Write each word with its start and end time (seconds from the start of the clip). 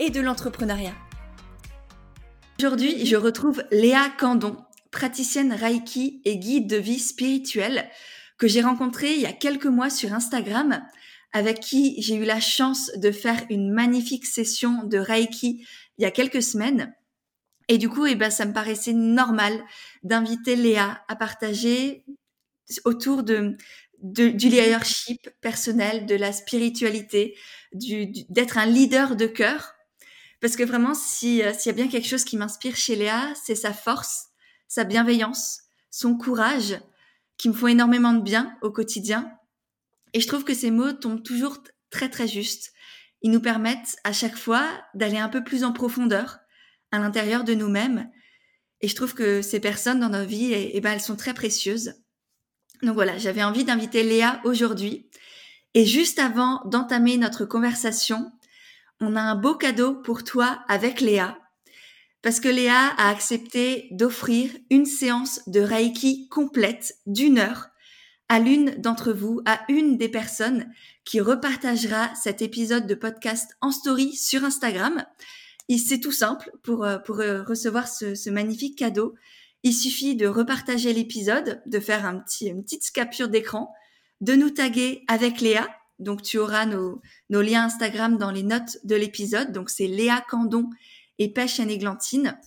et 0.00 0.10
de 0.10 0.20
l'entrepreneuriat. 0.20 0.94
Aujourd'hui, 2.58 3.06
je 3.06 3.16
retrouve 3.16 3.62
Léa 3.70 4.08
Candon, 4.18 4.56
praticienne 4.90 5.52
Reiki 5.52 6.20
et 6.24 6.38
guide 6.38 6.66
de 6.66 6.76
vie 6.76 6.98
spirituelle 6.98 7.88
que 8.38 8.48
j'ai 8.48 8.62
rencontrée 8.62 9.12
il 9.12 9.20
y 9.20 9.26
a 9.26 9.32
quelques 9.32 9.66
mois 9.66 9.90
sur 9.90 10.12
Instagram, 10.14 10.82
avec 11.32 11.60
qui 11.60 12.00
j'ai 12.02 12.16
eu 12.16 12.24
la 12.24 12.40
chance 12.40 12.90
de 12.96 13.12
faire 13.12 13.44
une 13.50 13.70
magnifique 13.72 14.26
session 14.26 14.82
de 14.84 14.98
Reiki 14.98 15.66
il 15.98 16.02
y 16.02 16.06
a 16.06 16.10
quelques 16.10 16.42
semaines. 16.42 16.92
Et 17.68 17.76
du 17.78 17.88
coup, 17.88 18.06
eh 18.06 18.16
ben, 18.16 18.30
ça 18.30 18.46
me 18.46 18.52
paraissait 18.54 18.94
normal 18.94 19.62
d'inviter 20.02 20.56
Léa 20.56 21.04
à 21.06 21.14
partager 21.14 22.04
autour 22.84 23.22
de, 23.22 23.56
du 24.02 24.48
leadership 24.48 25.28
personnel, 25.40 26.06
de 26.06 26.14
la 26.14 26.32
spiritualité, 26.32 27.36
d'être 27.72 28.58
un 28.58 28.66
leader 28.66 29.14
de 29.14 29.26
cœur. 29.26 29.74
Parce 30.40 30.56
que 30.56 30.62
vraiment, 30.62 30.92
euh, 30.92 30.94
s'il 30.94 31.36
y 31.36 31.42
a 31.42 31.72
bien 31.72 31.88
quelque 31.88 32.08
chose 32.08 32.24
qui 32.24 32.36
m'inspire 32.36 32.76
chez 32.76 32.96
Léa, 32.96 33.32
c'est 33.34 33.54
sa 33.54 33.72
force, 33.72 34.28
sa 34.68 34.84
bienveillance, 34.84 35.62
son 35.90 36.16
courage, 36.16 36.80
qui 37.36 37.48
me 37.48 37.54
font 37.54 37.68
énormément 37.68 38.12
de 38.12 38.22
bien 38.22 38.56
au 38.62 38.70
quotidien. 38.70 39.30
Et 40.12 40.20
je 40.20 40.28
trouve 40.28 40.44
que 40.44 40.54
ces 40.54 40.70
mots 40.70 40.92
tombent 40.92 41.22
toujours 41.22 41.58
très 41.90 42.08
très 42.08 42.28
justes. 42.28 42.72
Ils 43.22 43.30
nous 43.30 43.40
permettent 43.40 43.96
à 44.04 44.12
chaque 44.12 44.36
fois 44.36 44.66
d'aller 44.94 45.18
un 45.18 45.28
peu 45.28 45.44
plus 45.44 45.64
en 45.64 45.72
profondeur 45.72 46.38
à 46.90 46.98
l'intérieur 46.98 47.44
de 47.44 47.54
nous-mêmes. 47.54 48.10
Et 48.80 48.88
je 48.88 48.94
trouve 48.94 49.14
que 49.14 49.42
ces 49.42 49.60
personnes 49.60 50.00
dans 50.00 50.08
nos 50.08 50.24
vies, 50.24 50.52
eh, 50.52 50.70
eh 50.74 50.80
ben, 50.80 50.92
elles 50.92 51.00
sont 51.00 51.16
très 51.16 51.34
précieuses. 51.34 51.94
Donc 52.82 52.94
voilà, 52.94 53.18
j'avais 53.18 53.42
envie 53.42 53.64
d'inviter 53.64 54.02
Léa 54.02 54.40
aujourd'hui. 54.44 55.10
Et 55.74 55.84
juste 55.84 56.18
avant 56.18 56.62
d'entamer 56.64 57.18
notre 57.18 57.44
conversation, 57.44 58.32
on 59.00 59.16
a 59.16 59.20
un 59.20 59.34
beau 59.34 59.54
cadeau 59.54 59.94
pour 59.94 60.24
toi 60.24 60.62
avec 60.68 61.00
Léa. 61.00 61.38
Parce 62.22 62.40
que 62.40 62.48
Léa 62.48 62.88
a 62.98 63.08
accepté 63.08 63.88
d'offrir 63.92 64.50
une 64.68 64.84
séance 64.84 65.40
de 65.46 65.60
Reiki 65.60 66.28
complète 66.28 66.96
d'une 67.06 67.38
heure 67.38 67.68
à 68.28 68.38
l'une 68.38 68.76
d'entre 68.76 69.12
vous, 69.12 69.40
à 69.44 69.60
une 69.68 69.96
des 69.96 70.08
personnes 70.08 70.70
qui 71.04 71.20
repartagera 71.20 72.14
cet 72.14 72.42
épisode 72.42 72.86
de 72.86 72.94
podcast 72.94 73.56
en 73.60 73.72
story 73.72 74.14
sur 74.14 74.44
Instagram. 74.44 75.04
C'est 75.78 76.00
tout 76.00 76.12
simple 76.12 76.52
pour, 76.62 76.84
euh, 76.84 76.98
pour 76.98 77.20
euh, 77.20 77.42
recevoir 77.42 77.88
ce, 77.88 78.30
magnifique 78.30 78.78
cadeau. 78.78 79.14
Il 79.62 79.72
suffit 79.72 80.14
de 80.14 80.26
repartager 80.26 80.92
l'épisode, 80.92 81.62
de 81.66 81.80
faire 81.80 82.06
un 82.06 82.18
petit, 82.18 82.48
une 82.48 82.62
petite 82.62 82.90
capture 82.92 83.28
d'écran, 83.28 83.72
de 84.20 84.34
nous 84.34 84.50
taguer 84.50 85.04
avec 85.08 85.40
Léa. 85.40 85.68
Donc 86.00 86.22
tu 86.22 86.38
auras 86.38 86.66
nos, 86.66 87.00
liens 87.28 87.64
Instagram 87.64 88.18
dans 88.18 88.30
les 88.30 88.42
notes 88.42 88.78
de 88.84 88.96
l'épisode. 88.96 89.52
Donc 89.52 89.70
c'est 89.70 89.86
Léa 89.86 90.24
Candon 90.28 90.68
et 91.18 91.32
Pêche 91.32 91.60
et 91.60 91.70
Églantine. 91.70 92.38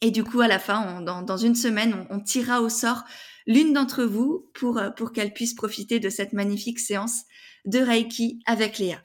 Et 0.00 0.10
du 0.10 0.24
coup, 0.24 0.40
à 0.40 0.48
la 0.48 0.58
fin, 0.58 1.00
dans, 1.00 1.36
une 1.36 1.54
semaine, 1.54 2.06
on, 2.10 2.16
on 2.16 2.20
tirera 2.20 2.60
au 2.60 2.68
sort 2.68 3.04
l'une 3.46 3.72
d'entre 3.72 4.04
vous 4.04 4.50
pour, 4.54 4.80
pour 4.96 5.12
qu'elle 5.12 5.32
puisse 5.32 5.54
profiter 5.54 6.00
de 6.00 6.08
cette 6.08 6.32
magnifique 6.32 6.80
séance 6.80 7.22
de 7.64 7.78
Reiki 7.78 8.40
avec 8.46 8.78
Léa. 8.78 9.02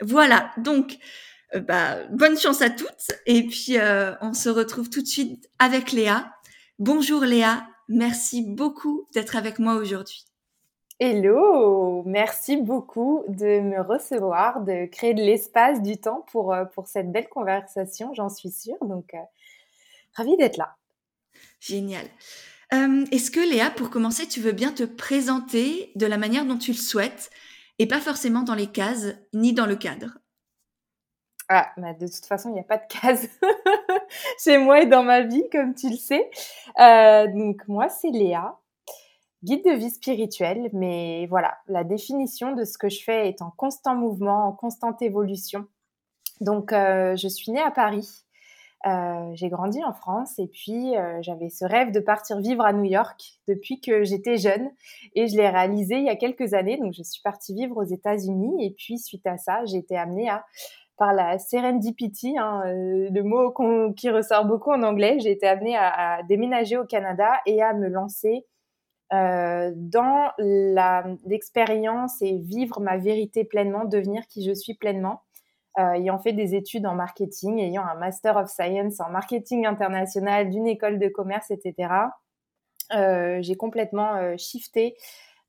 Voilà, 0.00 0.50
donc 0.58 0.98
euh, 1.54 1.60
bah, 1.60 1.98
bonne 2.10 2.38
chance 2.38 2.62
à 2.62 2.70
toutes. 2.70 3.12
Et 3.26 3.46
puis, 3.46 3.78
euh, 3.78 4.14
on 4.20 4.34
se 4.34 4.48
retrouve 4.48 4.90
tout 4.90 5.02
de 5.02 5.06
suite 5.06 5.48
avec 5.58 5.92
Léa 5.92 6.32
Bonjour 6.78 7.20
Léa, 7.20 7.68
merci 7.88 8.42
beaucoup 8.42 9.06
d'être 9.14 9.36
avec 9.36 9.60
moi 9.60 9.74
aujourd'hui. 9.74 10.24
Hello, 11.04 12.04
merci 12.06 12.58
beaucoup 12.58 13.24
de 13.26 13.58
me 13.58 13.82
recevoir, 13.82 14.60
de 14.60 14.86
créer 14.86 15.14
de 15.14 15.20
l'espace, 15.20 15.82
du 15.82 15.96
temps 15.96 16.24
pour, 16.30 16.54
euh, 16.54 16.64
pour 16.64 16.86
cette 16.86 17.10
belle 17.10 17.28
conversation, 17.28 18.14
j'en 18.14 18.28
suis 18.28 18.52
sûre. 18.52 18.76
Donc, 18.82 19.12
euh, 19.14 19.18
ravie 20.14 20.36
d'être 20.36 20.58
là. 20.58 20.76
Génial. 21.58 22.06
Euh, 22.72 23.04
est-ce 23.10 23.32
que 23.32 23.40
Léa, 23.40 23.70
pour 23.70 23.90
commencer, 23.90 24.28
tu 24.28 24.38
veux 24.38 24.52
bien 24.52 24.70
te 24.70 24.84
présenter 24.84 25.90
de 25.96 26.06
la 26.06 26.18
manière 26.18 26.44
dont 26.46 26.56
tu 26.56 26.70
le 26.70 26.76
souhaites 26.76 27.30
et 27.80 27.88
pas 27.88 27.98
forcément 27.98 28.42
dans 28.42 28.54
les 28.54 28.68
cases 28.68 29.16
ni 29.32 29.52
dans 29.52 29.66
le 29.66 29.74
cadre? 29.74 30.18
Ah, 31.48 31.72
bah, 31.78 31.94
de 31.94 32.06
toute 32.06 32.26
façon, 32.26 32.50
il 32.50 32.52
n'y 32.52 32.60
a 32.60 32.62
pas 32.62 32.78
de 32.78 32.86
case 32.86 33.28
chez 34.44 34.56
moi 34.56 34.82
et 34.82 34.86
dans 34.86 35.02
ma 35.02 35.22
vie, 35.22 35.48
comme 35.50 35.74
tu 35.74 35.90
le 35.90 35.96
sais. 35.96 36.30
Euh, 36.78 37.26
donc, 37.26 37.66
moi, 37.66 37.88
c'est 37.88 38.10
Léa, 38.10 38.56
guide 39.44 39.64
de 39.64 39.72
vie 39.72 39.90
spirituelle. 39.90 40.70
Mais 40.72 41.26
voilà, 41.26 41.54
la 41.68 41.84
définition 41.84 42.54
de 42.54 42.64
ce 42.64 42.78
que 42.78 42.88
je 42.88 43.02
fais 43.02 43.28
est 43.28 43.42
en 43.42 43.50
constant 43.50 43.94
mouvement, 43.94 44.46
en 44.48 44.52
constante 44.52 45.02
évolution. 45.02 45.66
Donc, 46.40 46.72
euh, 46.72 47.16
je 47.16 47.28
suis 47.28 47.52
née 47.52 47.60
à 47.60 47.70
Paris. 47.70 48.24
Euh, 48.84 49.30
j'ai 49.34 49.48
grandi 49.48 49.82
en 49.84 49.92
France 49.92 50.40
et 50.40 50.48
puis 50.48 50.94
j'avais 51.20 51.50
ce 51.50 51.64
rêve 51.64 51.92
de 51.92 52.00
partir 52.00 52.40
vivre 52.40 52.64
à 52.64 52.72
New 52.72 52.82
York 52.82 53.38
depuis 53.46 53.80
que 53.80 54.02
j'étais 54.02 54.38
jeune 54.38 54.72
et 55.14 55.28
je 55.28 55.36
l'ai 55.36 55.48
réalisé 55.48 55.98
il 55.98 56.04
y 56.04 56.08
a 56.08 56.16
quelques 56.16 56.52
années. 56.52 56.78
Donc 56.78 56.92
je 56.92 57.04
suis 57.04 57.22
partie 57.22 57.54
vivre 57.54 57.76
aux 57.76 57.84
États-Unis 57.84 58.66
et 58.66 58.72
puis 58.76 58.98
suite 58.98 59.24
à 59.24 59.36
ça, 59.36 59.64
j'ai 59.66 59.76
été 59.76 59.96
amenée 59.96 60.28
à 60.28 60.44
par 61.02 61.12
la 61.12 61.36
serendipity, 61.38 62.38
hein, 62.38 62.62
euh, 62.66 63.08
le 63.10 63.22
mot 63.22 63.52
qui 63.96 64.08
ressort 64.10 64.44
beaucoup 64.44 64.70
en 64.70 64.82
anglais. 64.82 65.18
J'ai 65.20 65.32
été 65.32 65.48
amenée 65.48 65.76
à, 65.76 66.22
déménager 66.28 66.76
au 66.76 66.84
Canada 66.84 67.40
et 67.46 67.60
à 67.60 67.74
me 67.74 67.88
lancer 67.88 68.46
euh, 69.12 69.72
dans 69.74 70.30
l'expérience 71.26 72.20
et 72.22 72.38
vivre 72.38 72.80
ma 72.80 72.96
vérité 72.96 73.44
pleinement, 73.44 73.84
devenir 73.84 74.26
qui 74.26 74.44
je 74.44 74.52
suis 74.52 74.74
pleinement. 74.74 75.22
Euh, 75.78 75.92
ayant 75.92 76.18
fait 76.18 76.32
des 76.32 76.54
études 76.54 76.86
en 76.86 76.94
marketing, 76.94 77.58
ayant 77.58 77.84
un 77.84 77.94
Master 77.94 78.36
of 78.36 78.50
Science 78.50 79.00
en 79.00 79.10
marketing 79.10 79.66
international 79.66 80.50
d'une 80.50 80.66
école 80.66 80.98
de 80.98 81.08
commerce, 81.08 81.50
etc., 81.50 81.88
j'ai 83.40 83.54
complètement 83.54 84.36
shifté 84.36 84.96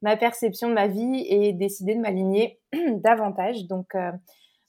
ma 0.01 0.15
perception 0.15 0.69
de 0.69 0.73
ma 0.73 0.87
vie 0.87 1.25
et 1.27 1.51
décidé 1.51 1.93
de 1.93 1.99
m'aligner 1.99 2.61
davantage. 3.03 3.65
Donc, 3.67 3.97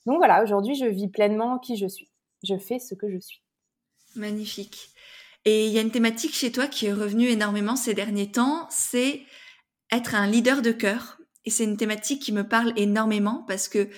donc 0.05 0.17
voilà, 0.17 0.43
aujourd'hui, 0.43 0.75
je 0.75 0.85
vis 0.85 1.07
pleinement 1.07 1.57
qui 1.57 1.77
je 1.77 1.87
suis. 1.87 2.11
Je 2.43 2.57
fais 2.57 2.79
ce 2.79 2.93
que 2.93 3.09
je 3.09 3.17
suis. 3.17 3.41
Magnifique. 4.15 4.94
Et 5.45 5.67
il 5.67 5.71
y 5.71 5.77
a 5.77 5.81
une 5.81 5.91
thématique 5.91 6.35
chez 6.35 6.51
toi 6.51 6.67
qui 6.67 6.87
est 6.87 6.93
revenue 6.93 7.27
énormément 7.27 7.75
ces 7.75 7.93
derniers 7.93 8.31
temps, 8.31 8.67
c'est 8.71 9.21
être 9.91 10.15
un 10.15 10.27
leader 10.27 10.61
de 10.61 10.71
cœur. 10.71 11.19
Et 11.45 11.51
c'est 11.51 11.63
une 11.63 11.77
thématique 11.77 12.21
qui 12.21 12.31
me 12.31 12.47
parle 12.47 12.73
énormément 12.75 13.45
parce 13.47 13.67
que 13.67 13.89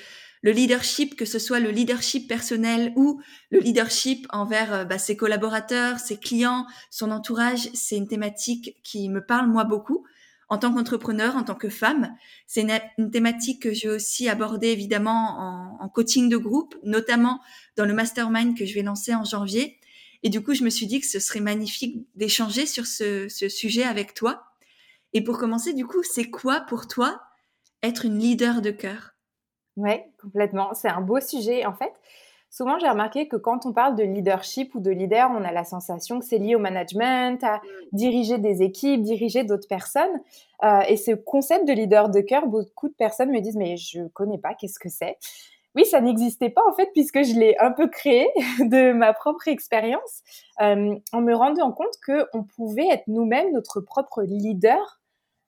le 0.41 0.51
leadership, 0.51 1.15
que 1.15 1.25
ce 1.25 1.39
soit 1.39 1.59
le 1.59 1.71
leadership 1.71 2.27
personnel 2.27 2.93
ou 2.95 3.21
le 3.49 3.59
leadership 3.59 4.27
envers 4.29 4.73
euh, 4.73 4.85
bah, 4.85 4.97
ses 4.97 5.17
collaborateurs, 5.17 5.99
ses 5.99 6.17
clients, 6.17 6.67
son 6.91 7.11
entourage, 7.11 7.69
c'est 7.73 7.97
une 7.97 8.07
thématique 8.07 8.77
qui 8.83 9.09
me 9.09 9.25
parle 9.25 9.47
moi 9.47 9.63
beaucoup 9.63 10.05
en 10.49 10.57
tant 10.57 10.73
qu'entrepreneur, 10.73 11.35
en 11.35 11.43
tant 11.43 11.55
que 11.55 11.69
femme. 11.69 12.15
C'est 12.45 12.61
une, 12.97 13.11
thématique 13.11 13.61
que 13.61 13.73
j'ai 13.73 13.89
aussi 13.89 14.29
abordée 14.29 14.69
évidemment 14.69 15.77
en, 15.81 15.89
coaching 15.89 16.29
de 16.29 16.37
groupe, 16.37 16.75
notamment 16.83 17.41
dans 17.75 17.85
le 17.85 17.93
mastermind 17.93 18.57
que 18.57 18.65
je 18.65 18.73
vais 18.73 18.83
lancer 18.83 19.13
en 19.13 19.25
janvier. 19.25 19.77
Et 20.23 20.29
du 20.29 20.43
coup, 20.43 20.53
je 20.53 20.63
me 20.63 20.69
suis 20.69 20.87
dit 20.87 20.99
que 20.99 21.07
ce 21.07 21.19
serait 21.19 21.39
magnifique 21.39 22.05
d'échanger 22.15 22.65
sur 22.65 22.85
ce, 22.85 23.27
ce 23.29 23.49
sujet 23.49 23.83
avec 23.83 24.13
toi. 24.13 24.43
Et 25.13 25.23
pour 25.23 25.37
commencer, 25.37 25.73
du 25.73 25.85
coup, 25.85 26.03
c'est 26.03 26.29
quoi 26.29 26.61
pour 26.61 26.87
toi 26.87 27.21
être 27.83 28.05
une 28.05 28.19
leader 28.19 28.61
de 28.61 28.71
cœur? 28.71 29.13
Oui, 29.77 29.93
complètement. 30.19 30.73
C'est 30.73 30.89
un 30.89 31.01
beau 31.01 31.19
sujet. 31.19 31.65
En 31.65 31.73
fait, 31.73 31.93
souvent 32.49 32.79
j'ai 32.79 32.89
remarqué 32.89 33.27
que 33.27 33.35
quand 33.35 33.65
on 33.65 33.73
parle 33.73 33.95
de 33.95 34.03
leadership 34.03 34.73
ou 34.73 34.79
de 34.79 34.89
leader, 34.89 35.29
on 35.31 35.43
a 35.43 35.51
la 35.51 35.63
sensation 35.63 36.19
que 36.19 36.25
c'est 36.25 36.39
lié 36.39 36.55
au 36.55 36.59
management, 36.59 37.43
à 37.43 37.61
diriger 37.91 38.39
des 38.39 38.63
équipes, 38.63 39.03
diriger 39.03 39.43
d'autres 39.43 39.67
personnes. 39.67 40.21
Euh, 40.63 40.79
et 40.87 40.97
ce 40.97 41.11
concept 41.11 41.67
de 41.67 41.73
leader 41.73 42.09
de 42.09 42.21
cœur, 42.21 42.47
beaucoup 42.47 42.89
de 42.89 42.95
personnes 42.95 43.31
me 43.31 43.39
disent 43.39 43.55
mais 43.55 43.77
je 43.77 44.07
connais 44.07 44.39
pas, 44.39 44.55
qu'est-ce 44.55 44.79
que 44.79 44.89
c'est? 44.89 45.17
Oui, 45.77 45.85
ça 45.85 46.01
n'existait 46.01 46.49
pas 46.49 46.63
en 46.67 46.73
fait 46.73 46.89
puisque 46.91 47.23
je 47.23 47.39
l'ai 47.39 47.55
un 47.59 47.71
peu 47.71 47.87
créé 47.87 48.27
de 48.59 48.93
ma 48.93 49.13
propre 49.13 49.47
expérience 49.47 50.23
euh, 50.59 50.95
en 51.13 51.21
me 51.21 51.35
rendant 51.35 51.71
compte 51.71 51.97
que 52.01 52.25
on 52.33 52.43
pouvait 52.43 52.87
être 52.87 53.07
nous-mêmes 53.07 53.53
notre 53.53 53.79
propre 53.79 54.23
leader 54.23 54.99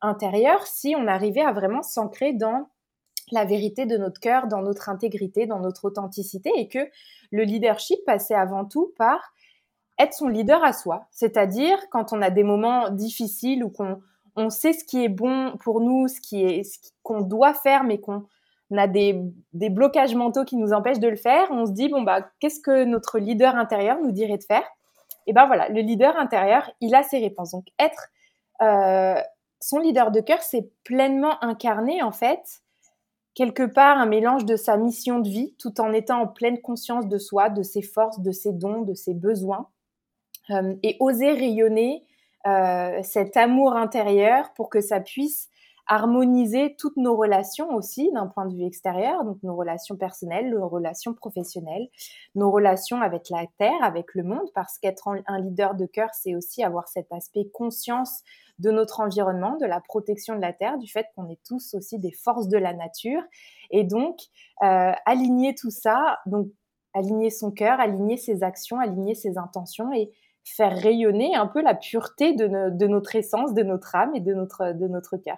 intérieur 0.02 0.68
si 0.68 0.96
on 0.96 1.08
arrivait 1.08 1.42
à 1.42 1.52
vraiment 1.52 1.82
s'ancrer 1.82 2.34
dans 2.34 2.70
la 3.32 3.44
vérité 3.46 3.88
de 3.88 3.98
notre 3.98 4.20
cœur, 4.20 4.48
dans 4.48 4.62
notre 4.62 4.90
intégrité, 4.90 5.48
dans 5.48 5.60
notre 5.60 5.86
authenticité, 5.86 6.52
et 6.56 6.68
que 6.68 6.80
le 7.32 7.44
leadership 7.44 8.00
passait 8.06 8.36
avant 8.36 8.66
tout 8.66 8.94
par 8.98 9.34
être 9.98 10.14
son 10.14 10.28
leader 10.28 10.64
à 10.64 10.74
soi. 10.74 11.08
C'est-à-dire 11.12 11.78
quand 11.90 12.14
on 12.14 12.22
a 12.22 12.30
des 12.30 12.44
moments 12.44 12.90
difficiles 12.90 13.64
ou 13.64 13.70
qu'on 13.70 14.00
on 14.36 14.50
sait 14.50 14.74
ce 14.74 14.84
qui 14.84 15.04
est 15.04 15.10
bon 15.10 15.58
pour 15.60 15.82
nous, 15.82 16.08
ce 16.08 16.22
qui 16.22 16.44
est 16.44 16.64
ce 16.64 16.80
qu'on 17.04 17.22
doit 17.22 17.54
faire, 17.54 17.84
mais 17.84 18.00
qu'on 18.00 18.26
a 18.78 18.88
des, 18.88 19.22
des, 19.54 19.70
blocages 19.70 20.16
mentaux 20.16 20.46
qui 20.46 20.56
nous 20.56 20.74
empêchent 20.74 21.00
de 21.00 21.08
le 21.08 21.16
faire, 21.16 21.48
on 21.52 21.66
se 21.66 21.72
dit 21.72 21.90
bon 21.90 22.02
bah 22.02 22.30
qu'est-ce 22.40 22.60
que 22.60 22.84
notre 22.84 23.20
leader 23.20 23.56
intérieur 23.56 23.98
nous 24.02 24.12
dirait 24.12 24.38
de 24.38 24.44
faire? 24.44 24.64
Et 25.28 25.34
ben 25.34 25.46
voilà, 25.46 25.70
le 25.70 25.82
leader 25.82 26.18
intérieur, 26.18 26.72
il 26.82 26.96
a 26.96 27.04
ses 27.04 27.20
réponses. 27.20 27.52
Donc 27.52 27.66
être 27.80 28.10
euh, 28.62 29.22
son 29.62 29.80
leader 29.80 30.12
de 30.12 30.22
cœur, 30.22 30.42
c'est 30.42 30.70
pleinement 30.84 31.44
incarner 31.44 32.02
en 32.02 32.12
fait 32.12 32.62
quelque 33.36 33.64
part 33.64 33.98
un 33.98 34.06
mélange 34.06 34.46
de 34.46 34.56
sa 34.56 34.76
mission 34.78 35.20
de 35.20 35.30
vie, 35.30 35.56
tout 35.60 35.80
en 35.80 35.94
étant 35.94 36.22
en 36.22 36.28
pleine 36.28 36.60
conscience 36.60 37.08
de 37.08 37.18
soi, 37.18 37.50
de 37.50 37.64
ses 37.64 37.82
forces, 37.82 38.20
de 38.20 38.32
ses 38.32 38.52
dons, 38.52 38.82
de 38.82 38.94
ses 38.94 39.14
besoins, 39.14 39.70
euh, 40.50 40.76
et 40.84 40.98
oser 41.00 41.32
rayonner 41.32 42.04
euh, 42.48 43.00
cet 43.04 43.38
amour 43.38 43.76
intérieur 43.76 44.54
pour 44.56 44.70
que 44.70 44.82
ça 44.82 45.00
puisse 45.00 45.50
harmoniser 45.90 46.76
toutes 46.78 46.98
nos 46.98 47.18
relations 47.18 47.74
aussi 47.74 48.12
d'un 48.14 48.28
point 48.28 48.46
de 48.46 48.56
vue 48.56 48.64
extérieur, 48.64 49.26
donc 49.26 49.42
nos 49.42 49.56
relations 49.56 49.98
personnelles, 49.98 50.52
nos 50.52 50.70
relations 50.70 51.16
professionnelles, 51.16 51.90
nos 52.36 52.52
relations 52.52 53.02
avec 53.02 53.30
la 53.32 53.46
terre, 53.58 53.82
avec 53.82 54.14
le 54.14 54.24
monde, 54.24 54.48
parce 54.54 54.78
qu'être 54.78 55.08
un 55.08 55.40
leader 55.40 55.74
de 55.74 55.88
cœur, 55.88 56.10
c'est 56.14 56.36
aussi 56.36 56.64
avoir 56.64 56.88
cet 56.88 57.12
aspect 57.12 57.50
conscience 57.52 58.22
de 58.60 58.70
notre 58.70 59.00
environnement, 59.00 59.58
de 59.58 59.66
la 59.66 59.82
protection 59.82 60.36
de 60.36 60.42
la 60.42 60.54
terre, 60.54 60.78
du 60.78 60.88
fait 60.92 61.08
qu'on 61.16 61.28
est 61.28 61.40
tous 61.44 61.74
aussi 61.74 61.98
des 61.98 62.12
forces 62.12 62.50
de 62.50 62.58
la 62.60 62.74
nature, 62.74 63.24
et 63.72 63.84
donc 63.84 64.20
euh, 64.62 64.92
aligner 65.08 65.56
tout 65.56 65.72
ça, 65.72 66.20
donc 66.28 66.50
aligner 66.94 67.32
son 67.32 67.50
cœur, 67.50 67.80
aligner 67.80 68.18
ses 68.18 68.44
actions, 68.44 68.80
aligner 68.80 69.16
ses 69.16 69.40
intentions 69.40 69.92
et 69.92 70.12
faire 70.44 70.76
rayonner 70.78 71.36
un 71.36 71.48
peu 71.48 71.64
la 71.64 71.74
pureté 71.74 72.34
de, 72.34 72.70
de 72.70 72.88
notre 72.88 73.16
essence, 73.16 73.56
de 73.56 73.64
notre 73.64 73.96
âme 73.96 74.14
et 74.16 74.20
de 74.20 74.36
notre, 74.36 74.74
de 74.74 74.88
notre 74.88 75.18
cœur. 75.18 75.38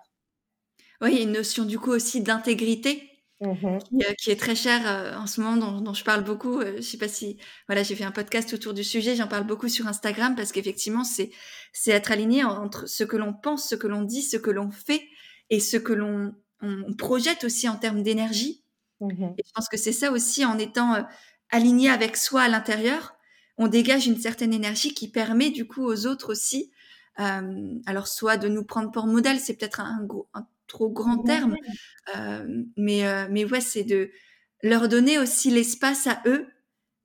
Oui, 1.01 1.13
il 1.13 1.18
y 1.18 1.19
a 1.19 1.24
une 1.24 1.31
notion 1.31 1.65
du 1.65 1.80
coup 1.80 1.92
aussi 1.92 2.21
d'intégrité 2.21 3.07
mmh 3.42 3.65
euh, 3.65 4.13
qui, 4.19 4.30
est 4.30 4.39
très 4.39 4.53
chère 4.53 4.81
euh, 4.86 5.18
en 5.18 5.25
ce 5.25 5.42
moment, 5.42 5.81
dont, 5.81 5.94
je 5.95 6.03
parle 6.03 6.24
beaucoup. 6.24 6.59
Euh, 6.59 6.75
je 6.77 6.81
sais 6.81 7.00
pas 7.00 7.07
si, 7.07 7.38
voilà, 7.68 7.81
j'ai 7.81 7.95
fait 7.95 8.03
un 8.03 8.12
podcast 8.12 8.53
autour 8.53 8.75
du 8.75 8.83
sujet, 8.83 9.15
j'en 9.15 9.27
parle 9.27 9.48
beaucoup 9.48 9.68
sur 9.68 9.88
Instagram 9.88 10.36
parce 10.36 10.51
qu'effectivement, 10.51 11.03
c'est 11.03 11.31
c'est 11.74 11.92
être 11.92 12.12
aligné 12.12 12.44
entre 12.44 12.88
ce 12.88 13.03
que 13.03 13.18
l'on 13.18 13.33
pense, 13.33 13.68
ce 13.68 13.75
que 13.75 13.88
l'on 13.88 14.03
dit, 14.03 14.21
ce 14.21 14.38
que 14.38 14.51
l'on 14.51 14.69
fait 14.69 15.01
et 15.50 15.59
ce 15.59 15.77
que 15.77 15.94
l'on 15.94 16.36
on 16.62 16.94
projette 16.94 17.44
aussi 17.44 17.68
en 17.68 17.77
termes 17.77 18.04
d'énergie. 18.04 18.63
Mmh 19.00 19.33
et 19.39 19.44
je 19.44 19.51
pense 19.56 19.68
que 19.68 19.77
c'est 19.77 19.92
ça 19.92 20.12
aussi, 20.12 20.45
en 20.45 20.59
étant 20.59 21.04
aligné 21.50 21.89
avec 21.89 22.18
soi 22.18 22.42
à 22.44 22.47
l'intérieur, 22.47 23.15
on 23.57 23.68
dégage 23.68 24.06
une 24.06 24.19
certaine 24.19 24.54
énergie 24.54 24.94
qui 24.94 25.09
permet 25.09 25.50
du 25.50 25.65
coup 25.68 25.83
aux 25.83 26.06
autres 26.06 26.31
aussi, 26.31 26.71
alors 27.18 28.07
soit 28.07 28.38
de 28.38 28.47
nous 28.47 28.63
prendre 28.63 28.92
pour 28.92 29.07
modèle, 29.07 29.39
c'est 29.39 29.56
peut-être 29.56 29.80
un, 29.80 30.04
gros, 30.04 30.30
un 30.36 30.45
trop 30.71 30.89
grand 30.89 31.18
terme. 31.18 31.56
Euh, 32.15 32.63
mais, 32.77 33.06
euh, 33.06 33.27
mais 33.29 33.45
ouais, 33.45 33.62
c'est 33.62 33.83
de 33.83 34.09
leur 34.63 34.88
donner 34.88 35.19
aussi 35.19 35.51
l'espace 35.51 36.07
à 36.07 36.21
eux 36.25 36.47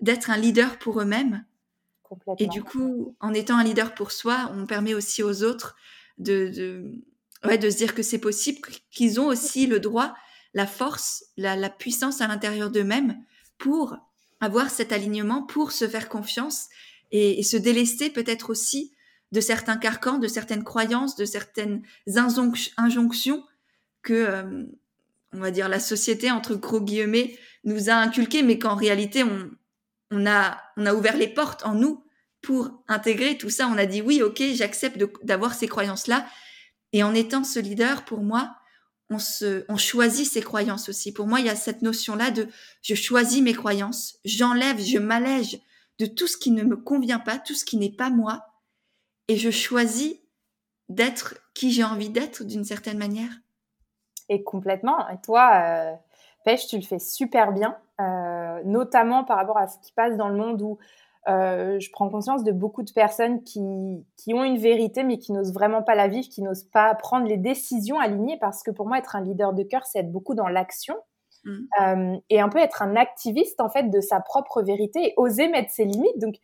d'être 0.00 0.30
un 0.30 0.36
leader 0.36 0.78
pour 0.78 1.00
eux-mêmes. 1.00 1.44
Et 2.38 2.46
du 2.46 2.62
coup, 2.62 3.16
en 3.20 3.34
étant 3.34 3.56
un 3.56 3.64
leader 3.64 3.94
pour 3.94 4.12
soi, 4.12 4.52
on 4.54 4.66
permet 4.66 4.94
aussi 4.94 5.24
aux 5.24 5.42
autres 5.42 5.74
de, 6.18 6.48
de, 6.54 6.92
ouais, 7.44 7.58
de 7.58 7.68
se 7.68 7.76
dire 7.76 7.94
que 7.94 8.02
c'est 8.02 8.20
possible, 8.20 8.60
qu'ils 8.92 9.18
ont 9.18 9.26
aussi 9.26 9.66
le 9.66 9.80
droit, 9.80 10.14
la 10.54 10.66
force, 10.66 11.24
la, 11.36 11.56
la 11.56 11.68
puissance 11.68 12.20
à 12.20 12.28
l'intérieur 12.28 12.70
d'eux-mêmes 12.70 13.16
pour 13.58 13.96
avoir 14.40 14.70
cet 14.70 14.92
alignement, 14.92 15.42
pour 15.42 15.72
se 15.72 15.88
faire 15.88 16.08
confiance 16.08 16.68
et, 17.10 17.40
et 17.40 17.42
se 17.42 17.56
délester 17.56 18.10
peut-être 18.10 18.50
aussi 18.50 18.92
de 19.32 19.40
certains 19.40 19.76
carcans, 19.76 20.18
de 20.18 20.28
certaines 20.28 20.62
croyances, 20.62 21.16
de 21.16 21.24
certaines 21.24 21.82
injonctions 22.76 23.42
que, 24.06 24.14
euh, 24.14 24.64
on 25.32 25.38
va 25.38 25.50
dire, 25.50 25.68
la 25.68 25.80
société, 25.80 26.30
entre 26.30 26.54
gros 26.54 26.80
guillemets, 26.80 27.36
nous 27.64 27.90
a 27.90 27.94
inculqué, 27.94 28.42
mais 28.42 28.58
qu'en 28.58 28.76
réalité, 28.76 29.24
on, 29.24 29.50
on, 30.12 30.26
a, 30.26 30.62
on 30.76 30.86
a 30.86 30.94
ouvert 30.94 31.16
les 31.16 31.28
portes 31.28 31.66
en 31.66 31.74
nous 31.74 32.04
pour 32.40 32.82
intégrer 32.88 33.36
tout 33.36 33.50
ça. 33.50 33.68
On 33.68 33.76
a 33.76 33.84
dit 33.86 34.00
oui, 34.00 34.22
ok, 34.22 34.42
j'accepte 34.54 35.02
d'avoir 35.24 35.54
ces 35.54 35.66
croyances-là. 35.66 36.26
Et 36.92 37.02
en 37.02 37.12
étant 37.12 37.44
ce 37.44 37.58
leader, 37.58 38.04
pour 38.04 38.22
moi, 38.22 38.56
on, 39.10 39.18
se, 39.18 39.64
on 39.68 39.76
choisit 39.76 40.30
ses 40.30 40.40
croyances 40.40 40.88
aussi. 40.88 41.12
Pour 41.12 41.26
moi, 41.26 41.40
il 41.40 41.46
y 41.46 41.50
a 41.50 41.56
cette 41.56 41.82
notion-là 41.82 42.30
de 42.30 42.46
je 42.82 42.94
choisis 42.94 43.42
mes 43.42 43.52
croyances, 43.52 44.18
j'enlève, 44.24 44.80
je 44.80 44.98
m'allège 44.98 45.58
de 45.98 46.06
tout 46.06 46.26
ce 46.26 46.36
qui 46.36 46.52
ne 46.52 46.62
me 46.62 46.76
convient 46.76 47.18
pas, 47.18 47.38
tout 47.38 47.54
ce 47.54 47.64
qui 47.64 47.76
n'est 47.76 47.94
pas 47.94 48.10
moi, 48.10 48.46
et 49.28 49.36
je 49.36 49.50
choisis 49.50 50.14
d'être 50.88 51.34
qui 51.54 51.72
j'ai 51.72 51.84
envie 51.84 52.10
d'être 52.10 52.44
d'une 52.44 52.64
certaine 52.64 52.98
manière 52.98 53.32
et 54.28 54.42
complètement. 54.42 55.08
Et 55.08 55.18
toi, 55.22 55.50
euh, 55.54 55.92
Pêche, 56.44 56.66
tu 56.66 56.76
le 56.76 56.82
fais 56.82 56.98
super 56.98 57.52
bien, 57.52 57.76
euh, 58.00 58.62
notamment 58.64 59.24
par 59.24 59.36
rapport 59.36 59.58
à 59.58 59.66
ce 59.66 59.78
qui 59.78 59.92
passe 59.92 60.16
dans 60.16 60.28
le 60.28 60.36
monde 60.36 60.60
où 60.62 60.78
euh, 61.28 61.80
je 61.80 61.90
prends 61.90 62.08
conscience 62.08 62.44
de 62.44 62.52
beaucoup 62.52 62.84
de 62.84 62.92
personnes 62.92 63.42
qui, 63.42 64.04
qui 64.16 64.32
ont 64.32 64.44
une 64.44 64.58
vérité 64.58 65.02
mais 65.02 65.18
qui 65.18 65.32
n'osent 65.32 65.52
vraiment 65.52 65.82
pas 65.82 65.96
la 65.96 66.06
vivre, 66.06 66.28
qui 66.28 66.40
n'osent 66.42 66.68
pas 66.70 66.94
prendre 66.94 67.26
les 67.26 67.36
décisions 67.36 67.98
alignées 67.98 68.38
parce 68.38 68.62
que 68.62 68.70
pour 68.70 68.86
moi, 68.86 68.98
être 68.98 69.16
un 69.16 69.22
leader 69.22 69.52
de 69.52 69.64
cœur, 69.64 69.84
c'est 69.84 70.00
être 70.00 70.12
beaucoup 70.12 70.34
dans 70.34 70.48
l'action. 70.48 70.96
Mmh. 71.44 72.16
et 72.28 72.40
un 72.40 72.48
peu 72.48 72.58
être 72.58 72.82
un 72.82 72.96
activiste 72.96 73.60
en 73.60 73.68
fait 73.68 73.84
de 73.84 74.00
sa 74.00 74.18
propre 74.18 74.62
vérité 74.62 75.10
et 75.10 75.14
oser 75.16 75.46
mettre 75.46 75.70
ses 75.70 75.84
limites. 75.84 76.18
Donc 76.18 76.34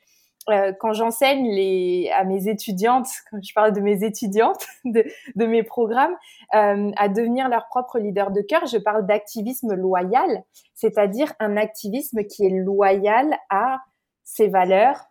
euh, 0.51 0.73
quand 0.79 0.93
j'enseigne 0.93 1.47
les, 1.47 2.11
à 2.15 2.25
mes 2.25 2.49
étudiantes, 2.49 3.09
quand 3.31 3.39
je 3.43 3.53
parle 3.55 3.73
de 3.73 3.81
mes 3.81 4.05
étudiantes, 4.05 4.67
de, 4.85 5.05
mes 5.47 5.63
programmes, 5.63 6.17
euh, 6.55 6.91
à 6.97 7.09
devenir 7.09 7.49
leur 7.49 7.69
propre 7.69 7.99
leader 7.99 8.31
de 8.31 8.41
cœur, 8.41 8.67
je 8.67 8.79
parle 8.79 9.07
d'activisme 9.07 9.75
loyal, 9.75 10.45
c'est-à-dire 10.75 11.33
un 11.39 11.57
activisme 11.57 12.25
qui 12.25 12.45
est 12.45 12.51
loyal 12.51 13.37
à 13.51 13.79
ses 14.25 14.49
valeurs, 14.49 15.05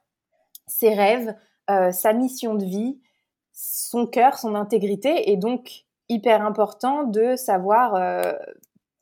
ses 0.68 0.94
rêves, 0.94 1.34
euh, 1.70 1.92
sa 1.92 2.14
mission 2.14 2.56
de 2.56 2.66
vie, 2.66 3.00
son 3.54 4.08
cœur, 4.08 4.38
son 4.38 4.56
intégrité, 4.56 5.32
et 5.32 5.38
donc 5.38 5.86
hyper 6.10 6.46
important 6.46 7.04
de 7.04 7.38
savoir 7.38 7.96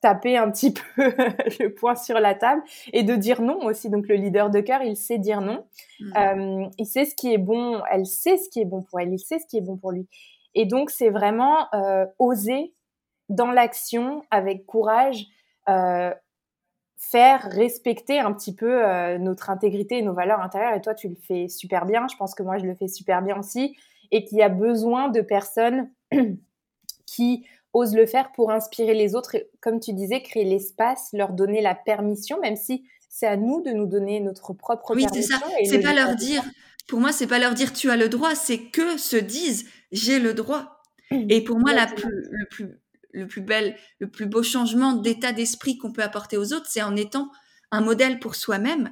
taper 0.02 0.38
un 0.38 0.50
petit 0.52 0.74
peu 0.96 1.14
le 1.60 1.74
poing 1.74 1.96
sur 1.96 2.20
la 2.20 2.36
table 2.36 2.62
et 2.94 3.04
de 3.04 3.16
dire 3.16 3.42
non 3.42 3.66
aussi. 3.66 3.90
Donc 3.90 4.08
le 4.08 4.16
leader 4.16 4.50
de 4.50 4.60
cœur, 4.60 4.82
il 4.82 4.96
sait 4.96 5.18
dire 5.18 5.42
non. 5.42 5.66
Mmh. 6.00 6.18
Euh, 6.18 6.66
il 6.78 6.86
sait 6.86 7.06
ce 7.06 7.16
qui 7.16 7.34
est 7.34 7.38
bon, 7.38 7.82
elle 7.92 8.06
sait 8.06 8.38
ce 8.38 8.50
qui 8.50 8.62
est 8.62 8.66
bon 8.66 8.82
pour 8.82 9.00
elle, 9.00 9.14
il 9.14 9.20
sait 9.20 9.40
ce 9.40 9.46
qui 9.46 9.58
est 9.58 9.62
bon 9.62 9.78
pour 9.78 9.92
lui. 9.92 10.08
Et 10.56 10.66
donc 10.66 10.90
c'est 10.90 11.10
vraiment 11.10 11.68
euh, 11.74 12.06
oser 12.18 12.74
dans 13.30 13.52
l'action 13.52 14.24
avec 14.32 14.66
courage. 14.66 15.26
Euh, 15.68 16.14
faire 17.02 17.44
respecter 17.44 18.20
un 18.20 18.34
petit 18.34 18.54
peu 18.54 18.84
notre 19.20 19.50
intégrité 19.50 20.00
et 20.00 20.02
nos 20.02 20.12
valeurs 20.12 20.42
intérieures. 20.42 20.74
Et 20.74 20.82
toi, 20.82 20.94
tu 20.94 21.08
le 21.08 21.16
fais 21.16 21.48
super 21.48 21.86
bien. 21.86 22.06
Je 22.12 22.18
pense 22.18 22.36
que 22.36 22.44
moi, 22.44 22.58
je 22.58 22.66
le 22.66 22.76
fais 22.76 22.90
super 22.90 23.22
bien 23.22 23.40
aussi. 23.40 23.78
Et 24.12 24.26
qu'il 24.26 24.38
y 24.38 24.42
a 24.42 24.50
besoin 24.50 25.08
de 25.08 25.22
personnes 25.22 25.90
qui 27.06 27.46
ose 27.74 27.96
le 27.96 28.06
faire 28.06 28.32
pour 28.32 28.52
inspirer 28.52 28.94
les 28.94 29.16
autres 29.16 29.36
et, 29.36 29.50
comme 29.62 29.80
tu 29.80 29.94
disais, 29.94 30.22
créer 30.22 30.46
l'espace, 30.46 31.10
leur 31.14 31.34
donner 31.34 31.62
la 31.62 31.76
permission, 31.76 32.40
même 32.42 32.56
si 32.56 32.84
c'est 33.10 33.28
à 33.28 33.38
nous 33.38 33.62
de 33.62 33.72
nous 33.72 33.86
donner 33.86 34.20
notre 34.20 34.54
propre 34.54 34.96
oui, 34.96 35.06
permission. 35.06 35.38
Oui, 35.46 35.54
c'est 35.60 35.66
ça. 35.66 35.78
C'est 35.78 35.82
pas 35.82 35.94
leur 35.94 36.16
dire, 36.16 36.44
pour 36.88 37.00
moi, 37.00 37.12
c'est 37.12 37.28
pas 37.28 37.40
leur 37.40 37.54
dire 37.54 37.74
tu 37.74 37.90
as 37.90 37.98
le 37.98 38.10
droit, 38.10 38.36
c'est 38.36 38.60
que 38.60 38.98
se 38.98 39.18
disent 39.18 39.66
j'ai 39.92 40.20
le 40.20 40.34
droit. 40.34 40.82
Et 41.12 41.44
pour 41.44 41.58
moi, 41.58 41.74
la 41.74 41.88
le 41.88 42.46
plus, 42.50 42.80
le 43.14 43.28
plus 43.28 43.42
bel, 43.42 43.76
le 44.00 44.08
plus 44.08 44.28
beau 44.28 44.44
changement 44.44 44.94
d'état 44.94 45.32
d'esprit 45.32 45.78
qu'on 45.78 45.92
peut 45.92 46.04
apporter 46.04 46.38
aux 46.38 46.54
autres, 46.54 46.68
c'est 46.70 46.84
en 46.84 46.96
étant 46.96 47.32
un 47.72 47.82
modèle 47.82 48.20
pour 48.20 48.36
soi-même. 48.36 48.92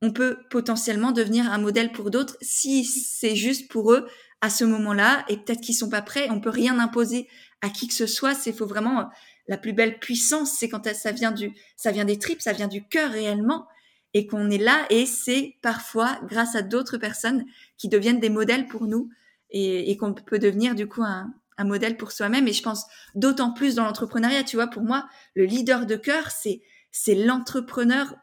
On 0.00 0.12
peut 0.12 0.38
potentiellement 0.50 1.12
devenir 1.12 1.50
un 1.52 1.58
modèle 1.58 1.92
pour 1.92 2.10
d'autres 2.10 2.36
si 2.40 2.84
c'est 2.84 3.36
juste 3.36 3.70
pour 3.70 3.92
eux 3.92 4.08
à 4.40 4.50
ce 4.50 4.64
moment-là 4.64 5.24
et 5.28 5.36
peut-être 5.36 5.60
qu'ils 5.60 5.76
sont 5.76 5.88
pas 5.88 6.02
prêts. 6.02 6.28
On 6.30 6.40
peut 6.40 6.50
rien 6.50 6.80
imposer 6.80 7.28
à 7.62 7.70
qui 7.70 7.88
que 7.88 7.94
ce 7.94 8.06
soit. 8.06 8.34
C'est 8.34 8.52
faut 8.52 8.66
vraiment 8.66 9.08
la 9.48 9.56
plus 9.56 9.72
belle 9.72 9.98
puissance, 9.98 10.52
c'est 10.52 10.68
quand 10.68 10.86
ça 10.94 11.12
vient 11.12 11.32
du, 11.32 11.52
ça 11.76 11.90
vient 11.90 12.04
des 12.04 12.18
tripes, 12.18 12.42
ça 12.42 12.52
vient 12.52 12.68
du 12.68 12.86
cœur 12.86 13.10
réellement, 13.10 13.66
et 14.14 14.26
qu'on 14.26 14.50
est 14.50 14.58
là. 14.58 14.86
Et 14.90 15.06
c'est 15.06 15.56
parfois 15.62 16.20
grâce 16.28 16.54
à 16.54 16.62
d'autres 16.62 16.98
personnes 16.98 17.44
qui 17.78 17.88
deviennent 17.88 18.20
des 18.20 18.30
modèles 18.30 18.68
pour 18.68 18.86
nous 18.86 19.08
et, 19.50 19.90
et 19.90 19.96
qu'on 19.96 20.14
peut 20.14 20.38
devenir 20.38 20.74
du 20.74 20.86
coup 20.86 21.02
un, 21.02 21.32
un 21.58 21.64
modèle 21.64 21.96
pour 21.96 22.12
soi-même. 22.12 22.46
Et 22.48 22.52
je 22.52 22.62
pense 22.62 22.86
d'autant 23.14 23.52
plus 23.52 23.74
dans 23.76 23.84
l'entrepreneuriat. 23.84 24.44
Tu 24.44 24.56
vois, 24.56 24.68
pour 24.68 24.82
moi, 24.82 25.08
le 25.34 25.44
leader 25.44 25.86
de 25.86 25.96
cœur, 25.96 26.30
c'est 26.30 26.62
c'est 26.92 27.14
l'entrepreneur 27.14 28.14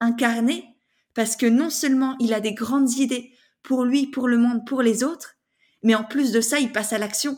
incarné 0.00 0.64
parce 1.12 1.36
que 1.36 1.46
non 1.46 1.70
seulement 1.70 2.16
il 2.18 2.34
a 2.34 2.40
des 2.40 2.54
grandes 2.54 2.92
idées 2.94 3.32
pour 3.62 3.84
lui, 3.84 4.06
pour 4.06 4.28
le 4.28 4.38
monde, 4.38 4.66
pour 4.66 4.82
les 4.82 5.04
autres, 5.04 5.36
mais 5.82 5.94
en 5.94 6.04
plus 6.04 6.32
de 6.32 6.40
ça, 6.40 6.58
il 6.58 6.72
passe 6.72 6.92
à 6.92 6.98
l'action. 6.98 7.36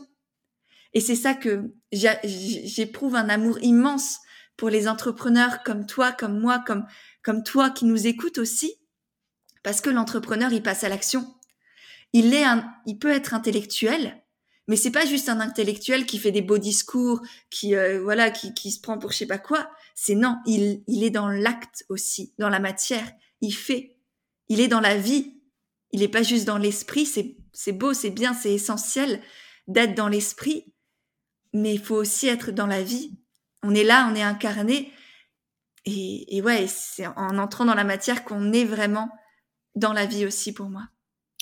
Et 0.95 1.01
c'est 1.01 1.17
ça 1.17 1.35
que 1.35 1.73
j'éprouve 1.93 3.17
un 3.17 3.29
amour 3.29 3.59
immense 3.61 4.19
pour 4.57 4.71
les 4.71 4.89
entrepreneurs 4.89 5.63
comme 5.63 5.87
toi, 5.87 6.13
comme 6.13 6.41
moi, 6.41 6.65
comme, 6.65 7.43
toi 7.43 7.71
qui 7.71 7.85
nous 7.85 8.07
écoute 8.07 8.39
aussi. 8.39 8.77
Parce 9.63 9.81
que 9.81 9.91
l'entrepreneur, 9.91 10.53
il 10.53 10.63
passe 10.63 10.85
à 10.85 10.89
l'action. 10.89 11.35
Il 12.13 12.33
est 12.33 12.45
il 12.87 12.99
peut 12.99 13.11
être 13.11 13.35
intellectuel, 13.35 14.23
mais 14.69 14.77
c'est 14.77 14.91
pas 14.91 15.07
juste 15.07 15.29
un 15.29 15.41
intellectuel 15.41 16.07
qui 16.07 16.19
fait 16.19 16.33
des 16.33 16.43
beaux 16.43 16.59
discours, 16.59 17.21
qui 17.51 17.77
euh, 17.77 18.01
voilà, 18.03 18.31
qui, 18.31 18.71
se 18.71 18.81
prend 18.81 18.99
pour 18.99 19.13
je 19.13 19.19
sais 19.19 19.27
pas 19.27 19.39
quoi. 19.39 19.71
C'est 19.95 20.15
non, 20.15 20.39
il, 20.47 20.83
est 20.89 21.11
dans 21.11 21.29
l'acte 21.29 21.85
aussi, 21.89 22.35
dans 22.39 22.49
la 22.49 22.59
matière. 22.59 23.11
Il 23.41 23.53
fait, 23.53 23.97
il 24.49 24.61
est 24.61 24.69
dans 24.69 24.81
la 24.81 24.97
vie. 24.97 25.35
Il 25.93 26.03
est 26.03 26.09
pas 26.09 26.23
juste 26.23 26.47
dans 26.47 26.59
l'esprit. 26.59 27.07
C'est 27.53 27.73
beau, 27.73 27.93
c'est 27.93 28.11
bien, 28.11 28.35
c'est 28.35 28.53
essentiel 28.53 29.23
d'être 29.69 29.95
dans 29.95 30.09
l'esprit, 30.09 30.73
mais 31.57 31.75
il 31.75 31.81
faut 31.81 31.97
aussi 31.97 32.29
être 32.29 32.51
dans 32.51 32.67
la 32.67 32.83
vie. 32.83 33.19
On 33.63 33.75
est 33.75 33.85
là, 33.85 34.09
on 34.11 34.15
est 34.15 34.23
incarné, 34.23 34.93
et, 35.85 36.37
et 36.37 36.43
ouais, 36.43 36.67
c'est 36.67 37.07
en 37.07 37.39
entrant 37.39 37.65
dans 37.65 37.75
la 37.75 37.85
matière 37.85 38.25
qu'on 38.25 38.53
est 38.53 38.65
vraiment 38.65 39.09
dans 39.75 39.93
la 39.93 40.07
vie 40.07 40.27
aussi 40.27 40.53
pour 40.53 40.69
moi. 40.69 40.83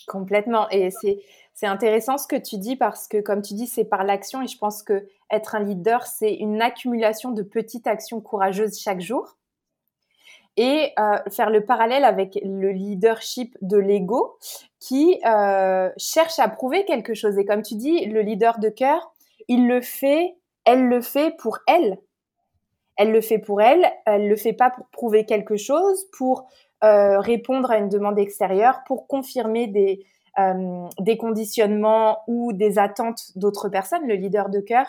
Complètement. 0.07 0.69
Et 0.71 0.91
c'est 0.91 1.23
c'est 1.55 1.67
intéressant 1.67 2.19
ce 2.19 2.27
que 2.27 2.37
tu 2.37 2.59
dis 2.59 2.75
parce 2.75 3.07
que, 3.07 3.21
comme 3.21 3.41
tu 3.41 3.55
dis, 3.55 3.69
c'est 3.69 3.85
par 3.85 4.03
l'action 4.03 4.43
et 4.43 4.49
je 4.49 4.59
pense 4.59 4.83
que 4.83 5.07
être 5.31 5.55
un 5.55 5.61
leader, 5.61 6.05
c'est 6.05 6.35
une 6.35 6.61
accumulation 6.61 7.31
de 7.31 7.43
petites 7.43 7.87
actions 7.87 8.21
courageuses 8.21 8.79
chaque 8.79 9.01
jour. 9.01 9.37
Et 10.57 10.93
euh, 10.99 11.19
faire 11.31 11.51
le 11.51 11.65
parallèle 11.65 12.05
avec 12.05 12.39
le 12.45 12.71
leadership 12.71 13.57
de 13.61 13.77
l'ego 13.77 14.37
qui 14.81 15.21
euh, 15.25 15.91
cherche 15.97 16.39
à 16.39 16.49
prouver 16.49 16.85
quelque 16.85 17.15
chose. 17.15 17.39
Et 17.39 17.45
comme 17.45 17.63
tu 17.63 17.77
dis, 17.77 18.05
le 18.07 18.21
leader 18.21 18.59
de 18.59 18.69
cœur, 18.69 19.14
il 19.49 19.67
le 19.67 19.81
fait, 19.81 20.37
elle 20.65 20.87
le 20.87 21.01
fait 21.01 21.37
pour 21.39 21.59
elle. 21.67 21.99
Elle 22.97 23.11
le 23.11 23.21
fait 23.21 23.39
pour 23.39 23.61
elle, 23.61 23.85
elle 24.07 24.29
le 24.29 24.37
fait 24.37 24.53
pas 24.53 24.71
pour 24.71 24.87
prouver 24.91 25.27
quelque 25.27 25.57
chose, 25.57 26.07
pour 26.17 26.47
euh, 26.85 27.19
répondre 27.19 27.71
à 27.71 27.79
une 27.79 27.89
demande 27.89 28.19
extérieure, 28.19 28.83
pour 28.87 29.09
confirmer 29.09 29.67
des, 29.67 30.05
euh, 30.39 30.87
des 31.01 31.17
conditionnements 31.17 32.23
ou 32.29 32.53
des 32.53 32.79
attentes 32.79 33.37
d'autres 33.37 33.69
personnes, 33.69 34.07
le 34.07 34.15
leader 34.15 34.49
de 34.49 34.61
cœur, 34.61 34.87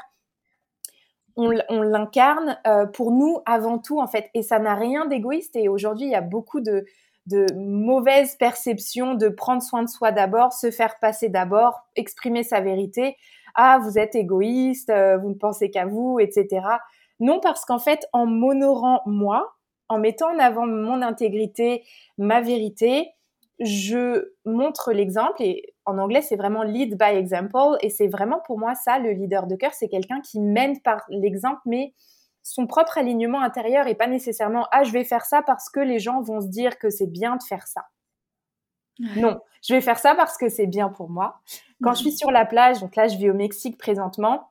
on, 1.38 1.50
l'incarne 1.82 2.58
euh, 2.66 2.86
pour 2.86 3.12
nous 3.12 3.40
avant 3.46 3.78
tout 3.78 4.00
en 4.00 4.08
fait. 4.08 4.30
Et 4.34 4.42
ça 4.42 4.60
n'a 4.60 4.76
rien 4.76 5.06
d'égoïste. 5.06 5.56
Et 5.56 5.68
aujourd'hui, 5.68 6.08
il 6.08 6.12
y 6.12 6.16
a 6.16 6.22
beaucoup 6.22 6.62
de, 6.62 6.86
de 7.28 7.46
mauvaises 7.56 8.36
perceptions 8.36 9.16
de 9.16 9.30
prendre 9.30 9.62
soin 9.62 9.84
de 9.84 9.90
soi 9.90 10.12
d'abord, 10.12 10.54
se 10.54 10.72
faire 10.72 10.98
passer 11.00 11.30
d'abord, 11.30 11.82
exprimer 11.96 12.44
sa 12.44 12.62
vérité. 12.62 13.18
Ah, 13.56 13.80
vous 13.82 13.98
êtes 13.98 14.16
égoïste, 14.16 14.90
euh, 14.90 15.18
vous 15.18 15.30
ne 15.30 15.36
pensez 15.36 15.70
qu'à 15.72 15.86
vous, 15.86 16.20
etc. 16.20 16.66
Non, 17.20 17.40
parce 17.40 17.66
qu'en 17.66 17.80
fait, 17.80 18.06
en 18.14 18.26
m'honorant 18.26 19.02
moi, 19.06 19.56
en 19.90 20.00
mettant 20.00 20.34
en 20.34 20.40
avant 20.40 20.66
mon 20.68 21.02
intégrité, 21.02 21.84
ma 22.18 22.42
vérité, 22.42 23.12
je 23.60 24.32
montre 24.46 24.92
l'exemple 24.92 25.42
et 25.42 25.74
en 25.86 25.98
anglais 25.98 26.22
c'est 26.22 26.36
vraiment 26.36 26.64
lead 26.64 26.98
by 26.98 27.16
example 27.16 27.78
et 27.82 27.90
c'est 27.90 28.08
vraiment 28.08 28.40
pour 28.46 28.60
moi 28.60 28.76
ça 28.76 29.00
le 29.00 29.12
leader 29.12 29.48
de 29.48 29.56
cœur 29.56 29.74
c'est 29.74 29.88
quelqu'un 29.88 30.20
qui 30.20 30.42
mène 30.42 30.82
par 30.82 31.04
l'exemple 31.10 31.62
mais 31.66 31.94
son 32.44 32.68
propre 32.68 32.98
alignement 32.98 33.42
intérieur 33.42 33.88
et 33.88 33.96
pas 33.96 34.08
nécessairement 34.08 34.68
ah 34.72 34.84
je 34.84 34.92
vais 34.92 35.06
faire 35.06 35.26
ça 35.26 35.42
parce 35.42 35.70
que 35.70 35.80
les 35.80 36.00
gens 36.00 36.22
vont 36.22 36.42
se 36.42 36.48
dire 36.48 36.78
que 36.78 36.90
c'est 36.90 37.08
bien 37.08 37.38
de 37.38 37.44
faire 37.44 37.66
ça 37.66 37.86
non 39.00 39.40
je 39.68 39.74
vais 39.74 39.82
faire 39.82 39.98
ça 39.98 40.14
parce 40.14 40.38
que 40.38 40.48
c'est 40.48 40.68
bien 40.68 40.90
pour 40.90 41.10
moi. 41.10 41.40
Quand 41.82 41.94
je 41.94 42.02
suis 42.02 42.12
sur 42.12 42.32
la 42.32 42.46
plage 42.46 42.80
donc 42.80 42.96
là 42.96 43.08
je 43.08 43.18
vis 43.18 43.30
au 43.30 43.34
Mexique 43.34 43.78
présentement 43.78 44.50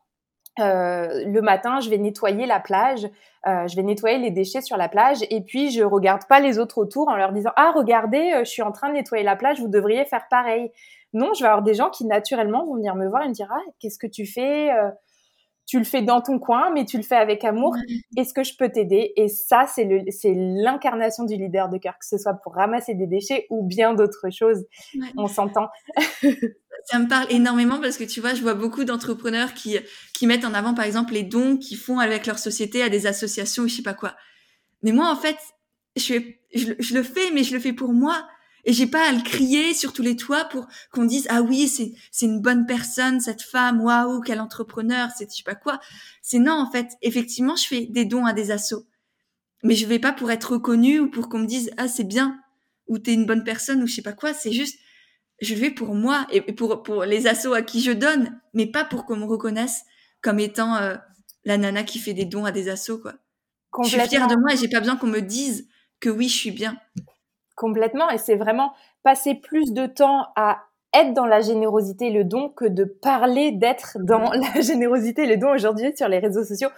euh, 0.60 1.24
le 1.26 1.42
matin, 1.42 1.80
je 1.80 1.90
vais 1.90 1.98
nettoyer 1.98 2.46
la 2.46 2.60
plage, 2.60 3.08
euh, 3.46 3.66
je 3.66 3.74
vais 3.74 3.82
nettoyer 3.82 4.18
les 4.18 4.30
déchets 4.30 4.60
sur 4.60 4.76
la 4.76 4.88
plage, 4.88 5.18
et 5.30 5.40
puis 5.40 5.70
je 5.70 5.82
regarde 5.82 6.26
pas 6.28 6.38
les 6.38 6.58
autres 6.58 6.78
autour 6.78 7.08
en 7.08 7.16
leur 7.16 7.32
disant 7.32 7.50
ah 7.56 7.72
regardez, 7.74 8.32
euh, 8.34 8.44
je 8.44 8.50
suis 8.50 8.62
en 8.62 8.70
train 8.70 8.88
de 8.88 8.94
nettoyer 8.94 9.24
la 9.24 9.34
plage, 9.34 9.60
vous 9.60 9.68
devriez 9.68 10.04
faire 10.04 10.26
pareil. 10.30 10.70
Non, 11.12 11.32
je 11.34 11.42
vais 11.42 11.48
avoir 11.48 11.62
des 11.62 11.74
gens 11.74 11.90
qui 11.90 12.06
naturellement 12.06 12.64
vont 12.64 12.74
venir 12.76 12.94
me 12.94 13.08
voir 13.08 13.22
et 13.24 13.28
me 13.28 13.34
dire 13.34 13.48
ah 13.50 13.60
qu'est-ce 13.80 13.98
que 13.98 14.06
tu 14.06 14.26
fais 14.26 14.70
tu 15.66 15.78
le 15.78 15.84
fais 15.84 16.02
dans 16.02 16.20
ton 16.20 16.38
coin, 16.38 16.70
mais 16.72 16.84
tu 16.84 16.96
le 16.96 17.02
fais 17.02 17.16
avec 17.16 17.44
amour. 17.44 17.74
Est-ce 18.16 18.34
que 18.34 18.44
je 18.44 18.56
peux 18.56 18.68
t'aider? 18.68 19.12
Et 19.16 19.28
ça, 19.28 19.66
c'est 19.66 19.84
le, 19.84 20.02
c'est 20.10 20.34
l'incarnation 20.34 21.24
du 21.24 21.36
leader 21.36 21.68
de 21.68 21.78
cœur, 21.78 21.98
que 21.98 22.06
ce 22.06 22.18
soit 22.18 22.34
pour 22.34 22.54
ramasser 22.54 22.94
des 22.94 23.06
déchets 23.06 23.46
ou 23.50 23.66
bien 23.66 23.94
d'autres 23.94 24.30
choses. 24.30 24.64
On 25.16 25.26
s'entend. 25.26 25.68
ça 26.84 26.98
me 26.98 27.08
parle 27.08 27.26
énormément 27.30 27.80
parce 27.80 27.96
que 27.96 28.04
tu 28.04 28.20
vois, 28.20 28.34
je 28.34 28.42
vois 28.42 28.54
beaucoup 28.54 28.84
d'entrepreneurs 28.84 29.54
qui, 29.54 29.78
qui 30.12 30.26
mettent 30.26 30.44
en 30.44 30.54
avant, 30.54 30.74
par 30.74 30.84
exemple, 30.84 31.14
les 31.14 31.22
dons 31.22 31.56
qu'ils 31.56 31.78
font 31.78 31.98
avec 31.98 32.26
leur 32.26 32.38
société 32.38 32.82
à 32.82 32.88
des 32.88 33.06
associations 33.06 33.62
ou 33.62 33.68
je 33.68 33.76
sais 33.76 33.82
pas 33.82 33.94
quoi. 33.94 34.14
Mais 34.82 34.92
moi, 34.92 35.10
en 35.10 35.16
fait, 35.16 35.38
je, 35.96 36.14
je, 36.54 36.72
je 36.78 36.94
le 36.94 37.02
fais, 37.02 37.30
mais 37.32 37.42
je 37.42 37.54
le 37.54 37.60
fais 37.60 37.72
pour 37.72 37.92
moi 37.92 38.26
et 38.64 38.72
j'ai 38.72 38.86
pas 38.86 39.08
à 39.08 39.12
le 39.12 39.22
crier 39.22 39.74
sur 39.74 39.92
tous 39.92 40.02
les 40.02 40.16
toits 40.16 40.44
pour 40.46 40.66
qu'on 40.92 41.04
dise 41.04 41.26
ah 41.30 41.42
oui 41.42 41.68
c'est 41.68 41.92
c'est 42.10 42.26
une 42.26 42.40
bonne 42.40 42.66
personne 42.66 43.20
cette 43.20 43.42
femme 43.42 43.80
waouh 43.80 44.20
quel 44.20 44.40
entrepreneur 44.40 45.10
c'est 45.16 45.30
je 45.30 45.36
sais 45.36 45.42
pas 45.42 45.54
quoi. 45.54 45.80
C'est 46.22 46.38
non 46.38 46.52
en 46.54 46.70
fait 46.70 46.88
effectivement 47.02 47.56
je 47.56 47.66
fais 47.66 47.86
des 47.86 48.04
dons 48.04 48.26
à 48.26 48.32
des 48.32 48.50
assos. 48.50 48.86
Mais 49.62 49.74
je 49.74 49.86
vais 49.86 49.98
pas 49.98 50.12
pour 50.12 50.30
être 50.30 50.52
reconnue 50.52 51.00
ou 51.00 51.10
pour 51.10 51.28
qu'on 51.28 51.40
me 51.40 51.46
dise 51.46 51.70
ah 51.76 51.88
c'est 51.88 52.04
bien 52.04 52.40
ou 52.86 52.98
t'es 52.98 53.14
une 53.14 53.26
bonne 53.26 53.44
personne 53.44 53.82
ou 53.82 53.86
je 53.86 53.94
sais 53.94 54.02
pas 54.02 54.12
quoi. 54.12 54.34
C'est 54.34 54.52
juste 54.52 54.78
je 55.40 55.54
le 55.54 55.60
fais 55.60 55.70
pour 55.70 55.94
moi 55.94 56.26
et 56.30 56.40
pour 56.40 56.82
pour 56.82 57.04
les 57.04 57.26
assos 57.26 57.54
à 57.54 57.62
qui 57.62 57.82
je 57.82 57.92
donne 57.92 58.40
mais 58.54 58.66
pas 58.66 58.84
pour 58.84 59.04
qu'on 59.04 59.16
me 59.16 59.24
reconnaisse 59.24 59.82
comme 60.22 60.38
étant 60.38 60.76
euh, 60.76 60.96
la 61.44 61.58
nana 61.58 61.82
qui 61.82 61.98
fait 61.98 62.14
des 62.14 62.24
dons 62.24 62.44
à 62.44 62.52
des 62.52 62.68
assos 62.68 62.98
quoi. 62.98 63.14
Je 63.82 63.88
suis 63.88 64.00
fière 64.08 64.28
de 64.28 64.36
moi 64.36 64.54
et 64.54 64.56
j'ai 64.56 64.68
pas 64.68 64.80
besoin 64.80 64.96
qu'on 64.96 65.08
me 65.08 65.20
dise 65.20 65.66
que 66.00 66.08
oui 66.08 66.28
je 66.28 66.36
suis 66.36 66.50
bien 66.52 66.78
Complètement. 67.54 68.10
Et 68.10 68.18
c'est 68.18 68.36
vraiment 68.36 68.72
passer 69.02 69.34
plus 69.34 69.72
de 69.72 69.86
temps 69.86 70.26
à 70.36 70.58
être 70.94 71.12
dans 71.12 71.26
la 71.26 71.40
générosité 71.40 72.06
et 72.06 72.10
le 72.10 72.24
don 72.24 72.48
que 72.48 72.64
de 72.64 72.84
parler 72.84 73.52
d'être 73.52 73.98
dans 74.00 74.30
la 74.54 74.60
générosité 74.60 75.24
et 75.24 75.26
le 75.26 75.36
don 75.36 75.52
aujourd'hui 75.52 75.92
sur 75.96 76.08
les 76.08 76.18
réseaux 76.18 76.44
sociaux. 76.44 76.70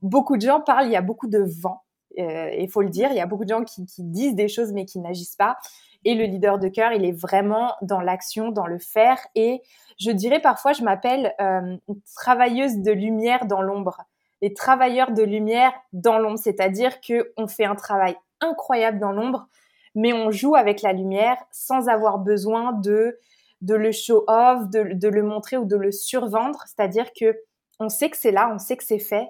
Beaucoup 0.00 0.36
de 0.36 0.42
gens 0.42 0.60
parlent, 0.60 0.86
il 0.86 0.92
y 0.92 0.96
a 0.96 1.02
beaucoup 1.02 1.28
de 1.28 1.44
vent. 1.60 1.82
Euh, 2.18 2.50
il 2.58 2.68
faut 2.70 2.82
le 2.82 2.88
dire, 2.88 3.10
il 3.10 3.16
y 3.16 3.20
a 3.20 3.26
beaucoup 3.26 3.44
de 3.44 3.50
gens 3.50 3.64
qui, 3.64 3.84
disent 3.98 4.34
des 4.34 4.48
choses 4.48 4.72
mais 4.72 4.84
qui 4.84 4.98
n'agissent 4.98 5.36
pas. 5.36 5.56
Et 6.04 6.14
le 6.14 6.24
leader 6.24 6.58
de 6.58 6.68
cœur, 6.68 6.92
il 6.92 7.04
est 7.04 7.12
vraiment 7.12 7.74
dans 7.82 8.00
l'action, 8.00 8.50
dans 8.50 8.66
le 8.66 8.78
faire. 8.78 9.18
Et 9.34 9.60
je 9.98 10.10
dirais 10.10 10.40
parfois, 10.40 10.72
je 10.72 10.82
m'appelle 10.82 11.34
euh, 11.40 11.76
travailleuse 12.14 12.78
de 12.78 12.92
lumière 12.92 13.46
dans 13.46 13.60
l'ombre. 13.60 14.02
Les 14.40 14.54
travailleurs 14.54 15.10
de 15.10 15.22
lumière 15.22 15.72
dans 15.92 16.18
l'ombre, 16.18 16.38
c'est-à-dire 16.38 17.00
que 17.00 17.32
on 17.36 17.48
fait 17.48 17.64
un 17.64 17.74
travail 17.74 18.16
incroyable 18.40 19.00
dans 19.00 19.10
l'ombre, 19.10 19.48
mais 19.98 20.12
on 20.12 20.30
joue 20.30 20.54
avec 20.54 20.80
la 20.82 20.92
lumière 20.92 21.36
sans 21.50 21.88
avoir 21.88 22.18
besoin 22.18 22.72
de 22.72 23.18
de 23.60 23.74
le 23.74 23.90
show 23.90 24.22
off, 24.28 24.70
de, 24.70 24.94
de 24.94 25.08
le 25.08 25.24
montrer 25.24 25.56
ou 25.56 25.64
de 25.64 25.74
le 25.74 25.90
survendre. 25.90 26.60
C'est-à-dire 26.66 27.06
que 27.12 27.36
on 27.80 27.88
sait 27.88 28.08
que 28.08 28.16
c'est 28.16 28.30
là, 28.30 28.48
on 28.54 28.58
sait 28.58 28.76
que 28.76 28.84
c'est 28.84 29.00
fait, 29.00 29.28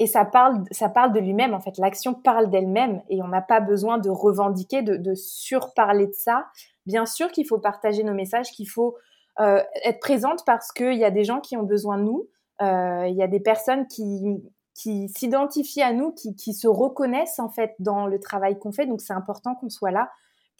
et 0.00 0.08
ça 0.08 0.24
parle, 0.24 0.64
ça 0.72 0.88
parle 0.88 1.12
de 1.12 1.20
lui-même. 1.20 1.54
En 1.54 1.60
fait, 1.60 1.78
l'action 1.78 2.12
parle 2.12 2.50
d'elle-même, 2.50 3.02
et 3.08 3.22
on 3.22 3.28
n'a 3.28 3.40
pas 3.40 3.60
besoin 3.60 3.98
de 3.98 4.10
revendiquer, 4.10 4.82
de, 4.82 5.14
surparler 5.14 6.08
de 6.08 6.12
ça. 6.12 6.46
Bien 6.86 7.06
sûr 7.06 7.30
qu'il 7.30 7.46
faut 7.46 7.58
partager 7.58 8.02
nos 8.02 8.14
messages, 8.14 8.50
qu'il 8.50 8.68
faut 8.68 8.96
euh, 9.38 9.62
être 9.84 10.00
présente 10.00 10.44
parce 10.44 10.72
qu'il 10.72 10.94
y 10.94 11.04
a 11.04 11.12
des 11.12 11.22
gens 11.22 11.38
qui 11.38 11.56
ont 11.56 11.62
besoin 11.62 11.98
de 11.98 12.02
nous. 12.02 12.28
Euh, 12.60 13.06
il 13.08 13.14
y 13.14 13.22
a 13.22 13.28
des 13.28 13.38
personnes 13.38 13.86
qui, 13.86 14.42
qui 14.74 15.08
s'identifient 15.08 15.82
à 15.82 15.92
nous, 15.92 16.12
qui, 16.12 16.34
qui, 16.34 16.54
se 16.54 16.66
reconnaissent 16.66 17.38
en 17.38 17.48
fait 17.48 17.74
dans 17.78 18.06
le 18.06 18.18
travail 18.18 18.58
qu'on 18.58 18.72
fait. 18.72 18.86
Donc 18.86 19.00
c'est 19.00 19.12
important 19.12 19.54
qu'on 19.54 19.68
soit 19.68 19.90
là 19.90 20.10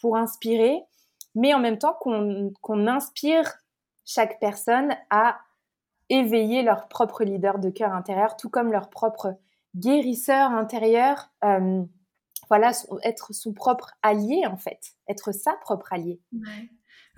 pour 0.01 0.17
inspirer, 0.17 0.83
mais 1.35 1.55
en 1.55 1.61
même 1.61 1.79
temps 1.79 1.95
qu'on 1.95 2.87
inspire 2.87 3.51
chaque 4.05 4.39
personne 4.41 4.95
à 5.11 5.39
éveiller 6.09 6.63
leur 6.63 6.89
propre 6.89 7.25
leader 7.25 7.59
de 7.59 7.71
cœur 7.71 7.93
intérieur, 7.93 8.37
tout 8.37 8.51
comme 8.51 8.71
leur 8.71 8.91
propre 8.91 9.35
guérisseur 9.77 10.51
intérieur. 10.51 11.31
Euh, 11.45 11.83
voilà, 12.49 12.73
être 13.03 13.33
son 13.33 13.55
propre 13.55 13.93
allié 14.03 14.45
en 14.47 14.59
fait, 14.59 14.93
être 15.09 15.33
sa 15.33 15.55
propre 15.55 15.93
allié. 15.93 16.21
Ouais. 16.33 16.69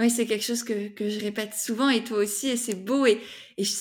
Oui, 0.00 0.10
c'est 0.10 0.26
quelque 0.26 0.42
chose 0.44 0.64
que, 0.64 0.88
que 0.88 1.08
je 1.08 1.20
répète 1.20 1.54
souvent 1.54 1.88
et 1.88 2.02
toi 2.02 2.18
aussi, 2.18 2.48
et 2.48 2.56
c'est 2.56 2.74
beau 2.74 3.06
et, 3.06 3.20
et 3.56 3.64
je, 3.64 3.72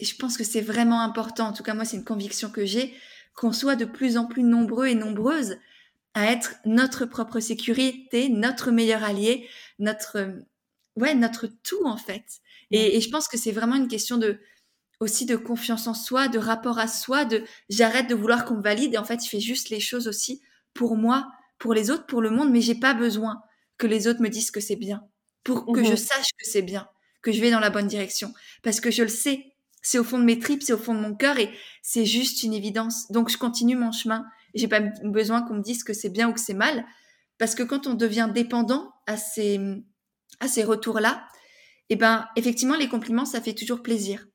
je 0.00 0.16
pense 0.16 0.36
que 0.36 0.44
c'est 0.44 0.60
vraiment 0.60 1.00
important. 1.00 1.46
En 1.48 1.52
tout 1.54 1.62
cas, 1.62 1.72
moi, 1.74 1.84
c'est 1.86 1.96
une 1.96 2.04
conviction 2.04 2.50
que 2.50 2.66
j'ai 2.66 2.94
qu'on 3.34 3.52
soit 3.52 3.76
de 3.76 3.86
plus 3.86 4.18
en 4.18 4.26
plus 4.26 4.42
nombreux 4.42 4.86
et 4.88 4.94
nombreuses 4.94 5.56
à 6.14 6.30
être 6.30 6.56
notre 6.66 7.06
propre 7.06 7.40
sécurité, 7.40 8.28
notre 8.28 8.70
meilleur 8.70 9.02
allié, 9.04 9.48
notre 9.78 10.34
ouais, 10.96 11.14
notre 11.14 11.46
tout 11.46 11.84
en 11.86 11.96
fait. 11.96 12.24
Et, 12.70 12.96
et 12.96 13.00
je 13.00 13.10
pense 13.10 13.28
que 13.28 13.38
c'est 13.38 13.52
vraiment 13.52 13.76
une 13.76 13.88
question 13.88 14.18
de 14.18 14.40
aussi 15.00 15.26
de 15.26 15.36
confiance 15.36 15.86
en 15.88 15.94
soi, 15.94 16.28
de 16.28 16.38
rapport 16.38 16.78
à 16.78 16.88
soi, 16.88 17.24
de 17.26 17.44
j'arrête 17.70 18.08
de 18.08 18.14
vouloir 18.16 18.44
qu'on 18.46 18.56
me 18.58 18.62
valide 18.62 18.94
et 18.94 18.98
en 18.98 19.04
fait, 19.04 19.24
je 19.24 19.28
fais 19.30 19.40
juste 19.40 19.70
les 19.70 19.80
choses 19.80 20.08
aussi 20.08 20.42
pour 20.74 20.96
moi, 20.96 21.30
pour 21.58 21.74
les 21.74 21.90
autres, 21.90 22.06
pour 22.06 22.22
le 22.22 22.30
monde, 22.30 22.50
mais 22.50 22.60
j'ai 22.62 22.76
pas 22.76 22.94
besoin 22.94 23.42
que 23.78 23.86
les 23.86 24.08
autres 24.08 24.22
me 24.22 24.28
disent 24.30 24.50
que 24.50 24.60
c'est 24.60 24.76
bien 24.76 25.04
pour 25.44 25.66
que 25.72 25.82
je 25.82 25.92
mmh 25.92 25.96
sache 25.96 26.30
que 26.38 26.44
c'est 26.44 26.62
bien, 26.62 26.88
que 27.22 27.32
je 27.32 27.40
vais 27.40 27.50
dans 27.50 27.60
la 27.60 27.70
bonne 27.70 27.86
direction. 27.86 28.32
Parce 28.62 28.80
que 28.80 28.90
je 28.90 29.02
le 29.02 29.08
sais, 29.08 29.52
c'est 29.82 29.98
au 29.98 30.04
fond 30.04 30.18
de 30.18 30.24
mes 30.24 30.38
tripes, 30.38 30.62
c'est 30.62 30.72
au 30.72 30.78
fond 30.78 30.94
de 30.94 31.00
mon 31.00 31.14
cœur 31.14 31.38
et 31.38 31.50
c'est 31.82 32.06
juste 32.06 32.42
une 32.42 32.54
évidence. 32.54 33.10
Donc 33.10 33.28
je 33.28 33.36
continue 33.36 33.76
mon 33.76 33.92
chemin 33.92 34.24
J'ai 34.54 34.68
pas 34.68 34.80
besoin 35.02 35.42
qu'on 35.42 35.54
me 35.54 35.62
dise 35.62 35.82
que 35.82 35.92
c'est 35.92 36.10
bien 36.10 36.28
ou 36.28 36.32
que 36.32 36.40
c'est 36.40 36.54
mal. 36.54 36.84
Parce 37.38 37.54
que 37.54 37.62
quand 37.64 37.86
on 37.86 37.94
devient 37.94 38.30
dépendant 38.32 38.92
à 39.06 39.16
ces, 39.16 39.58
à 40.38 40.46
ces 40.46 40.62
retours-là, 40.62 41.26
eh 41.88 41.96
ben, 41.96 42.26
effectivement, 42.36 42.76
les 42.76 42.88
compliments, 42.88 43.24
ça 43.24 43.40
fait 43.40 43.54
toujours 43.54 43.82
plaisir. 43.82 44.26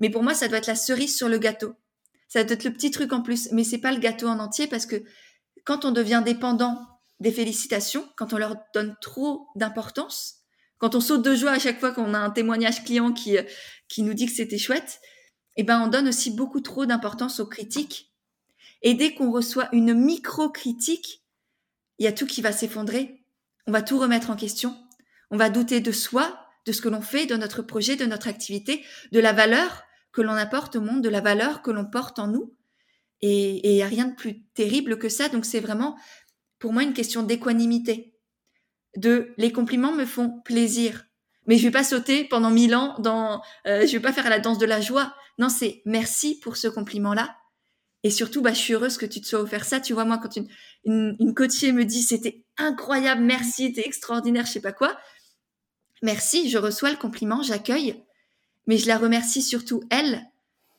Mais 0.00 0.10
pour 0.10 0.22
moi, 0.22 0.34
ça 0.34 0.48
doit 0.48 0.58
être 0.58 0.66
la 0.66 0.74
cerise 0.74 1.16
sur 1.16 1.28
le 1.28 1.38
gâteau. 1.38 1.74
Ça 2.26 2.42
doit 2.42 2.54
être 2.54 2.64
le 2.64 2.72
petit 2.72 2.90
truc 2.90 3.12
en 3.12 3.22
plus. 3.22 3.48
Mais 3.52 3.62
c'est 3.62 3.78
pas 3.78 3.92
le 3.92 4.00
gâteau 4.00 4.26
en 4.26 4.40
entier 4.40 4.66
parce 4.66 4.86
que 4.86 5.04
quand 5.64 5.84
on 5.84 5.92
devient 5.92 6.22
dépendant 6.24 6.91
des 7.22 7.32
félicitations, 7.32 8.06
quand 8.16 8.32
on 8.32 8.38
leur 8.38 8.56
donne 8.74 8.96
trop 9.00 9.46
d'importance, 9.54 10.40
quand 10.78 10.96
on 10.96 11.00
saute 11.00 11.22
de 11.22 11.34
joie 11.34 11.52
à 11.52 11.58
chaque 11.58 11.78
fois 11.78 11.92
qu'on 11.92 12.12
a 12.12 12.18
un 12.18 12.30
témoignage 12.30 12.84
client 12.84 13.12
qui, 13.12 13.36
qui 13.88 14.02
nous 14.02 14.14
dit 14.14 14.26
que 14.26 14.32
c'était 14.32 14.58
chouette, 14.58 15.00
eh 15.56 15.62
ben, 15.62 15.80
on 15.80 15.86
donne 15.86 16.08
aussi 16.08 16.32
beaucoup 16.32 16.60
trop 16.60 16.84
d'importance 16.84 17.38
aux 17.38 17.46
critiques. 17.46 18.12
Et 18.82 18.94
dès 18.94 19.14
qu'on 19.14 19.30
reçoit 19.30 19.68
une 19.72 19.94
micro-critique, 19.94 21.22
il 21.98 22.04
y 22.04 22.08
a 22.08 22.12
tout 22.12 22.26
qui 22.26 22.42
va 22.42 22.50
s'effondrer. 22.50 23.24
On 23.68 23.72
va 23.72 23.82
tout 23.82 23.98
remettre 23.98 24.30
en 24.30 24.36
question. 24.36 24.76
On 25.30 25.36
va 25.36 25.50
douter 25.50 25.80
de 25.80 25.92
soi, 25.92 26.36
de 26.66 26.72
ce 26.72 26.80
que 26.80 26.88
l'on 26.88 27.02
fait, 27.02 27.26
de 27.26 27.36
notre 27.36 27.62
projet, 27.62 27.94
de 27.94 28.06
notre 28.06 28.26
activité, 28.26 28.84
de 29.12 29.20
la 29.20 29.32
valeur 29.32 29.84
que 30.12 30.22
l'on 30.22 30.32
apporte 30.32 30.74
au 30.74 30.80
monde, 30.80 31.02
de 31.02 31.08
la 31.08 31.20
valeur 31.20 31.62
que 31.62 31.70
l'on 31.70 31.84
porte 31.84 32.18
en 32.18 32.26
nous. 32.26 32.56
Et 33.20 33.70
il 33.70 33.74
n'y 33.74 33.82
a 33.82 33.86
rien 33.86 34.06
de 34.06 34.16
plus 34.16 34.42
terrible 34.54 34.98
que 34.98 35.08
ça. 35.08 35.28
Donc 35.28 35.44
c'est 35.44 35.60
vraiment, 35.60 35.96
pour 36.62 36.72
moi, 36.72 36.84
une 36.84 36.94
question 36.94 37.24
d'équanimité. 37.24 38.14
De 38.96 39.34
les 39.36 39.50
compliments 39.50 39.90
me 39.90 40.06
font 40.06 40.40
plaisir. 40.44 41.06
Mais 41.48 41.58
je 41.58 41.64
vais 41.64 41.72
pas 41.72 41.82
sauter 41.82 42.22
pendant 42.22 42.50
mille 42.50 42.76
ans 42.76 42.94
dans, 43.00 43.42
euh, 43.66 43.84
je 43.84 43.90
vais 43.90 44.00
pas 44.00 44.12
faire 44.12 44.30
la 44.30 44.38
danse 44.38 44.58
de 44.58 44.66
la 44.66 44.80
joie. 44.80 45.12
Non, 45.40 45.48
c'est 45.48 45.82
merci 45.86 46.38
pour 46.38 46.56
ce 46.56 46.68
compliment-là. 46.68 47.36
Et 48.04 48.10
surtout, 48.10 48.42
bah, 48.42 48.52
je 48.52 48.60
suis 48.60 48.74
heureuse 48.74 48.96
que 48.96 49.06
tu 49.06 49.20
te 49.20 49.26
sois 49.26 49.40
offert 49.40 49.64
ça. 49.64 49.80
Tu 49.80 49.92
vois, 49.92 50.04
moi, 50.04 50.18
quand 50.18 50.36
une, 50.36 50.46
une, 51.18 51.34
coachée 51.34 51.72
me 51.72 51.84
dit 51.84 52.00
c'était 52.00 52.44
incroyable, 52.58 53.22
merci, 53.22 53.72
t'es 53.72 53.84
extraordinaire, 53.84 54.46
je 54.46 54.52
sais 54.52 54.60
pas 54.60 54.70
quoi. 54.70 54.96
Merci, 56.00 56.48
je 56.48 56.58
reçois 56.58 56.92
le 56.92 56.96
compliment, 56.96 57.42
j'accueille. 57.42 58.04
Mais 58.68 58.78
je 58.78 58.86
la 58.86 58.98
remercie 58.98 59.42
surtout, 59.42 59.82
elle, 59.90 60.22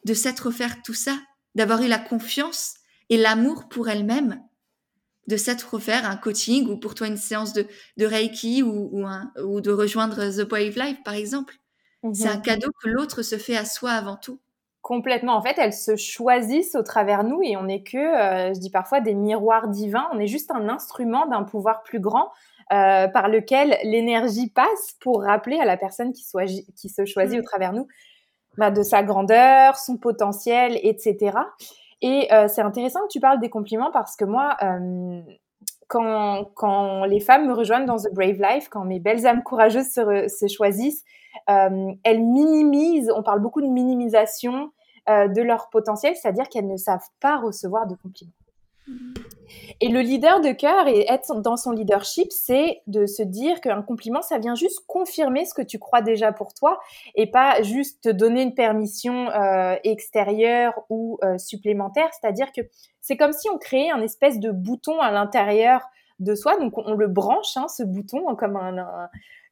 de 0.06 0.14
s'être 0.14 0.46
offert 0.46 0.82
tout 0.82 0.94
ça, 0.94 1.20
d'avoir 1.56 1.82
eu 1.82 1.90
la 1.90 2.00
confiance 2.00 2.76
et 3.10 3.18
l'amour 3.18 3.68
pour 3.68 3.90
elle-même, 3.90 4.42
de 5.28 5.38
s'être 5.38 5.74
offert 5.74 6.06
un 6.06 6.18
coaching 6.18 6.68
ou 6.68 6.78
pour 6.78 6.96
toi 6.96 7.08
une 7.08 7.18
séance 7.18 7.54
de, 7.54 7.66
de 7.98 8.06
Reiki 8.06 8.64
ou, 8.64 8.90
ou, 8.92 9.08
un, 9.08 9.32
ou 9.44 9.62
de 9.62 9.72
rejoindre 9.72 10.16
The 10.16 10.48
Brave 10.48 10.78
Life, 10.78 11.04
par 11.04 11.14
exemple. 11.14 11.56
C'est 12.14 12.28
un 12.28 12.40
cadeau 12.40 12.70
que 12.84 12.90
l'autre 12.90 13.22
se 13.22 13.38
fait 13.38 13.56
à 13.56 13.64
soi 13.64 13.92
avant 13.92 14.18
tout. 14.18 14.40
Complètement. 14.82 15.38
En 15.38 15.42
fait, 15.42 15.56
elles 15.58 15.74
se 15.74 15.96
choisissent 15.96 16.76
au 16.76 16.84
travers 16.84 17.24
nous 17.24 17.40
et 17.42 17.56
on 17.56 17.64
n'est 17.64 17.84
que, 17.84 17.98
euh, 17.98 18.54
je 18.54 18.60
dis 18.60 18.70
parfois, 18.70 19.00
des 19.00 19.14
miroirs 19.14 19.70
divins. 19.70 20.10
On 20.12 20.20
est 20.20 20.28
juste 20.28 20.52
un 20.52 20.68
instrument 20.68 21.26
d'un 21.28 21.44
pouvoir 21.44 21.84
plus 21.84 22.02
grand 22.02 22.32
euh, 22.74 23.08
par 23.08 23.30
lequel 23.30 23.78
l'énergie 23.86 24.50
passe 24.50 24.98
pour 25.00 25.24
rappeler 25.24 25.58
à 25.60 25.66
la 25.66 25.78
personne 25.78 26.12
qui, 26.12 26.26
soit, 26.26 26.46
qui 26.76 26.90
se 26.90 27.06
choisit 27.06 27.40
au 27.40 27.42
mm. 27.42 27.46
travers 27.46 27.72
nous 27.72 27.88
bah, 28.58 28.72
de 28.72 28.84
sa 28.84 29.04
grandeur, 29.04 29.78
son 29.78 29.96
potentiel, 29.98 30.78
etc. 30.84 31.38
Et 32.04 32.32
euh, 32.34 32.50
c'est 32.50 32.62
intéressant 32.62 33.00
que 33.04 33.08
tu 33.08 33.22
parles 33.22 33.40
des 33.40 33.50
compliments 33.50 33.90
parce 33.90 34.18
que 34.18 34.26
moi, 34.26 34.58
quand, 35.88 36.44
quand, 36.54 37.06
les 37.06 37.22
femmes 37.22 37.48
me 37.48 37.54
rejoignent 37.54 37.86
dans 37.86 37.96
The 37.96 38.14
Brave 38.14 38.42
Life, 38.42 38.68
quand 38.70 38.84
mes 38.84 39.00
belles 39.00 39.26
âmes 39.26 39.42
courageuses 39.42 39.88
se, 39.88 40.28
se 40.28 40.48
choisissent, 40.48 41.04
euh, 41.50 41.92
elles 42.04 42.22
minimisent, 42.22 43.10
on 43.16 43.24
parle 43.24 43.40
beaucoup 43.40 43.62
de 43.62 43.68
minimisation 43.68 44.72
euh, 45.10 45.30
de 45.30 45.42
leur 45.42 45.70
potentiel, 45.70 46.14
c'est-à-dire 46.16 46.50
qu'elles 46.50 46.68
ne 46.68 46.78
savent 46.78 47.08
pas 47.22 47.38
recevoir 47.38 47.88
de 47.88 47.96
compliments. 47.96 48.34
Et 49.82 49.90
le 49.90 50.02
leader 50.02 50.42
de 50.42 50.52
cœur 50.52 50.88
et 50.88 51.06
être 51.10 51.42
dans 51.42 51.58
son 51.58 51.72
leadership, 51.72 52.32
c'est 52.32 52.82
de 52.88 53.06
se 53.06 53.24
dire 53.24 53.62
qu'un 53.62 53.82
compliment, 53.82 54.22
ça 54.22 54.38
vient 54.38 54.56
juste 54.56 54.80
confirmer 54.88 55.46
ce 55.46 55.54
que 55.54 55.62
tu 55.62 55.80
crois 55.80 56.02
déjà 56.02 56.32
pour 56.32 56.54
toi 56.54 56.80
et 57.16 57.28
pas 57.28 57.62
juste 57.62 58.04
te 58.04 58.10
donner 58.10 58.42
une 58.42 58.56
permission 58.56 59.30
euh, 59.30 59.76
extérieure 59.84 60.74
ou 60.90 61.18
euh, 61.24 61.38
supplémentaire. 61.38 62.10
C'est-à-dire 62.20 62.52
que 62.52 62.62
c'est 63.02 63.18
comme 63.18 63.34
si 63.34 63.50
on 63.50 63.58
créait 63.58 63.92
un 63.92 64.02
espèce 64.02 64.40
de 64.40 64.52
bouton 64.52 65.00
à 65.00 65.12
l'intérieur 65.12 65.82
de 66.20 66.36
soi. 66.36 66.58
Donc 66.58 66.78
on, 66.78 66.94
le 66.94 67.08
branche, 67.08 67.58
hein, 67.58 67.68
ce 67.68 67.84
bouton, 67.84 68.36
comme 68.36 68.56
un, 68.56 69.10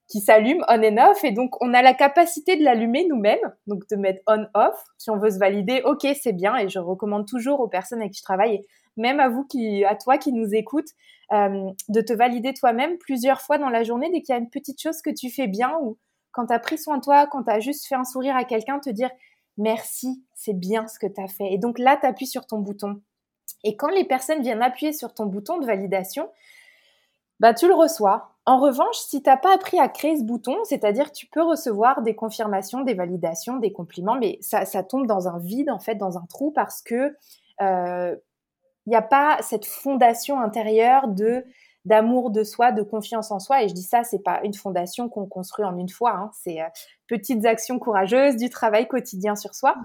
qui 0.08 0.20
s'allume 0.20 0.64
on 0.68 0.84
and 0.84 0.98
off 1.10 1.24
et 1.24 1.32
donc 1.32 1.56
on 1.62 1.74
a 1.74 1.82
la 1.82 1.94
capacité 1.94 2.58
de 2.58 2.64
l'allumer 2.64 3.08
nous-mêmes, 3.08 3.40
donc 3.66 3.88
de 3.90 3.96
mettre 3.96 4.22
on 4.28 4.46
off 4.54 4.84
si 4.98 5.10
on 5.10 5.18
veut 5.18 5.32
se 5.32 5.40
valider. 5.40 5.82
Ok, 5.86 6.06
c'est 6.22 6.34
bien 6.34 6.58
et 6.58 6.68
je 6.70 6.80
recommande 6.80 7.26
toujours 7.26 7.62
aux 7.62 7.70
personnes 7.70 8.00
avec 8.00 8.12
qui 8.12 8.20
je 8.20 8.24
travaille, 8.24 8.62
même 8.98 9.20
à 9.20 9.30
vous 9.30 9.44
qui, 9.44 9.84
à 9.86 9.96
toi 9.96 10.18
qui 10.18 10.32
nous 10.32 10.54
écoutes, 10.54 10.90
euh, 11.32 11.70
de 11.88 12.02
te 12.02 12.14
valider 12.14 12.54
toi-même 12.54 12.98
plusieurs 12.98 13.42
fois 13.42 13.58
dans 13.58 13.70
la 13.70 13.84
journée 13.84 14.10
dès 14.12 14.22
qu'il 14.22 14.34
y 14.34 14.38
a 14.38 14.42
une 14.42 14.50
petite 14.50 14.82
chose 14.82 15.02
que 15.02 15.10
tu 15.10 15.30
fais 15.30 15.48
bien 15.48 15.78
ou 15.82 15.98
quand 16.32 16.48
tu 16.48 16.54
as 16.54 16.60
pris 16.60 16.78
soin 16.78 16.98
de 16.98 17.02
toi, 17.04 17.28
quand 17.28 17.44
tu 17.44 17.52
as 17.52 17.60
juste 17.60 17.88
fait 17.88 17.96
un 17.96 18.04
sourire 18.04 18.36
à 18.36 18.44
quelqu'un, 18.44 18.80
te 18.80 18.90
dire 18.90 19.10
merci, 19.58 20.24
c'est 20.34 20.54
bien 20.54 20.88
ce 20.88 21.00
que 21.00 21.08
tu 21.08 21.22
as 21.22 21.28
fait. 21.28 21.54
Et 21.54 21.58
donc 21.58 21.80
là, 21.80 21.98
tu 21.98 22.06
appuies 22.06 22.28
sur 22.28 22.46
ton 22.46 22.60
bouton. 22.60 23.02
Et 23.64 23.76
quand 23.76 23.90
les 23.90 24.06
personnes 24.06 24.42
viennent 24.42 24.62
appuyer 24.62 24.94
sur 24.94 25.14
ton 25.14 25.26
bouton 25.26 25.60
de 25.60 25.66
validation, 25.66 26.30
bah, 27.40 27.54
tu 27.54 27.68
le 27.68 27.74
reçois. 27.74 28.36
En 28.46 28.60
revanche, 28.60 28.98
si 28.98 29.22
tu 29.22 29.30
n'as 29.30 29.38
pas 29.38 29.54
appris 29.54 29.80
à 29.80 29.88
créer 29.88 30.18
ce 30.18 30.24
bouton, 30.24 30.58
c'est-à-dire 30.64 31.12
tu 31.12 31.28
peux 31.28 31.44
recevoir 31.44 32.02
des 32.02 32.16
confirmations, 32.16 32.82
des 32.82 32.94
validations, 32.94 33.58
des 33.58 33.72
compliments, 33.72 34.16
mais 34.16 34.38
ça, 34.42 34.66
tombe 34.84 35.06
dans 35.06 35.28
un 35.28 35.40
vide, 35.40 35.70
en 35.70 35.80
fait, 35.80 35.96
dans 35.96 36.18
un 36.18 36.26
trou, 36.28 36.52
parce 36.52 36.82
que 36.82 37.16
il 38.86 38.90
n'y 38.90 38.96
a 38.96 39.02
pas 39.02 39.38
cette 39.42 39.66
fondation 39.66 40.40
intérieure 40.40 41.08
de 41.08 41.46
d'amour 41.86 42.30
de 42.30 42.44
soi, 42.44 42.72
de 42.72 42.84
confiance 42.84 43.32
en 43.32 43.40
soi. 43.40 43.64
Et 43.64 43.70
je 43.70 43.74
dis 43.74 43.84
ça, 43.84 44.04
c'est 44.04 44.22
pas 44.22 44.42
une 44.44 44.54
fondation 44.54 45.10
qu'on 45.10 45.26
construit 45.26 45.66
en 45.66 45.78
une 45.78 45.90
fois. 45.90 46.12
Hein. 46.12 46.32
C'est 46.34 46.62
euh, 46.62 46.68
petites 47.08 47.46
actions 47.46 47.80
courageuses, 47.80 48.38
du 48.38 48.50
travail 48.50 48.88
quotidien 48.88 49.36
sur 49.36 49.56
soi. 49.56 49.76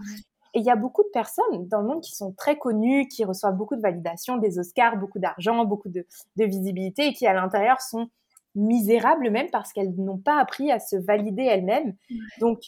Et 0.55 0.61
il 0.61 0.65
y 0.65 0.71
a 0.71 0.77
beaucoup 0.77 1.03
de 1.03 1.09
personnes 1.09 1.69
dans 1.69 1.81
le 1.81 1.87
monde 1.87 2.03
qui 2.03 2.15
sont 2.15 2.33
très 2.33 2.57
connues, 2.57 3.09
qui 3.09 3.25
reçoivent 3.25 3.57
beaucoup 3.57 3.77
de 3.77 3.81
validation, 3.81 4.37
des 4.37 4.59
Oscars, 4.59 4.97
beaucoup 4.97 5.19
d'argent, 5.19 5.65
beaucoup 5.65 5.89
de, 5.89 6.07
visibilité 6.37 7.09
et 7.09 7.13
qui 7.13 7.27
à 7.27 7.35
l'intérieur 7.35 7.81
sont 7.81 8.09
misérables 8.55 9.31
même 9.31 9.51
parce 9.51 9.73
qu'elles 9.73 9.95
n'ont 9.97 10.17
pas 10.17 10.39
appris 10.41 10.71
à 10.71 10.79
se 10.79 10.97
valider 10.97 11.43
elles-mêmes. 11.43 11.95
Donc, 12.41 12.61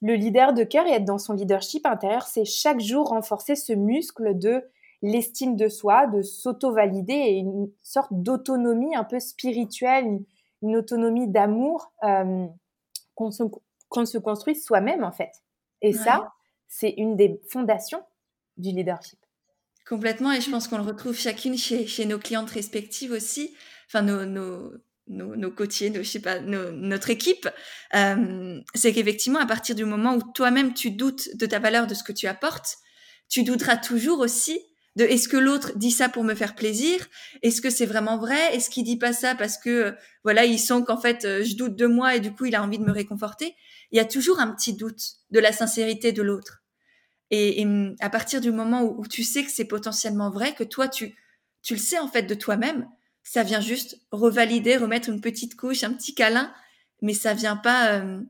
le 0.00 0.14
leader 0.14 0.52
de 0.52 0.62
cœur 0.62 0.86
et 0.86 0.92
être 0.92 1.04
dans 1.04 1.18
son 1.18 1.32
leadership 1.32 1.86
intérieur, 1.86 2.22
c'est 2.22 2.44
chaque 2.44 2.80
jour 2.80 3.08
renforcer 3.08 3.56
ce 3.56 3.72
muscle 3.72 4.38
de 4.38 4.62
l'estime 5.04 5.54
de 5.54 5.68
soi, 5.68 6.06
de 6.06 6.22
s'auto-valider 6.22 7.12
et 7.12 7.36
une 7.36 7.70
sorte 7.82 8.10
d'autonomie 8.10 8.96
un 8.96 9.04
peu 9.04 9.20
spirituelle, 9.20 10.20
une, 10.62 10.76
autonomie 10.76 11.28
d'amour 11.28 11.92
euh, 12.04 12.46
qu'on 13.14 13.30
se, 13.30 13.44
se, 14.06 14.18
construise 14.18 14.64
soi-même 14.64 15.04
en 15.04 15.12
fait. 15.12 15.30
Et 15.82 15.92
ça, 15.92 16.32
c'est 16.68 16.94
une 16.96 17.16
des 17.16 17.38
fondations 17.50 18.02
du 18.56 18.70
leadership. 18.70 19.18
Complètement, 19.86 20.32
et 20.32 20.40
je 20.40 20.50
pense 20.50 20.68
qu'on 20.68 20.78
le 20.78 20.84
retrouve 20.84 21.14
chacune 21.14 21.58
chez, 21.58 21.86
chez, 21.86 22.06
nos 22.06 22.18
clientes 22.18 22.48
respectives 22.48 23.12
aussi, 23.12 23.54
enfin 23.86 24.00
nos, 24.00 24.24
nos, 24.24 24.72
nos, 25.08 25.36
nos 25.36 25.50
côtiers, 25.50 25.90
nos, 25.90 26.02
je 26.02 26.08
sais 26.08 26.22
pas, 26.22 26.40
notre 26.40 27.10
équipe. 27.10 27.46
Euh, 27.94 28.58
c'est 28.74 28.94
qu'effectivement, 28.94 29.40
à 29.40 29.46
partir 29.46 29.74
du 29.74 29.84
moment 29.84 30.14
où 30.14 30.22
toi-même 30.32 30.72
tu 30.72 30.92
doutes 30.92 31.36
de 31.36 31.44
ta 31.44 31.58
valeur, 31.58 31.86
de 31.86 31.92
ce 31.92 32.02
que 32.02 32.12
tu 32.12 32.26
apportes, 32.26 32.78
tu 33.28 33.42
douteras 33.42 33.76
toujours 33.76 34.20
aussi 34.20 34.58
de 34.96 35.04
est-ce 35.04 35.28
que 35.28 35.36
l'autre 35.36 35.72
dit 35.76 35.90
ça 35.90 36.08
pour 36.08 36.22
me 36.22 36.34
faire 36.34 36.54
plaisir? 36.54 37.04
Est-ce 37.42 37.60
que 37.60 37.70
c'est 37.70 37.86
vraiment 37.86 38.18
vrai? 38.18 38.54
Est-ce 38.54 38.70
qu'il 38.70 38.84
dit 38.84 38.98
pas 38.98 39.12
ça 39.12 39.34
parce 39.34 39.58
que 39.58 39.94
voilà, 40.22 40.44
il 40.44 40.58
sent 40.58 40.84
qu'en 40.86 41.00
fait 41.00 41.24
euh, 41.24 41.42
je 41.42 41.56
doute 41.56 41.74
de 41.76 41.86
moi 41.86 42.14
et 42.14 42.20
du 42.20 42.32
coup 42.32 42.44
il 42.44 42.54
a 42.54 42.62
envie 42.62 42.78
de 42.78 42.84
me 42.84 42.92
réconforter? 42.92 43.56
Il 43.90 43.96
y 43.96 44.00
a 44.00 44.04
toujours 44.04 44.38
un 44.38 44.54
petit 44.54 44.74
doute 44.74 45.02
de 45.30 45.40
la 45.40 45.52
sincérité 45.52 46.12
de 46.12 46.22
l'autre. 46.22 46.62
Et, 47.30 47.66
à 48.00 48.10
partir 48.10 48.40
du 48.40 48.52
moment 48.52 48.82
où, 48.82 49.04
tu 49.08 49.24
sais 49.24 49.42
que 49.42 49.50
c'est 49.50 49.64
potentiellement 49.64 50.30
vrai, 50.30 50.54
que 50.54 50.62
toi 50.62 50.86
tu 50.88 51.16
tu 51.62 51.74
le 51.74 51.80
sais 51.80 51.98
en 51.98 52.08
fait 52.08 52.22
de 52.24 52.34
toi-même, 52.34 52.86
ça 53.24 53.42
vient 53.42 53.60
juste 53.60 53.98
revalider, 54.12 54.76
remettre 54.76 55.08
une 55.08 55.20
petite 55.20 55.56
couche, 55.56 55.82
un 55.82 55.94
petit 55.94 56.14
câlin, 56.14 56.52
mais 57.02 57.14
ça 57.14 57.34
vient 57.34 57.56
pas 57.56 57.94
euh, 57.94 58.20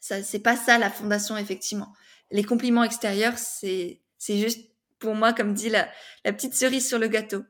ça 0.00 0.22
c'est 0.22 0.38
pas 0.38 0.56
ça 0.56 0.78
la 0.78 0.90
fondation 0.90 1.36
effectivement. 1.36 1.92
Les 2.30 2.44
compliments 2.44 2.84
extérieurs, 2.84 3.36
c'est 3.36 4.00
c'est 4.16 4.38
juste 4.38 4.71
pour 5.02 5.14
moi, 5.14 5.32
comme 5.32 5.52
dit 5.52 5.68
la, 5.68 5.86
petite 6.24 6.54
cerise 6.54 6.88
sur 6.88 6.98
le 6.98 7.08
gâteau. 7.08 7.42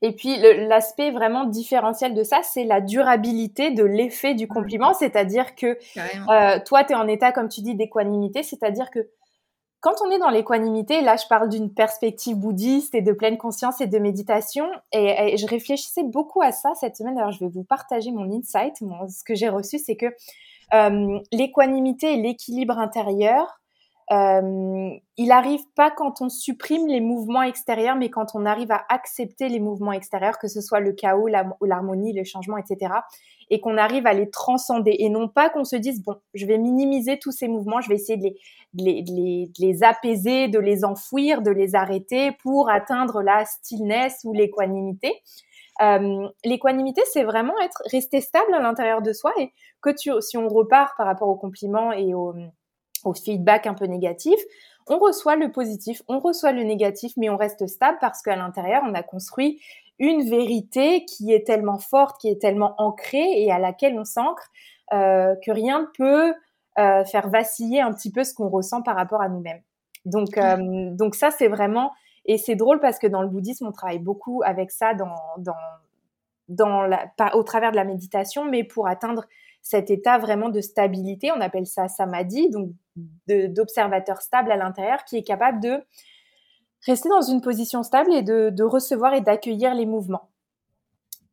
Et 0.00 0.12
puis 0.16 0.36
l'aspect 0.38 1.12
vraiment 1.12 1.44
différentiel 1.44 2.14
de 2.14 2.24
ça, 2.24 2.40
c'est 2.42 2.64
la 2.64 2.80
durabilité 2.80 3.70
de 3.70 3.84
l'effet 3.84 4.34
du 4.34 4.48
compliment, 4.48 4.94
c'est-à-dire 4.94 5.54
que 5.54 5.78
euh, 5.96 6.58
toi, 6.66 6.82
tu 6.82 6.92
es 6.92 6.96
en 6.96 7.06
état, 7.06 7.30
comme 7.30 7.48
tu 7.48 7.60
dis, 7.60 7.76
d'équanimité, 7.76 8.42
c'est-à-dire 8.42 8.90
que 8.90 9.10
quand 9.80 9.94
on 10.04 10.10
est 10.10 10.18
dans 10.18 10.30
l'équanimité, 10.30 11.02
là 11.02 11.16
je 11.16 11.26
parle 11.26 11.48
d'une 11.48 11.74
perspective 11.74 12.36
bouddhiste 12.36 12.94
et 12.94 13.02
de 13.02 13.12
pleine 13.12 13.36
conscience 13.36 13.80
et 13.80 13.88
de 13.88 13.98
méditation, 13.98 14.66
et, 14.92 15.36
je 15.36 15.46
réfléchissais 15.46 16.04
beaucoup 16.04 16.40
à 16.40 16.52
ça 16.52 16.72
cette 16.74 16.96
semaine, 16.96 17.18
alors 17.18 17.32
je 17.32 17.40
vais 17.40 17.50
vous 17.50 17.64
partager 17.64 18.12
mon 18.12 18.32
insight, 18.32 18.76
ce 18.78 19.24
que 19.24 19.34
j'ai 19.34 19.48
reçu, 19.48 19.78
c'est 19.78 19.96
que 19.96 20.06
euh, 20.74 21.18
l'équanimité 21.32 22.14
et 22.14 22.16
l'équilibre 22.16 22.78
intérieur, 22.78 23.61
euh, 24.12 24.90
il 25.16 25.30
arrive 25.30 25.62
pas 25.74 25.90
quand 25.90 26.20
on 26.20 26.28
supprime 26.28 26.86
les 26.86 27.00
mouvements 27.00 27.42
extérieurs, 27.42 27.96
mais 27.96 28.10
quand 28.10 28.34
on 28.34 28.44
arrive 28.44 28.70
à 28.70 28.84
accepter 28.90 29.48
les 29.48 29.60
mouvements 29.60 29.92
extérieurs, 29.92 30.38
que 30.38 30.48
ce 30.48 30.60
soit 30.60 30.80
le 30.80 30.92
chaos, 30.92 31.28
l'harmonie, 31.62 32.12
le 32.12 32.24
changement, 32.24 32.58
etc. 32.58 32.92
Et 33.48 33.60
qu'on 33.60 33.78
arrive 33.78 34.06
à 34.06 34.12
les 34.12 34.28
transcender 34.28 34.96
et 34.98 35.08
non 35.08 35.28
pas 35.28 35.48
qu'on 35.48 35.64
se 35.64 35.76
dise 35.76 36.02
bon, 36.02 36.16
je 36.34 36.44
vais 36.44 36.58
minimiser 36.58 37.18
tous 37.18 37.32
ces 37.32 37.48
mouvements, 37.48 37.80
je 37.80 37.88
vais 37.88 37.94
essayer 37.94 38.18
de 38.18 38.34
les, 38.74 39.82
apaiser, 39.82 40.48
de 40.48 40.58
les 40.58 40.84
enfouir, 40.84 41.40
de 41.40 41.50
les 41.50 41.74
arrêter 41.74 42.32
pour 42.42 42.68
atteindre 42.68 43.22
la 43.22 43.44
stillness 43.46 44.20
ou 44.24 44.34
l'équanimité. 44.34 45.22
Euh, 45.80 46.28
l'équanimité, 46.44 47.00
c'est 47.10 47.24
vraiment 47.24 47.58
être 47.60 47.82
rester 47.90 48.20
stable 48.20 48.52
à 48.52 48.60
l'intérieur 48.60 49.00
de 49.00 49.12
soi 49.14 49.32
et 49.38 49.52
que 49.80 49.90
si 49.96 50.36
on 50.36 50.48
repart 50.48 50.96
par 50.98 51.06
rapport 51.06 51.28
aux 51.28 51.36
compliments 51.36 51.92
et 51.92 52.12
aux 52.14 52.34
au 53.04 53.14
feedback 53.14 53.66
un 53.66 53.74
peu 53.74 53.86
négatif, 53.86 54.38
on 54.88 54.98
reçoit 54.98 55.36
le 55.36 55.50
positif, 55.52 56.02
on 56.08 56.18
reçoit 56.18 56.52
le 56.52 56.62
négatif, 56.62 57.12
mais 57.16 57.30
on 57.30 57.36
reste 57.36 57.66
stable 57.66 57.98
parce 58.00 58.22
qu'à 58.22 58.36
l'intérieur, 58.36 58.82
on 58.84 58.94
a 58.94 59.02
construit 59.02 59.60
une 59.98 60.28
vérité 60.28 61.04
qui 61.04 61.32
est 61.32 61.46
tellement 61.46 61.78
forte, 61.78 62.20
qui 62.20 62.28
est 62.28 62.40
tellement 62.40 62.74
ancrée 62.78 63.42
et 63.42 63.52
à 63.52 63.58
laquelle 63.58 63.98
on 63.98 64.04
s'ancre 64.04 64.50
euh, 64.92 65.34
que 65.44 65.52
rien 65.52 65.82
ne 65.82 65.86
peut 65.96 66.34
euh, 66.78 67.04
faire 67.04 67.28
vaciller 67.28 67.80
un 67.80 67.92
petit 67.92 68.10
peu 68.10 68.24
ce 68.24 68.34
qu'on 68.34 68.48
ressent 68.48 68.82
par 68.82 68.96
rapport 68.96 69.22
à 69.22 69.28
nous-mêmes. 69.28 69.62
Donc, 70.04 70.36
euh, 70.36 70.90
donc 70.90 71.14
ça, 71.14 71.30
c'est 71.30 71.48
vraiment 71.48 71.92
et 72.24 72.38
c'est 72.38 72.54
drôle 72.54 72.80
parce 72.80 72.98
que 72.98 73.06
dans 73.06 73.22
le 73.22 73.28
bouddhisme, 73.28 73.66
on 73.66 73.72
travaille 73.72 73.98
beaucoup 73.98 74.42
avec 74.44 74.70
ça 74.70 74.94
dans, 74.94 75.16
dans, 75.38 75.54
dans 76.48 76.82
la, 76.82 77.10
au 77.34 77.42
travers 77.42 77.72
de 77.72 77.76
la 77.76 77.84
méditation, 77.84 78.44
mais 78.44 78.64
pour 78.64 78.86
atteindre 78.86 79.24
cet 79.60 79.90
état 79.90 80.18
vraiment 80.18 80.48
de 80.48 80.60
stabilité. 80.60 81.30
On 81.32 81.40
appelle 81.40 81.66
ça 81.66 81.88
samadhi, 81.88 82.50
donc 82.50 82.70
d'observateur 83.26 84.20
stable 84.20 84.52
à 84.52 84.56
l'intérieur 84.56 85.04
qui 85.04 85.16
est 85.16 85.22
capable 85.22 85.60
de 85.60 85.82
rester 86.86 87.08
dans 87.08 87.22
une 87.22 87.40
position 87.40 87.82
stable 87.82 88.12
et 88.12 88.22
de, 88.22 88.62
recevoir 88.62 89.14
et 89.14 89.20
d'accueillir 89.20 89.74
les 89.74 89.86
mouvements. 89.86 90.30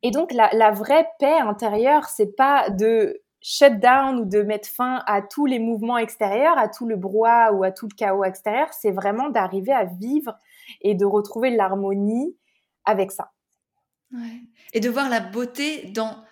Et 0.03 0.11
donc 0.11 0.31
la, 0.31 0.71
vraie 0.71 1.07
paix 1.19 1.39
intérieure, 1.39 2.05
c'est 2.05 2.35
pas 2.35 2.69
de 2.69 3.21
shut 3.41 3.79
down 3.79 4.19
ou 4.19 4.25
de 4.25 4.41
mettre 4.41 4.69
fin 4.69 5.01
à 5.05 5.21
tous 5.21 5.45
les 5.45 5.59
mouvements 5.59 5.97
extérieurs, 5.97 6.57
à 6.57 6.67
tout 6.67 6.87
le 6.87 6.95
brouhaha 6.95 7.53
ou 7.53 7.63
à 7.63 7.71
tout 7.71 7.87
le 7.89 7.95
chaos 7.95 8.23
extérieur, 8.23 8.67
c'est 8.73 8.91
vraiment 8.91 9.29
d'arriver 9.29 9.71
à 9.71 9.85
vivre 9.85 10.37
et 10.81 10.95
de 10.95 11.05
retrouver 11.05 11.49
l'harmonie 11.49 12.35
avec 12.85 13.11
ça. 13.11 13.31
Et 14.73 14.79
de 14.79 14.89
voir 14.89 15.09
la 15.09 15.19
beauté 15.19 15.85
dans 15.91 16.23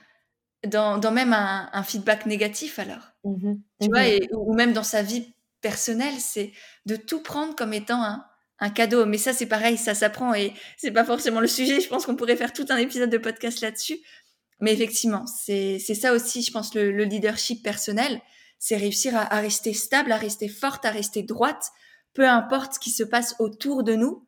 dans, 0.65 1.11
même 1.11 1.33
un, 1.33 1.83
feedback 1.83 2.25
négatif 2.25 2.79
alors. 2.79 3.11
Mmh 3.23 3.55
tu 3.81 3.89
vois, 3.89 4.03
mmh 4.03 4.27
ou 4.31 4.53
même 4.53 4.73
dans 4.73 4.83
sa 4.83 5.01
vie 5.01 5.33
personnelle, 5.61 6.15
c'est 6.19 6.51
de 6.85 6.95
tout 6.95 7.21
prendre 7.21 7.55
comme 7.55 7.73
étant 7.73 8.01
un, 8.59 8.69
cadeau. 8.69 9.05
Mais 9.05 9.17
ça, 9.17 9.33
c'est 9.33 9.45
pareil, 9.45 9.77
ça 9.77 9.93
s'apprend 9.93 10.33
et 10.33 10.53
c'est 10.77 10.91
pas 10.91 11.05
forcément 11.05 11.39
le 11.39 11.47
sujet. 11.47 11.79
Je 11.79 11.87
pense 11.87 12.05
qu'on 12.05 12.15
pourrait 12.15 12.35
faire 12.35 12.53
tout 12.53 12.65
un 12.69 12.77
épisode 12.77 13.09
de 13.09 13.17
podcast 13.17 13.61
là-dessus. 13.61 13.99
Mais 14.59 14.73
effectivement, 14.73 15.25
c'est 15.27 15.77
ça 15.79 16.13
aussi, 16.13 16.41
je 16.41 16.51
pense, 16.51 16.73
le, 16.73 17.03
leadership 17.03 17.63
personnel. 17.63 18.19
C'est 18.57 18.77
réussir 18.77 19.15
à, 19.15 19.31
à, 19.31 19.39
rester 19.39 19.73
stable, 19.73 20.11
à 20.11 20.17
rester 20.17 20.47
forte, 20.47 20.85
à 20.85 20.89
rester 20.89 21.21
droite, 21.21 21.71
peu 22.13 22.27
importe 22.27 22.73
ce 22.73 22.79
qui 22.79 22.89
se 22.89 23.03
passe 23.03 23.35
autour 23.37 23.83
de 23.83 23.93
nous. 23.93 24.27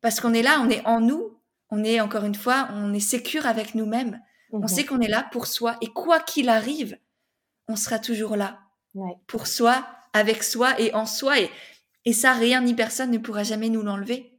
Parce 0.00 0.18
qu'on 0.18 0.34
est 0.34 0.42
là, 0.42 0.60
on 0.60 0.68
est 0.68 0.84
en 0.84 1.00
nous, 1.00 1.40
on 1.70 1.84
est 1.84 2.00
encore 2.00 2.24
une 2.24 2.34
fois, 2.34 2.68
on 2.72 2.92
est 2.92 3.00
sécure 3.00 3.46
avec 3.46 3.76
nous-mêmes. 3.76 4.20
On 4.52 4.60
mhm. 4.60 4.68
sait 4.68 4.84
qu'on 4.84 5.00
est 5.00 5.08
là 5.08 5.26
pour 5.32 5.46
soi 5.46 5.76
et 5.80 5.88
quoi 5.88 6.20
qu'il 6.20 6.48
arrive, 6.48 6.98
on 7.68 7.76
sera 7.76 7.98
toujours 7.98 8.36
là 8.36 8.60
pour 9.26 9.46
soi, 9.46 9.84
avec 10.12 10.42
soi 10.42 10.80
et 10.80 10.94
en 10.94 11.06
soi. 11.06 11.40
Et, 11.40 11.50
et 12.04 12.12
ça, 12.12 12.32
rien 12.32 12.62
ni 12.62 12.74
personne 12.74 13.10
ne 13.10 13.18
pourra 13.18 13.42
jamais 13.42 13.68
nous 13.68 13.82
l'enlever. 13.82 14.36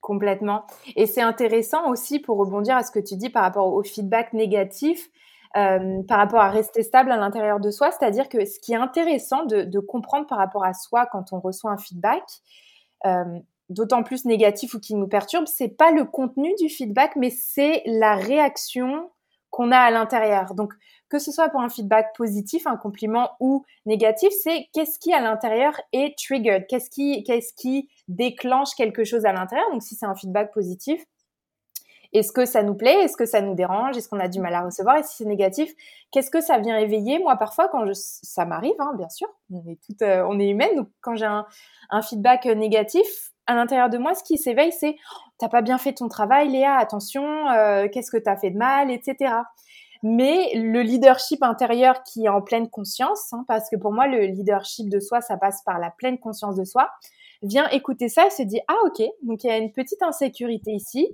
Complètement. 0.00 0.66
Et 0.96 1.06
c'est 1.06 1.22
intéressant 1.22 1.88
aussi 1.88 2.18
pour 2.18 2.36
rebondir 2.36 2.76
à 2.76 2.82
ce 2.82 2.90
que 2.90 2.98
tu 2.98 3.16
dis 3.16 3.30
par 3.30 3.42
rapport 3.44 3.72
au 3.72 3.84
feedback 3.84 4.32
négatif, 4.32 5.08
euh, 5.56 6.02
par 6.08 6.18
rapport 6.18 6.40
à 6.40 6.50
rester 6.50 6.82
stable 6.82 7.12
à 7.12 7.16
l'intérieur 7.16 7.60
de 7.60 7.70
soi. 7.70 7.92
C'est-à-dire 7.92 8.28
que 8.28 8.44
ce 8.44 8.58
qui 8.58 8.72
est 8.72 8.76
intéressant 8.76 9.44
de, 9.44 9.78
comprendre 9.78 10.26
par 10.26 10.38
rapport 10.38 10.64
à 10.64 10.74
soi 10.74 11.06
quand 11.06 11.32
on 11.32 11.38
reçoit 11.38 11.70
un 11.70 11.78
feedback, 11.78 12.24
euh, 13.06 13.38
d'autant 13.68 14.02
plus 14.02 14.24
négatif 14.24 14.74
ou 14.74 14.80
qui 14.80 14.96
nous 14.96 15.06
perturbe, 15.06 15.46
c'est 15.46 15.68
pas 15.68 15.92
le 15.92 16.04
contenu 16.04 16.52
du 16.58 16.68
feedback, 16.68 17.14
mais 17.14 17.30
c'est 17.30 17.82
la 17.86 18.16
réaction 18.16 19.08
qu'on 19.52 19.70
a 19.70 19.78
à 19.78 19.90
l'intérieur. 19.90 20.54
Donc, 20.54 20.72
que 21.08 21.18
ce 21.18 21.30
soit 21.30 21.50
pour 21.50 21.60
un 21.60 21.68
feedback 21.68 22.16
positif, 22.16 22.66
un 22.66 22.78
compliment 22.78 23.32
ou 23.38 23.64
négatif, 23.86 24.32
c'est 24.42 24.68
qu'est-ce 24.72 24.98
qui 24.98 25.12
à 25.12 25.20
l'intérieur 25.20 25.78
est 25.92 26.18
triggered, 26.18 26.66
qu'est-ce 26.66 26.88
qui, 26.90 27.22
qu'est-ce 27.22 27.52
qui 27.52 27.90
déclenche 28.08 28.74
quelque 28.74 29.04
chose 29.04 29.26
à 29.26 29.32
l'intérieur? 29.32 29.70
Donc, 29.70 29.82
si 29.82 29.94
c'est 29.94 30.06
un 30.06 30.14
feedback 30.14 30.52
positif, 30.52 31.04
est-ce 32.14 32.32
que 32.32 32.44
ça 32.46 32.62
nous 32.62 32.74
plaît? 32.74 33.04
Est-ce 33.04 33.16
que 33.16 33.26
ça 33.26 33.40
nous 33.42 33.54
dérange? 33.54 33.96
Est-ce 33.96 34.08
qu'on 34.08 34.20
a 34.20 34.28
du 34.28 34.40
mal 34.40 34.54
à 34.54 34.62
recevoir? 34.62 34.96
Et 34.96 35.02
si 35.02 35.16
c'est 35.16 35.24
négatif, 35.26 35.72
qu'est-ce 36.10 36.30
que 36.30 36.40
ça 36.40 36.58
vient 36.58 36.78
éveiller? 36.78 37.18
Moi, 37.18 37.36
parfois, 37.36 37.68
quand 37.68 37.86
je, 37.86 37.92
ça 37.94 38.44
m'arrive, 38.44 38.74
hein, 38.78 38.92
bien 38.96 39.08
sûr, 39.08 39.28
on 39.50 39.66
est 39.66 39.78
toutes, 39.86 40.02
euh, 40.02 40.24
on 40.28 40.38
est 40.38 40.48
humaine. 40.48 40.76
Donc, 40.76 40.88
quand 41.00 41.14
j'ai 41.14 41.26
un, 41.26 41.46
un 41.90 42.02
feedback 42.02 42.46
négatif, 42.46 43.31
à 43.52 43.56
l'intérieur 43.56 43.90
de 43.90 43.98
moi, 43.98 44.14
ce 44.14 44.22
qui 44.22 44.38
s'éveille, 44.38 44.72
c'est 44.72 44.96
t'as 45.38 45.48
pas 45.48 45.62
bien 45.62 45.78
fait 45.78 45.92
ton 45.92 46.08
travail, 46.08 46.48
Léa, 46.48 46.76
attention, 46.76 47.48
euh, 47.50 47.88
qu'est-ce 47.92 48.10
que 48.10 48.16
t'as 48.16 48.36
fait 48.36 48.50
de 48.50 48.58
mal, 48.58 48.90
etc. 48.90 49.34
Mais 50.02 50.52
le 50.54 50.82
leadership 50.82 51.42
intérieur 51.42 52.02
qui 52.02 52.24
est 52.24 52.28
en 52.28 52.42
pleine 52.42 52.68
conscience, 52.68 53.32
hein, 53.32 53.44
parce 53.46 53.70
que 53.70 53.76
pour 53.76 53.92
moi, 53.92 54.08
le 54.08 54.26
leadership 54.26 54.88
de 54.88 54.98
soi, 54.98 55.20
ça 55.20 55.36
passe 55.36 55.62
par 55.62 55.78
la 55.78 55.90
pleine 55.90 56.18
conscience 56.18 56.56
de 56.56 56.64
soi, 56.64 56.90
vient 57.42 57.68
écouter 57.68 58.08
ça 58.08 58.26
et 58.26 58.30
se 58.30 58.42
dit, 58.42 58.60
ah 58.68 58.76
ok, 58.86 59.02
donc 59.22 59.44
il 59.44 59.46
y 59.46 59.50
a 59.50 59.58
une 59.58 59.72
petite 59.72 60.02
insécurité 60.02 60.72
ici, 60.72 61.08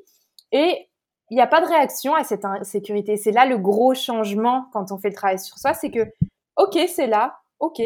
et 0.53 0.88
il 1.31 1.35
n'y 1.35 1.42
a 1.42 1.46
pas 1.46 1.61
de 1.61 1.66
réaction 1.66 2.14
à 2.14 2.24
cette 2.24 2.44
insécurité. 2.44 3.16
C'est 3.18 3.33
là 3.33 3.44
le 3.44 3.59
gros 3.59 3.94
changement 3.94 4.66
quand 4.72 4.92
on 4.92 4.98
fait 4.98 5.11
le 5.11 5.14
travail 5.14 5.38
sur 5.38 5.59
soi, 5.59 5.74
c'est 5.74 5.90
que, 5.90 6.11
ok, 6.57 6.79
c'est 6.88 7.07
là, 7.07 7.38
ok, 7.61 7.83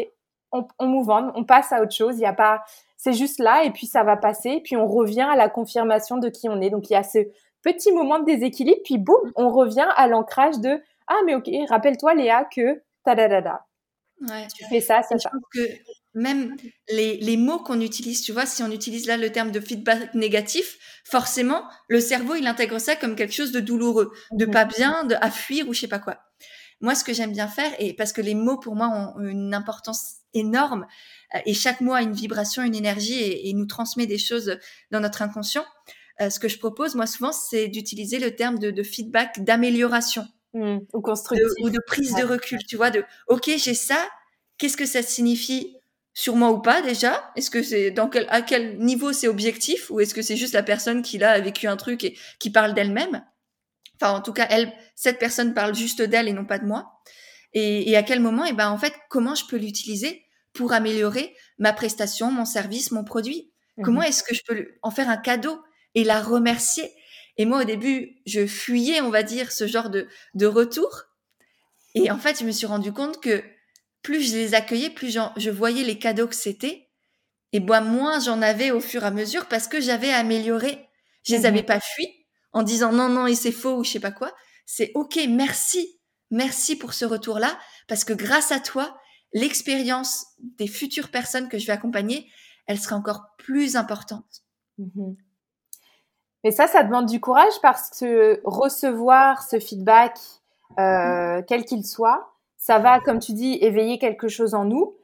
on, 0.53 0.67
on 0.79 0.87
on, 0.87 1.31
on 1.35 1.43
passe 1.43 1.71
à 1.73 1.81
autre 1.81 1.93
chose, 1.93 2.15
il 2.15 2.19
n'y 2.19 2.25
a 2.25 2.33
pas 2.33 2.63
c'est 3.03 3.13
juste 3.13 3.39
là 3.39 3.65
et 3.65 3.71
puis 3.71 3.85
ça 3.85 4.03
va 4.03 4.15
passer, 4.15 4.61
puis 4.63 4.77
on 4.77 4.87
revient 4.87 5.27
à 5.29 5.35
la 5.35 5.49
confirmation 5.49 6.17
de 6.17 6.29
qui 6.29 6.47
on 6.47 6.61
est. 6.61 6.69
Donc 6.69 6.89
il 6.89 6.93
y 6.93 6.95
a 6.95 7.03
ce 7.03 7.19
petit 7.61 7.91
moment 7.91 8.19
de 8.19 8.25
déséquilibre, 8.25 8.79
puis 8.85 8.97
boum, 8.97 9.19
on 9.35 9.49
revient 9.49 9.87
à 9.97 10.07
l'ancrage 10.07 10.59
de 10.59 10.81
ah 11.07 11.19
mais 11.25 11.35
ok, 11.35 11.49
rappelle-toi 11.67 12.13
Léa 12.13 12.45
que 12.45 12.81
ta 13.03 13.13
da 13.13 13.27
da 13.27 13.41
da. 13.41 13.65
Ouais. 14.21 14.47
Tu 14.55 14.63
fais 14.69 14.79
ça, 14.79 15.01
c'est 15.03 15.19
ça. 15.19 15.29
Je 15.33 15.59
que 15.59 15.69
même 16.13 16.55
les, 16.89 17.17
les 17.17 17.35
mots 17.35 17.59
qu'on 17.59 17.81
utilise, 17.81 18.21
tu 18.21 18.31
vois, 18.31 18.45
si 18.45 18.63
on 18.63 18.71
utilise 18.71 19.05
là 19.05 19.17
le 19.17 19.29
terme 19.31 19.51
de 19.51 19.59
feedback 19.59 20.13
négatif, 20.13 20.77
forcément, 21.03 21.63
le 21.89 21.99
cerveau, 21.99 22.35
il 22.35 22.47
intègre 22.47 22.79
ça 22.79 22.95
comme 22.95 23.17
quelque 23.17 23.33
chose 23.33 23.51
de 23.51 23.59
douloureux, 23.59 24.13
de 24.31 24.45
pas 24.45 24.63
bien, 24.63 25.03
de 25.03 25.15
à 25.19 25.29
fuir 25.29 25.67
ou 25.67 25.73
je 25.73 25.81
sais 25.81 25.87
pas 25.89 25.99
quoi. 25.99 26.19
Moi, 26.79 26.95
ce 26.95 27.03
que 27.03 27.11
j'aime 27.11 27.33
bien 27.33 27.49
faire, 27.49 27.71
et 27.79 27.93
parce 27.93 28.13
que 28.13 28.21
les 28.21 28.35
mots 28.35 28.59
pour 28.59 28.75
moi 28.75 28.87
ont 28.87 29.19
une 29.19 29.53
importance 29.53 30.22
énorme, 30.33 30.85
euh, 31.35 31.39
et 31.45 31.53
chaque 31.53 31.81
mot 31.81 31.93
a 31.93 32.01
une 32.01 32.13
vibration, 32.13 32.63
une 32.63 32.75
énergie, 32.75 33.21
et, 33.21 33.53
nous 33.53 33.65
transmet 33.65 34.05
des 34.05 34.17
choses 34.17 34.57
dans 34.91 34.99
notre 34.99 35.21
inconscient. 35.21 35.65
Euh, 36.21 36.29
ce 36.29 36.39
que 36.39 36.47
je 36.47 36.57
propose, 36.57 36.95
moi, 36.95 37.07
souvent, 37.07 37.31
c'est 37.31 37.67
d'utiliser 37.67 38.19
le 38.19 38.35
terme 38.35 38.59
de, 38.59 38.83
feedback, 38.83 39.43
d'amélioration. 39.43 40.27
Mmh, 40.53 40.77
ou 40.93 41.01
constructif. 41.01 41.47
ou 41.61 41.71
de 41.71 41.79
prise 41.87 42.13
de 42.13 42.23
recul, 42.23 42.59
tu 42.67 42.75
vois, 42.75 42.91
de 42.91 43.03
OK, 43.27 43.49
j'ai 43.57 43.73
ça, 43.73 44.07
qu'est-ce 44.59 44.77
que 44.77 44.85
ça 44.85 45.01
signifie 45.01 45.75
sur 46.13 46.35
moi 46.35 46.51
ou 46.51 46.61
pas 46.61 46.83
déjà? 46.83 47.31
Est-ce 47.35 47.49
que 47.49 47.63
c'est 47.63 47.89
dans 47.89 48.07
quel 48.07 48.27
à 48.29 48.43
quel 48.43 48.77
niveau 48.77 49.13
c'est 49.13 49.27
objectif? 49.27 49.89
Ou 49.89 49.99
est-ce 49.99 50.13
que 50.13 50.21
c'est 50.21 50.37
juste 50.37 50.53
la 50.53 50.61
personne 50.61 51.01
qui 51.01 51.17
là 51.17 51.31
a 51.31 51.39
vécu 51.39 51.67
un 51.67 51.75
truc 51.75 52.03
et 52.03 52.17
qui 52.39 52.51
parle 52.51 52.75
d'elle-même? 52.75 53.25
Enfin, 53.95 54.13
en 54.13 54.21
tout 54.21 54.33
cas, 54.33 54.47
elle, 54.49 54.71
cette 54.95 55.19
personne 55.19 55.53
parle 55.53 55.75
juste 55.75 56.01
d'elle 56.01 56.27
et 56.27 56.33
non 56.33 56.45
pas 56.45 56.59
de 56.59 56.65
moi. 56.65 56.99
Et, 57.55 57.95
à 57.95 58.01
quel 58.01 58.19
moment, 58.19 58.45
et 58.45 58.49
eh 58.49 58.53
ben 58.53 58.69
en 58.69 58.77
fait, 58.79 58.93
comment 59.09 59.35
je 59.35 59.45
peux 59.45 59.57
l'utiliser 59.57 60.22
pour 60.53 60.73
améliorer 60.73 61.35
ma 61.57 61.73
prestation, 61.73 62.31
mon 62.31 62.45
service, 62.45 62.91
mon 62.91 63.03
produit 63.03 63.53
Comment 63.81 64.01
mhm. 64.01 64.07
est-ce 64.07 64.23
que 64.23 64.35
je 64.35 64.41
peux 64.45 64.67
en 64.81 64.91
faire 64.91 65.09
un 65.09 65.17
cadeau 65.17 65.59
et 65.95 66.03
la 66.03 66.21
remercier? 66.21 66.91
Et 67.37 67.45
moi, 67.45 67.61
au 67.61 67.63
début, 67.63 68.17
je 68.25 68.45
fuyais, 68.45 69.01
on 69.01 69.09
va 69.09 69.23
dire, 69.23 69.51
ce 69.51 69.65
genre 69.65 69.89
de, 69.89 70.07
de 70.35 70.45
retour. 70.45 71.05
Et 71.95 72.11
en 72.11 72.17
fait, 72.17 72.39
je 72.39 72.45
me 72.45 72.51
suis 72.51 72.67
rendu 72.67 72.91
compte 72.91 73.21
que 73.21 73.43
plus 74.01 74.21
je 74.29 74.35
les 74.35 74.53
accueillais, 74.53 74.89
plus 74.89 75.17
je 75.37 75.49
voyais 75.49 75.83
les 75.83 75.97
cadeaux 75.97 76.27
que 76.27 76.35
c'était. 76.35 76.89
Et 77.51 77.59
moi, 77.59 77.81
moins 77.81 78.19
j'en 78.19 78.41
avais 78.41 78.71
au 78.71 78.79
fur 78.79 79.03
et 79.03 79.07
à 79.07 79.11
mesure 79.11 79.47
parce 79.47 79.67
que 79.67 79.79
j'avais 79.79 80.11
amélioré. 80.11 80.87
Je 81.25 81.33
les 81.33 81.39
mhm. 81.39 81.45
avais 81.45 81.63
pas 81.63 81.79
fui, 81.79 82.07
en 82.51 82.63
disant 82.63 82.91
non, 82.91 83.09
non, 83.09 83.27
et 83.27 83.35
c'est 83.35 83.51
faux 83.51 83.77
ou 83.77 83.83
je 83.83 83.91
sais 83.91 83.99
pas 83.99 84.11
quoi. 84.11 84.33
C'est 84.65 84.91
OK, 84.93 85.19
merci. 85.29 85.99
Merci 86.31 86.75
pour 86.75 86.93
ce 86.93 87.05
retour-là, 87.05 87.59
parce 87.87 88.03
que 88.03 88.13
grâce 88.13 88.51
à 88.51 88.59
toi, 88.59 88.99
l'expérience 89.33 90.27
des 90.57 90.67
futures 90.67 91.09
personnes 91.09 91.49
que 91.49 91.57
je 91.57 91.65
vais 91.65 91.73
accompagner, 91.73 92.27
elle 92.67 92.79
sera 92.79 92.95
encore 92.95 93.35
plus 93.37 93.75
importante. 93.75 94.43
Mhm. 94.77 95.15
Et 96.43 96.51
ça, 96.51 96.67
ça 96.67 96.83
demande 96.83 97.05
du 97.05 97.19
courage 97.19 97.53
parce 97.61 97.89
que 97.97 98.41
recevoir 98.43 99.43
ce 99.43 99.59
feedback, 99.59 100.19
euh, 100.77 101.41
quel 101.47 101.65
qu'il 101.65 101.85
soit, 101.85 102.33
ça 102.57 102.79
va, 102.79 102.99
comme 102.99 103.19
tu 103.19 103.33
dis, 103.33 103.57
éveiller 103.61 103.97
quelque 103.97 104.27
chose 104.27 104.53
en 104.53 104.65
nous. 104.65 104.95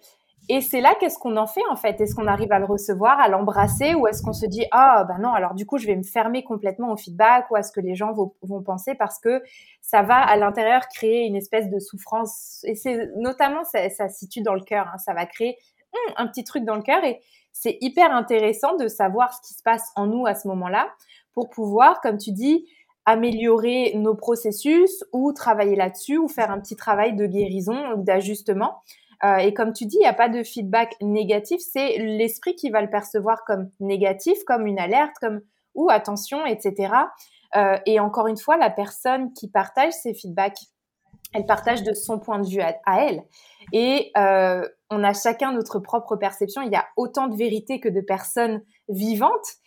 Et 0.51 0.61
c'est 0.61 0.81
là 0.81 0.95
qu'est-ce 0.99 1.19
qu'on 1.19 1.37
en 1.37 1.45
fait 1.45 1.61
en 1.69 1.75
fait? 1.75 2.01
Est-ce 2.01 2.15
qu'on 2.15 2.25
arrive 2.25 2.51
à 2.51 2.57
le 2.57 2.65
recevoir, 2.65 3.19
à 3.19 3.29
l'embrasser, 3.29 3.93
ou 3.93 4.07
est-ce 4.07 4.23
qu'on 4.23 4.33
se 4.33 4.47
dit 4.47 4.65
ah 4.71 5.05
bah 5.07 5.17
non 5.19 5.31
alors 5.31 5.53
du 5.53 5.67
coup 5.67 5.77
je 5.77 5.85
vais 5.85 5.95
me 5.95 6.03
fermer 6.03 6.43
complètement 6.43 6.91
au 6.91 6.97
feedback? 6.97 7.51
Ou 7.51 7.55
à 7.55 7.61
ce 7.61 7.71
que 7.71 7.79
les 7.79 7.93
gens 7.93 8.13
vont, 8.13 8.63
penser 8.63 8.95
parce 8.95 9.19
que 9.19 9.43
ça 9.81 10.01
va 10.01 10.17
à 10.17 10.35
l'intérieur 10.37 10.87
créer 10.87 11.27
une 11.27 11.35
espèce 11.35 11.69
de 11.69 11.77
souffrance? 11.77 12.61
Et 12.63 12.73
c'est 12.73 13.11
notamment 13.15 13.63
ça, 13.63 13.89
ça 13.91 14.09
se 14.09 14.17
situe 14.17 14.41
dans 14.41 14.55
le 14.55 14.63
cœur, 14.63 14.87
hein, 14.91 14.97
ça 14.97 15.13
va 15.13 15.27
créer 15.27 15.55
hum, 15.93 16.13
un 16.17 16.27
petit 16.27 16.43
truc 16.43 16.65
dans 16.65 16.75
le 16.75 16.81
cœur. 16.81 17.03
Et 17.03 17.21
c'est 17.53 17.77
hyper 17.79 18.11
intéressant 18.11 18.75
de 18.75 18.87
savoir 18.87 19.33
ce 19.35 19.47
qui 19.47 19.53
se 19.53 19.61
passe 19.61 19.91
en 19.95 20.07
nous 20.07 20.25
à 20.25 20.33
ce 20.33 20.47
moment-là 20.47 20.89
pour 21.33 21.51
pouvoir, 21.51 22.01
comme 22.01 22.17
tu 22.17 22.31
dis, 22.31 22.65
améliorer 23.05 23.93
nos 23.95 24.15
processus 24.15 25.03
ou 25.13 25.31
travailler 25.31 25.75
là-dessus 25.75 26.17
ou 26.17 26.27
faire 26.27 26.49
un 26.49 26.59
petit 26.59 26.75
travail 26.75 27.15
de 27.15 27.27
guérison 27.27 27.93
ou 27.93 28.03
d'ajustement. 28.03 28.81
Euh, 29.23 29.37
et 29.37 29.53
comme 29.53 29.73
tu 29.73 29.85
dis, 29.85 29.97
il 29.97 30.01
n'y 30.01 30.05
a 30.05 30.13
pas 30.13 30.29
de 30.29 30.43
feedback 30.43 30.95
négatif, 31.01 31.59
c'est 31.61 31.97
l'esprit 31.97 32.55
qui 32.55 32.69
va 32.69 32.81
le 32.81 32.89
percevoir 32.89 33.43
comme 33.45 33.69
négatif, 33.79 34.43
comme 34.45 34.65
une 34.65 34.79
alerte, 34.79 35.15
comme 35.19 35.41
ou 35.75 35.89
attention, 35.89 36.45
etc. 36.45 36.93
Euh, 37.55 37.77
et 37.85 37.99
encore 37.99 38.27
une 38.27 38.37
fois, 38.37 38.57
la 38.57 38.69
personne 38.69 39.33
qui 39.33 39.49
partage 39.49 39.93
ces 39.93 40.13
feedbacks, 40.13 40.59
elle 41.33 41.45
partage 41.45 41.83
de 41.83 41.93
son 41.93 42.19
point 42.19 42.39
de 42.39 42.47
vue 42.47 42.61
à, 42.61 42.75
elle. 43.05 43.23
Et 43.71 44.11
euh, 44.17 44.67
on 44.89 45.03
a 45.03 45.13
chacun 45.13 45.51
notre 45.51 45.79
propre 45.79 46.15
perception. 46.15 46.61
Il 46.61 46.71
y 46.71 46.75
a 46.75 46.87
autant 46.97 47.27
de 47.27 47.35
vérités 47.35 47.79
que 47.79 47.89
de 47.89 48.01
personnes 48.01 48.63
vivantes. 48.87 49.57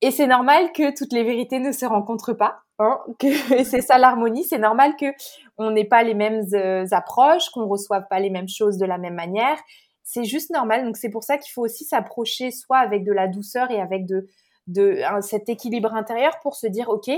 Et 0.00 0.10
c'est 0.10 0.26
normal 0.26 0.72
que 0.72 0.96
toutes 0.96 1.12
les 1.12 1.24
vérités 1.24 1.60
ne 1.60 1.72
se 1.72 1.86
rencontrent 1.86 2.32
pas. 2.32 2.62
Hein, 2.78 2.98
que 3.18 3.26
c'est 3.64 3.80
ça 3.80 3.98
l'harmonie. 3.98 4.44
C'est 4.44 4.58
normal 4.58 4.96
que 4.96 5.06
on 5.56 5.70
n'ait 5.70 5.84
pas 5.84 6.02
les 6.02 6.14
mêmes 6.14 6.44
euh, 6.54 6.86
approches, 6.92 7.50
qu'on 7.50 7.66
reçoive 7.66 8.04
pas 8.08 8.20
les 8.20 8.30
mêmes 8.30 8.48
choses 8.48 8.78
de 8.78 8.86
la 8.86 8.98
même 8.98 9.14
manière. 9.14 9.58
C'est 10.04 10.24
juste 10.24 10.50
normal. 10.50 10.84
Donc 10.84 10.96
c'est 10.96 11.10
pour 11.10 11.24
ça 11.24 11.38
qu'il 11.38 11.52
faut 11.52 11.62
aussi 11.62 11.84
s'approcher 11.84 12.50
soit 12.50 12.78
avec 12.78 13.04
de 13.04 13.12
la 13.12 13.28
douceur 13.28 13.70
et 13.70 13.80
avec 13.80 14.06
de, 14.06 14.26
de 14.66 15.00
cet 15.20 15.48
équilibre 15.48 15.94
intérieur 15.94 16.38
pour 16.40 16.56
se 16.56 16.66
dire 16.66 16.88
ok, 16.88 17.10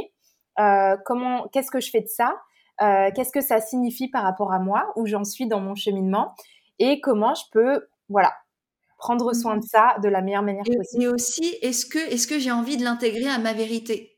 euh, 0.59 0.97
comment, 1.05 1.49
qu'est-ce 1.53 1.71
que 1.71 1.81
je 1.81 1.91
fais 1.91 2.01
de 2.01 2.09
ça? 2.09 2.35
Euh, 2.83 3.11
Qu'est-ce 3.15 3.33
que 3.33 3.41
ça 3.41 3.61
signifie 3.61 4.09
par 4.09 4.23
rapport 4.23 4.53
à 4.53 4.59
moi? 4.59 4.93
Où 4.97 5.07
j'en 5.07 5.25
suis 5.25 5.47
dans 5.47 5.61
mon 5.61 5.75
cheminement? 5.75 6.35
Et 6.79 7.01
comment 7.01 7.35
je 7.35 7.43
peux, 7.53 7.87
voilà, 8.09 8.33
prendre 8.97 9.35
soin 9.35 9.57
de 9.57 9.65
ça 9.65 9.97
de 10.03 10.09
la 10.09 10.23
meilleure 10.23 10.43
manière 10.43 10.65
possible. 10.65 11.03
Et 11.03 11.09
aussi, 11.09 11.57
est-ce 11.63 11.85
que, 11.87 11.99
est-ce 11.99 12.27
que 12.27 12.39
j'ai 12.39 12.51
envie 12.51 12.77
de 12.77 12.85
l'intégrer 12.85 13.29
à 13.29 13.39
ma 13.39 13.53
vérité? 13.53 14.10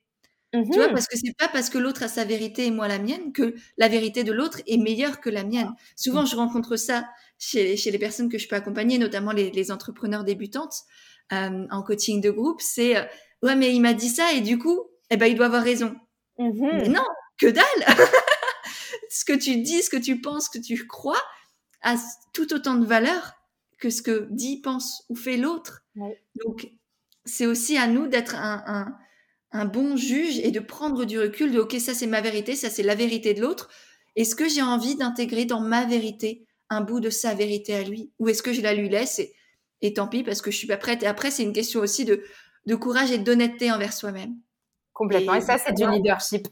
Tu 0.52 0.58
vois, 0.74 0.88
mmh 0.88 0.92
parce 0.92 1.06
que 1.06 1.16
c'est 1.16 1.34
pas 1.36 1.48
parce 1.48 1.70
que 1.70 1.78
l'autre 1.78 2.02
a 2.02 2.08
sa 2.08 2.24
vérité 2.24 2.66
et 2.66 2.70
moi 2.70 2.86
la 2.86 2.98
mienne 2.98 3.32
que 3.32 3.54
la 3.78 3.88
vérité 3.88 4.22
de 4.22 4.32
l'autre 4.32 4.60
est 4.66 4.76
meilleure 4.76 5.20
que 5.20 5.30
la 5.30 5.44
mienne. 5.44 5.72
Souvent, 5.96 6.26
je 6.26 6.36
rencontre 6.36 6.76
ça 6.76 7.08
chez, 7.38 7.76
chez 7.78 7.90
les 7.90 7.98
personnes 7.98 8.28
que 8.28 8.36
je 8.36 8.48
peux 8.48 8.56
accompagner, 8.56 8.98
notamment 8.98 9.32
les, 9.32 9.50
les 9.50 9.70
entrepreneurs 9.70 10.24
débutantes 10.24 10.74
euh, 11.32 11.66
en 11.70 11.82
coaching 11.82 12.20
de 12.20 12.30
groupe. 12.30 12.60
C'est 12.60 12.98
euh, 12.98 13.02
ouais, 13.42 13.56
mais 13.56 13.74
il 13.74 13.80
m'a 13.80 13.94
dit 13.94 14.10
ça 14.10 14.32
et 14.34 14.42
du 14.42 14.58
coup, 14.58 14.90
eh 15.08 15.16
ben, 15.16 15.26
il 15.26 15.36
doit 15.36 15.46
avoir 15.46 15.62
raison. 15.62 15.94
Mmh 16.38 16.68
mais 16.72 16.88
non, 16.88 17.04
que 17.38 17.46
dalle 17.46 17.64
Ce 19.10 19.24
que 19.24 19.32
tu 19.32 19.56
dis, 19.56 19.82
ce 19.82 19.90
que 19.90 19.96
tu 19.96 20.20
penses, 20.20 20.46
ce 20.46 20.58
que 20.58 20.62
tu 20.62 20.86
crois 20.86 21.22
a 21.82 21.96
tout 22.32 22.52
autant 22.52 22.74
de 22.74 22.86
valeur 22.86 23.34
que 23.78 23.90
ce 23.90 24.00
que 24.02 24.28
dit, 24.30 24.60
pense 24.60 25.04
ou 25.08 25.16
fait 25.16 25.36
l'autre. 25.36 25.82
Donc, 25.96 26.70
c'est 27.24 27.46
aussi 27.46 27.76
à 27.76 27.86
nous 27.88 28.06
d'être 28.06 28.36
un, 28.36 28.62
un, 28.66 28.96
bon 29.66 29.96
juge 29.96 30.38
et 30.38 30.50
de 30.50 30.60
prendre 30.60 31.04
du 31.04 31.18
recul 31.18 31.52
de, 31.52 31.60
OK, 31.60 31.74
ça 31.78 31.94
c'est 31.94 32.06
ma 32.06 32.20
vérité, 32.20 32.56
ça 32.56 32.70
c'est 32.70 32.82
la 32.82 32.94
vérité 32.94 33.34
de 33.34 33.40
l'autre. 33.40 33.68
Est-ce 34.16 34.34
que 34.34 34.48
j'ai 34.48 34.62
envie 34.62 34.96
d'intégrer 34.96 35.44
dans 35.44 35.60
ma 35.60 35.84
vérité 35.84 36.46
un 36.70 36.80
bout 36.80 37.00
de 37.00 37.10
sa 37.10 37.34
vérité 37.34 37.74
à 37.74 37.82
lui? 37.82 38.10
Ou 38.18 38.28
est-ce 38.28 38.42
que 38.42 38.52
je 38.52 38.62
la 38.62 38.74
lui 38.74 38.88
laisse 38.88 39.18
et, 39.18 39.34
et 39.80 39.94
tant 39.94 40.08
pis 40.08 40.22
parce 40.22 40.42
que 40.42 40.50
je 40.50 40.56
suis 40.56 40.66
pas 40.66 40.76
prête? 40.76 41.02
Et 41.02 41.06
après, 41.06 41.30
c'est 41.30 41.42
une 41.42 41.52
question 41.52 41.80
aussi 41.80 42.04
de, 42.04 42.22
de 42.66 42.74
courage 42.74 43.10
et 43.10 43.18
d'honnêteté 43.18 43.70
envers 43.70 43.92
soi-même. 43.92 44.34
Complètement. 44.92 45.34
Et, 45.34 45.40
ça, 45.40 45.58
c'est 45.58 45.72
du 45.72 45.88
leadership. 45.90 46.48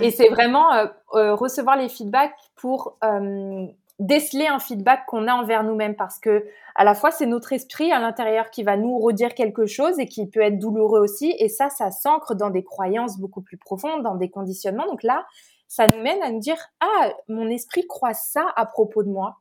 Et 0.00 0.10
c'est 0.10 0.28
vraiment 0.28 0.72
euh, 0.72 0.86
euh, 1.14 1.34
recevoir 1.34 1.76
les 1.76 1.88
feedbacks 1.88 2.34
pour 2.56 2.98
euh, 3.04 3.66
déceler 3.98 4.46
un 4.46 4.58
feedback 4.58 5.06
qu'on 5.06 5.28
a 5.28 5.34
envers 5.34 5.62
nous-mêmes 5.62 5.94
parce 5.94 6.18
que 6.18 6.44
à 6.74 6.84
la 6.84 6.94
fois 6.94 7.10
c'est 7.12 7.26
notre 7.26 7.52
esprit 7.52 7.92
à 7.92 8.00
l'intérieur 8.00 8.50
qui 8.50 8.64
va 8.64 8.76
nous 8.76 8.98
redire 8.98 9.34
quelque 9.34 9.66
chose 9.66 9.98
et 10.00 10.06
qui 10.06 10.28
peut 10.28 10.40
être 10.40 10.58
douloureux 10.58 11.00
aussi. 11.00 11.34
Et 11.38 11.48
ça 11.48 11.70
ça 11.70 11.90
s'ancre 11.90 12.34
dans 12.34 12.50
des 12.50 12.64
croyances 12.64 13.18
beaucoup 13.18 13.42
plus 13.42 13.56
profondes 13.56 14.02
dans 14.02 14.16
des 14.16 14.30
conditionnements. 14.30 14.86
Donc 14.86 15.02
là 15.02 15.24
ça 15.68 15.88
nous 15.88 16.02
mène 16.02 16.22
à 16.22 16.30
nous 16.30 16.40
dire 16.40 16.58
ah 16.80 17.12
mon 17.28 17.48
esprit 17.48 17.86
croit 17.86 18.14
ça 18.14 18.52
à 18.56 18.66
propos 18.66 19.04
de 19.04 19.10
moi. 19.10 19.36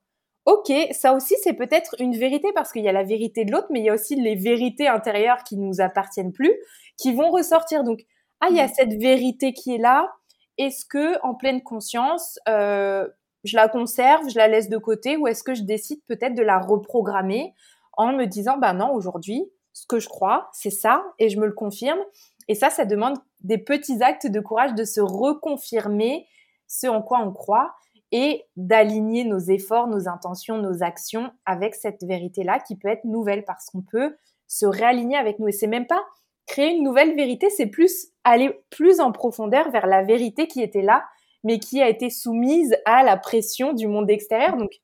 Ok 0.46 0.72
ça 0.92 1.14
aussi 1.14 1.36
c'est 1.42 1.54
peut-être 1.54 1.96
une 2.00 2.16
vérité 2.16 2.52
parce 2.54 2.72
qu'il 2.72 2.84
y 2.84 2.90
a 2.90 2.94
la 2.94 3.04
vérité 3.04 3.46
de 3.46 3.52
l'autre 3.52 3.68
mais 3.72 3.80
il 3.80 3.86
y 3.86 3.90
a 3.90 3.94
aussi 3.94 4.16
les 4.16 4.36
vérités 4.36 4.88
intérieures 4.88 5.44
qui 5.44 5.58
nous 5.58 5.82
appartiennent 5.82 6.34
plus 6.34 6.54
qui 6.98 7.14
vont 7.14 7.32
ressortir 7.32 7.84
donc 7.84 8.02
ah 8.40 8.48
il 8.52 8.58
y 8.58 8.60
a 8.60 8.68
mmh. 8.68 8.74
cette 8.76 9.02
vérité 9.02 9.54
qui 9.54 9.74
est 9.74 9.80
là. 9.80 10.14
Est-ce 10.60 10.86
que 10.86 11.20
en 11.26 11.34
pleine 11.34 11.64
conscience 11.64 12.38
euh, 12.48 13.08
je 13.44 13.56
la 13.56 13.68
conserve, 13.68 14.30
je 14.30 14.38
la 14.38 14.48
laisse 14.48 14.70
de 14.70 14.78
côté 14.78 15.18
ou 15.18 15.28
est-ce 15.28 15.44
que 15.44 15.54
je 15.54 15.64
décide 15.64 16.00
peut-être 16.08 16.36
de 16.36 16.44
la 16.44 16.60
reprogrammer 16.60 17.54
en 17.94 18.14
me 18.14 18.26
disant, 18.26 18.58
bah 18.58 18.74
non, 18.74 18.94
aujourd'hui, 18.94 19.44
ce 19.74 19.86
que 19.86 20.00
je 20.00 20.08
crois, 20.08 20.50
c'est 20.54 20.70
ça 20.70 21.04
et 21.20 21.30
je 21.30 21.40
me 21.40 21.46
le 21.46 21.54
confirme. 21.54 22.00
Et 22.48 22.56
ça, 22.56 22.70
ça 22.70 22.86
demande 22.86 23.18
des 23.42 23.58
petits 23.58 24.02
actes 24.02 24.28
de 24.28 24.40
courage 24.40 24.74
de 24.74 24.84
se 24.84 25.02
reconfirmer 25.02 26.28
ce 26.68 26.88
en 26.88 27.02
quoi 27.02 27.20
on 27.20 27.32
croit 27.32 27.74
et 28.12 28.46
d'aligner 28.56 29.24
nos 29.24 29.40
efforts, 29.40 29.88
nos 29.88 30.08
intentions, 30.08 30.58
nos 30.58 30.84
actions 30.84 31.32
avec 31.46 31.76
cette 31.76 32.04
vérité-là 32.04 32.60
qui 32.60 32.76
peut 32.76 32.88
être 32.88 33.06
nouvelle 33.06 33.44
parce 33.44 33.66
qu'on 33.70 33.82
peut 33.82 34.16
se 34.48 34.66
réaligner 34.66 35.18
avec 35.18 35.40
nous. 35.40 35.48
Et 35.48 35.52
c'est 35.52 35.68
même 35.68 35.88
pas 35.88 36.02
créer 36.46 36.76
une 36.76 36.84
nouvelle 36.84 37.16
vérité, 37.16 37.50
c'est 37.50 37.68
plus 37.68 38.10
aller 38.24 38.64
plus 38.70 39.00
en 39.00 39.12
profondeur 39.12 39.72
vers 39.72 39.88
la 39.88 40.04
vérité 40.04 40.48
qui 40.48 40.62
était 40.62 40.82
là 40.82 41.04
mais 41.44 41.60
qui 41.60 41.82
a 41.82 41.90
été 41.90 42.10
soumise 42.10 42.76
à 42.86 43.04
la 43.04 43.18
pression 43.18 43.74
du 43.74 43.88
monde 43.88 44.10
extérieur. 44.10 44.58
Donc, 44.58 44.82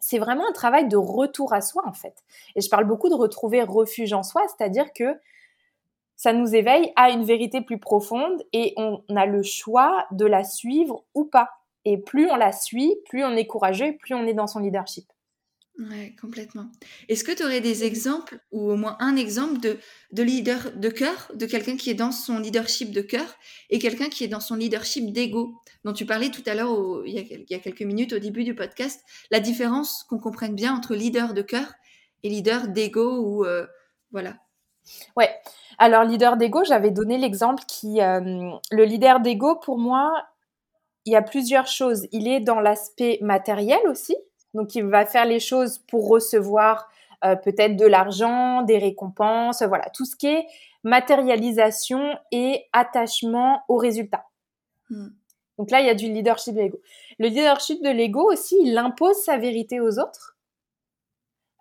c'est 0.00 0.18
vraiment 0.18 0.46
un 0.48 0.52
travail 0.52 0.88
de 0.88 0.96
retour 0.96 1.52
à 1.52 1.60
soi, 1.60 1.82
en 1.86 1.92
fait. 1.92 2.24
Et 2.54 2.60
je 2.60 2.68
parle 2.68 2.84
beaucoup 2.84 3.08
de 3.08 3.14
retrouver 3.14 3.62
refuge 3.62 4.12
en 4.12 4.22
soi, 4.22 4.42
c'est-à-dire 4.48 4.92
que 4.92 5.18
ça 6.16 6.32
nous 6.32 6.54
éveille 6.54 6.92
à 6.96 7.10
une 7.10 7.24
vérité 7.24 7.60
plus 7.60 7.78
profonde 7.78 8.42
et 8.52 8.72
on 8.76 9.02
a 9.14 9.26
le 9.26 9.42
choix 9.42 10.06
de 10.12 10.24
la 10.24 10.44
suivre 10.44 11.04
ou 11.14 11.24
pas. 11.24 11.50
Et 11.84 11.98
plus 11.98 12.30
on 12.30 12.36
la 12.36 12.52
suit, 12.52 12.96
plus 13.08 13.24
on 13.24 13.32
est 13.32 13.46
courageux, 13.46 13.96
plus 13.98 14.14
on 14.14 14.26
est 14.26 14.34
dans 14.34 14.46
son 14.46 14.60
leadership. 14.60 15.06
Ouais, 15.78 16.14
complètement. 16.18 16.70
Est-ce 17.08 17.22
que 17.22 17.32
tu 17.32 17.44
aurais 17.44 17.60
des 17.60 17.84
exemples, 17.84 18.38
ou 18.50 18.70
au 18.70 18.76
moins 18.76 18.96
un 18.98 19.14
exemple 19.16 19.60
de, 19.60 19.78
de 20.12 20.22
leader 20.22 20.72
de 20.74 20.88
cœur, 20.88 21.30
de 21.34 21.44
quelqu'un 21.44 21.76
qui 21.76 21.90
est 21.90 21.94
dans 21.94 22.12
son 22.12 22.38
leadership 22.38 22.92
de 22.92 23.02
cœur 23.02 23.26
et 23.68 23.78
quelqu'un 23.78 24.08
qui 24.08 24.24
est 24.24 24.28
dans 24.28 24.40
son 24.40 24.54
leadership 24.54 25.12
d'ego, 25.12 25.60
dont 25.84 25.92
tu 25.92 26.06
parlais 26.06 26.30
tout 26.30 26.42
à 26.46 26.54
l'heure, 26.54 27.02
il, 27.04 27.44
y 27.50 27.54
a 27.54 27.58
quelques 27.58 27.82
minutes 27.82 28.14
au 28.14 28.18
début 28.18 28.42
du 28.42 28.54
podcast, 28.54 29.04
la 29.30 29.38
différence 29.38 30.02
qu'on 30.04 30.18
comprenne 30.18 30.54
bien 30.54 30.74
entre 30.74 30.94
leader 30.94 31.34
de 31.34 31.42
cœur 31.42 31.74
et 32.22 32.30
leader 32.30 32.68
d'ego, 32.68 33.18
ou 33.18 33.44
euh, 33.44 33.66
voilà. 34.12 34.38
Ouais. 35.14 35.30
Alors, 35.76 36.04
leader 36.04 36.38
d'ego, 36.38 36.64
j'avais 36.64 36.90
donné 36.90 37.18
l'exemple 37.18 37.62
qui, 37.68 38.00
euh, 38.00 38.50
le 38.70 38.84
leader 38.84 39.20
d'ego, 39.20 39.56
pour 39.56 39.78
moi, 39.78 40.10
il 41.04 41.12
y 41.12 41.16
a 41.16 41.22
plusieurs 41.22 41.66
choses. 41.66 42.06
Il 42.12 42.28
est 42.28 42.40
dans 42.40 42.60
l'aspect 42.60 43.18
matériel 43.20 43.80
aussi, 43.88 44.16
donc, 44.56 44.74
il 44.74 44.84
va 44.86 45.06
faire 45.06 45.26
les 45.26 45.40
choses 45.40 45.78
pour 45.78 46.08
recevoir 46.08 46.88
euh, 47.24 47.36
peut-être 47.36 47.76
de 47.76 47.86
l'argent, 47.86 48.62
des 48.62 48.78
récompenses, 48.78 49.62
voilà, 49.62 49.88
tout 49.94 50.04
ce 50.04 50.16
qui 50.16 50.26
est 50.26 50.46
matérialisation 50.84 52.16
et 52.30 52.64
attachement 52.72 53.62
au 53.68 53.76
résultat. 53.76 54.24
Hmm. 54.90 55.08
Donc 55.58 55.70
là, 55.70 55.80
il 55.80 55.86
y 55.86 55.90
a 55.90 55.94
du 55.94 56.06
leadership 56.12 56.54
de 56.54 56.60
l'ego. 56.60 56.78
Le 57.18 57.28
leadership 57.28 57.82
de 57.82 57.90
l'ego 57.90 58.30
aussi, 58.30 58.56
il 58.62 58.76
impose 58.76 59.16
sa 59.24 59.38
vérité 59.38 59.80
aux 59.80 59.98
autres. 59.98 60.36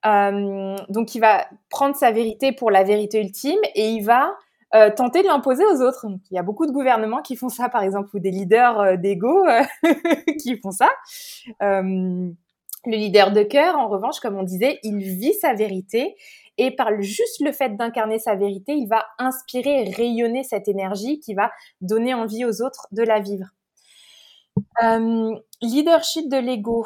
Euh, 0.06 0.76
donc, 0.90 1.16
il 1.16 1.20
va 1.20 1.48
prendre 1.70 1.96
sa 1.96 2.12
vérité 2.12 2.52
pour 2.52 2.70
la 2.70 2.84
vérité 2.84 3.22
ultime 3.22 3.60
et 3.74 3.90
il 3.90 4.04
va 4.04 4.36
euh, 4.76 4.92
tenter 4.92 5.22
de 5.22 5.28
l'imposer 5.28 5.64
aux 5.66 5.82
autres. 5.82 6.06
il 6.30 6.36
y 6.36 6.38
a 6.38 6.44
beaucoup 6.44 6.68
de 6.68 6.72
gouvernements 6.72 7.22
qui 7.22 7.36
font 7.36 7.50
ça, 7.50 7.70
par 7.70 7.82
exemple, 7.82 8.10
ou 8.14 8.20
des 8.20 8.32
leaders 8.32 8.98
d'ego 8.98 9.46
qui 10.40 10.60
font 10.60 10.72
ça. 10.72 10.90
Le 12.86 12.98
leader 12.98 13.32
de 13.32 13.44
cœur, 13.44 13.78
en 13.78 13.88
revanche, 13.88 14.20
comme 14.20 14.38
on 14.38 14.44
disait, 14.44 14.80
il 14.84 15.00
vit 15.00 15.34
sa 15.34 15.54
vérité 15.54 16.16
et 16.58 16.72
par 16.72 17.02
juste 17.02 17.42
le 17.42 17.52
fait 17.52 17.76
d'incarner 17.76 18.20
sa 18.20 18.36
vérité, 18.36 18.74
il 18.74 18.88
va 18.88 19.06
inspirer 19.20 19.90
rayonner 19.92 20.44
cette 20.44 20.68
énergie 20.68 21.20
qui 21.20 21.34
va 21.34 21.52
donner 21.82 22.14
envie 22.14 22.46
aux 22.46 22.62
autres 22.62 22.88
de 22.92 23.04
la 23.04 23.20
vivre. 23.20 23.48
Euh, 24.84 25.36
leadership 25.62 26.30
de 26.30 26.38
l'ego 26.38 26.86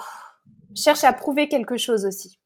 cherche 0.76 1.04
à 1.04 1.14
prouver 1.14 1.48
quelque 1.48 1.78
chose 1.78 2.06
aussi. 2.06 2.39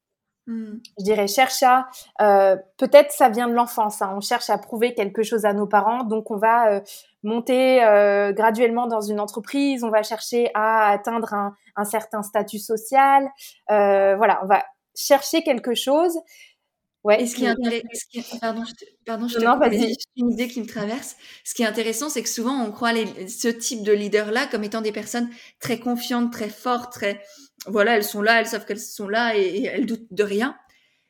Hmm. 0.45 0.79
Je 0.99 1.05
dirais 1.05 1.27
cherche 1.27 1.63
à 1.63 1.87
euh, 2.21 2.57
peut-être 2.77 3.11
ça 3.11 3.29
vient 3.29 3.47
de 3.47 3.53
l'enfance. 3.53 4.01
Hein. 4.01 4.13
on 4.17 4.19
cherche 4.19 4.49
à 4.49 4.57
prouver 4.57 4.93
quelque 4.93 5.23
chose 5.23 5.45
à 5.45 5.53
nos 5.53 5.67
parents, 5.67 6.03
donc 6.03 6.31
on 6.31 6.37
va 6.37 6.69
euh, 6.69 6.81
monter 7.23 7.81
euh, 7.83 8.33
graduellement 8.33 8.87
dans 8.87 8.99
une 8.99 9.21
entreprise, 9.21 9.85
on 9.85 9.89
va 9.89 10.03
chercher 10.03 10.51
à 10.53 10.89
atteindre 10.89 11.33
un, 11.33 11.55
un 11.77 11.85
certain 11.85 12.23
statut 12.23 12.59
social. 12.59 13.29
Euh, 13.71 14.15
voilà, 14.17 14.41
on 14.43 14.47
va 14.47 14.63
chercher 14.95 15.43
quelque 15.43 15.75
chose. 15.75 16.17
Ouais. 17.03 17.25
ce 17.25 17.35
qui 17.35 17.43
est 17.43 17.49
intéressant, 17.49 18.37
pardon, 18.39 18.63
je 18.63 18.73
te, 18.73 18.85
pardon, 19.05 19.27
je 19.27 19.37
te 19.37 19.95
une 20.15 20.31
idée 20.31 20.47
qui 20.47 20.61
me 20.61 20.65
traverse. 20.65 21.17
Ce 21.43 21.53
qui 21.53 21.63
est 21.63 21.65
intéressant, 21.65 22.07
c'est 22.07 22.23
que 22.23 22.29
souvent 22.29 22.63
on 22.63 22.71
croit 22.71 22.93
les, 22.93 23.27
ce 23.27 23.49
type 23.49 23.83
de 23.83 23.91
leader-là 23.91 24.47
comme 24.47 24.63
étant 24.63 24.79
des 24.79 24.93
personnes 24.93 25.29
très 25.59 25.79
confiantes, 25.79 26.31
très 26.31 26.47
fortes, 26.47 26.93
très, 26.93 27.21
voilà, 27.67 27.95
elles 27.95 28.03
sont 28.03 28.21
là, 28.21 28.39
elles 28.39 28.47
savent 28.47 28.65
qu'elles 28.65 28.79
sont 28.79 29.07
là 29.07 29.37
et, 29.37 29.63
elles 29.63 29.85
doutent 29.85 30.11
de 30.11 30.23
rien. 30.23 30.57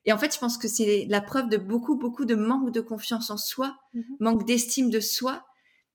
Et 0.06 0.12
en 0.12 0.18
fait, 0.18 0.34
je 0.34 0.40
pense 0.40 0.58
que 0.58 0.68
c'est 0.68 1.06
la 1.10 1.22
preuve 1.22 1.50
de 1.50 1.58
beaucoup, 1.58 1.98
beaucoup 1.98 2.26
de 2.26 2.36
manque 2.36 2.72
de 2.72 2.82
confiance 2.82 3.30
en 3.30 3.38
soi, 3.38 3.78
mm-hmm. 3.96 4.04
manque 4.20 4.46
d'estime 4.46 4.90
de 4.90 5.00
soi 5.00 5.46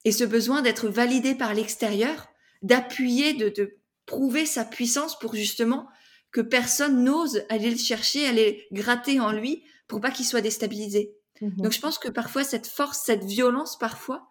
et 0.05 0.13
ce 0.13 0.25
besoin 0.25 0.63
d'être 0.63 0.89
validé 0.89 1.35
par 1.35 1.55
l'extérieur, 1.55 2.29
d'appuyer, 2.63 3.35
de, 3.35 3.49
de 3.51 3.77
prouver 4.07 4.47
sa 4.47 4.65
puissance 4.65 5.19
pour 5.19 5.35
justement 5.35 5.89
que 6.31 6.41
personne 6.41 7.05
n'ose 7.05 7.45
aller 7.49 7.71
le 7.71 7.77
chercher, 7.77 8.27
aller 8.27 8.67
gratter 8.73 9.21
en 9.21 9.33
lui 9.33 9.65
pour 9.87 10.01
pas 10.01 10.11
qu'il 10.11 10.27
soit 10.27 10.41
déstabilisé. 10.41 11.15
Mhm. 11.41 11.57
Donc 11.57 11.73
je 11.73 11.81
pense 11.81 11.99
que 11.99 12.09
parfois 12.09 12.45
cette 12.45 12.67
force, 12.67 13.03
cette 13.05 13.25
violence 13.25 13.79
parfois 13.79 14.31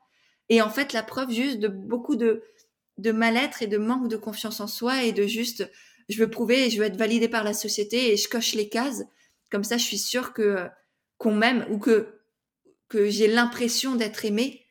est 0.49 0.61
en 0.61 0.69
fait 0.69 0.93
la 0.93 1.03
preuve 1.03 1.31
juste 1.31 1.59
de 1.59 1.67
beaucoup 1.67 2.15
de 2.15 2.43
de 2.97 3.11
mal-être 3.11 3.61
et 3.61 3.67
de 3.67 3.77
manque 3.77 4.07
de 4.07 4.17
confiance 4.17 4.59
en 4.59 4.65
soi 4.65 5.03
et 5.03 5.11
de 5.11 5.27
juste 5.27 5.69
je 6.09 6.19
veux 6.19 6.29
prouver 6.29 6.65
et 6.65 6.69
je 6.69 6.79
veux 6.79 6.85
être 6.85 6.97
validé 6.97 7.27
par 7.27 7.43
la 7.43 7.53
société 7.53 8.11
et 8.11 8.17
je 8.17 8.27
coche 8.29 8.53
les 8.53 8.69
cases. 8.69 9.03
Comme 9.51 9.63
ça 9.63 9.77
je 9.77 9.83
suis 9.83 9.97
sûre 9.97 10.33
que 10.33 10.67
qu'on 11.17 11.33
m'aime 11.33 11.65
ou 11.69 11.79
que 11.79 12.19
que 12.89 13.09
j'ai 13.09 13.27
l'impression 13.27 13.95
d'être 13.95 14.25
aimé 14.25 14.65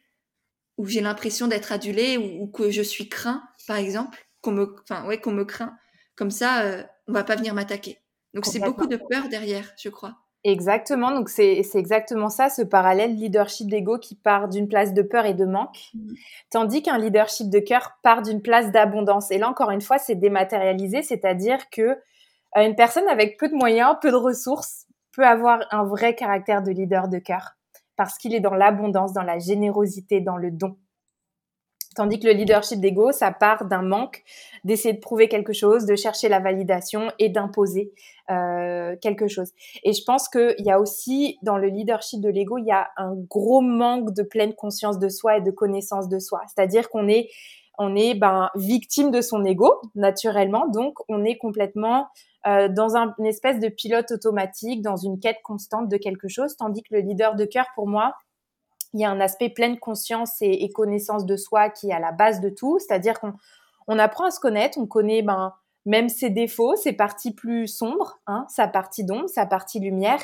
ou 0.78 0.86
j'ai 0.86 1.00
l'impression 1.00 1.46
d'être 1.46 1.72
adulé 1.72 2.18
ou, 2.18 2.46
que 2.48 2.70
je 2.70 2.82
suis 2.82 3.08
craint 3.08 3.42
par 3.66 3.76
exemple 3.76 4.26
qu'on 4.42 4.52
me 4.52 4.74
enfin 4.82 5.06
ouais 5.06 5.20
qu'on 5.20 5.32
me 5.32 5.44
craint. 5.44 5.76
Comme 6.14 6.30
ça 6.30 6.62
euh, 6.62 6.82
on 7.08 7.12
va 7.12 7.24
pas 7.24 7.36
venir 7.36 7.54
m'attaquer. 7.54 7.98
Donc 8.34 8.46
c'est 8.46 8.60
beaucoup 8.60 8.86
de 8.86 8.98
peur 9.10 9.28
derrière 9.28 9.72
je 9.78 9.88
crois 9.88 10.25
Exactement, 10.48 11.10
donc 11.10 11.28
c'est 11.28 11.60
exactement 11.74 12.28
ça, 12.28 12.48
ce 12.48 12.62
parallèle 12.62 13.16
leadership 13.16 13.68
d'ego 13.68 13.98
qui 13.98 14.14
part 14.14 14.48
d'une 14.48 14.68
place 14.68 14.94
de 14.94 15.02
peur 15.02 15.26
et 15.26 15.34
de 15.34 15.44
manque, 15.44 15.90
mmh. 15.92 16.12
tandis 16.50 16.82
qu'un 16.82 16.98
leadership 16.98 17.50
de 17.50 17.58
cœur 17.58 17.98
part 18.04 18.22
d'une 18.22 18.40
place 18.40 18.70
d'abondance. 18.70 19.32
Et 19.32 19.38
là, 19.38 19.48
encore 19.48 19.72
une 19.72 19.80
fois, 19.80 19.98
c'est 19.98 20.14
dématérialisé, 20.14 21.02
c'est-à-dire 21.02 21.68
que 21.70 21.82
euh, 21.82 21.96
une 22.64 22.76
personne 22.76 23.08
avec 23.08 23.40
peu 23.40 23.48
de 23.48 23.56
moyens, 23.56 23.96
peu 24.00 24.12
de 24.12 24.16
ressources, 24.16 24.86
peut 25.10 25.26
avoir 25.26 25.66
un 25.72 25.82
vrai 25.82 26.14
caractère 26.14 26.62
de 26.62 26.70
leader 26.70 27.08
de 27.08 27.18
cœur, 27.18 27.56
parce 27.96 28.16
qu'il 28.16 28.32
est 28.32 28.38
dans 28.38 28.54
l'abondance, 28.54 29.12
dans 29.12 29.24
la 29.24 29.40
générosité, 29.40 30.20
dans 30.20 30.36
le 30.36 30.52
don. 30.52 30.76
Tandis 31.96 32.20
que 32.20 32.26
le 32.26 32.34
leadership 32.34 32.78
d'ego, 32.78 33.10
ça 33.10 33.32
part 33.32 33.64
d'un 33.64 33.80
manque, 33.80 34.22
d'essayer 34.64 34.94
de 34.94 35.00
prouver 35.00 35.28
quelque 35.28 35.54
chose, 35.54 35.86
de 35.86 35.96
chercher 35.96 36.28
la 36.28 36.40
validation 36.40 37.08
et 37.18 37.30
d'imposer 37.30 37.92
euh, 38.30 38.96
quelque 39.00 39.28
chose. 39.28 39.52
Et 39.82 39.94
je 39.94 40.04
pense 40.04 40.28
qu'il 40.28 40.54
y 40.58 40.70
a 40.70 40.78
aussi 40.78 41.38
dans 41.42 41.56
le 41.56 41.68
leadership 41.68 42.20
de 42.20 42.28
l'ego, 42.28 42.58
il 42.58 42.66
y 42.66 42.72
a 42.72 42.88
un 42.98 43.14
gros 43.14 43.62
manque 43.62 44.12
de 44.12 44.22
pleine 44.22 44.54
conscience 44.54 44.98
de 44.98 45.08
soi 45.08 45.38
et 45.38 45.40
de 45.40 45.50
connaissance 45.50 46.08
de 46.08 46.18
soi. 46.18 46.42
C'est-à-dire 46.46 46.90
qu'on 46.90 47.08
est 47.08 47.30
on 47.78 47.94
est 47.94 48.14
ben, 48.14 48.50
victime 48.54 49.10
de 49.10 49.20
son 49.20 49.44
ego 49.44 49.70
naturellement, 49.94 50.66
donc 50.68 50.98
on 51.08 51.24
est 51.24 51.36
complètement 51.36 52.08
euh, 52.46 52.68
dans 52.68 52.96
un, 52.96 53.14
une 53.18 53.26
espèce 53.26 53.58
de 53.58 53.68
pilote 53.68 54.10
automatique, 54.12 54.80
dans 54.80 54.96
une 54.96 55.18
quête 55.18 55.42
constante 55.42 55.88
de 55.88 55.96
quelque 55.96 56.28
chose, 56.28 56.56
tandis 56.56 56.82
que 56.82 56.94
le 56.94 57.00
leader 57.00 57.34
de 57.34 57.44
cœur, 57.44 57.66
pour 57.74 57.88
moi, 57.88 58.14
il 58.96 59.00
y 59.00 59.04
a 59.04 59.10
un 59.10 59.20
aspect 59.20 59.50
pleine 59.50 59.78
conscience 59.78 60.36
et, 60.40 60.70
connaissance 60.70 61.26
de 61.26 61.36
soi 61.36 61.68
qui 61.68 61.90
est 61.90 61.92
à 61.92 62.00
la 62.00 62.12
base 62.12 62.40
de 62.40 62.48
tout, 62.48 62.78
c'est-à-dire 62.78 63.20
qu'on 63.20 63.34
on 63.88 63.98
apprend 63.98 64.24
à 64.24 64.30
se 64.30 64.40
connaître, 64.40 64.78
on 64.78 64.86
connaît 64.86 65.20
ben, 65.20 65.52
même 65.84 66.08
ses 66.08 66.30
défauts, 66.30 66.76
ses 66.76 66.94
parties 66.94 67.34
plus 67.34 67.68
sombres, 67.68 68.18
hein, 68.26 68.46
sa 68.48 68.68
partie 68.68 69.04
d'ombre, 69.04 69.28
sa 69.28 69.44
partie 69.44 69.80
lumière, 69.80 70.20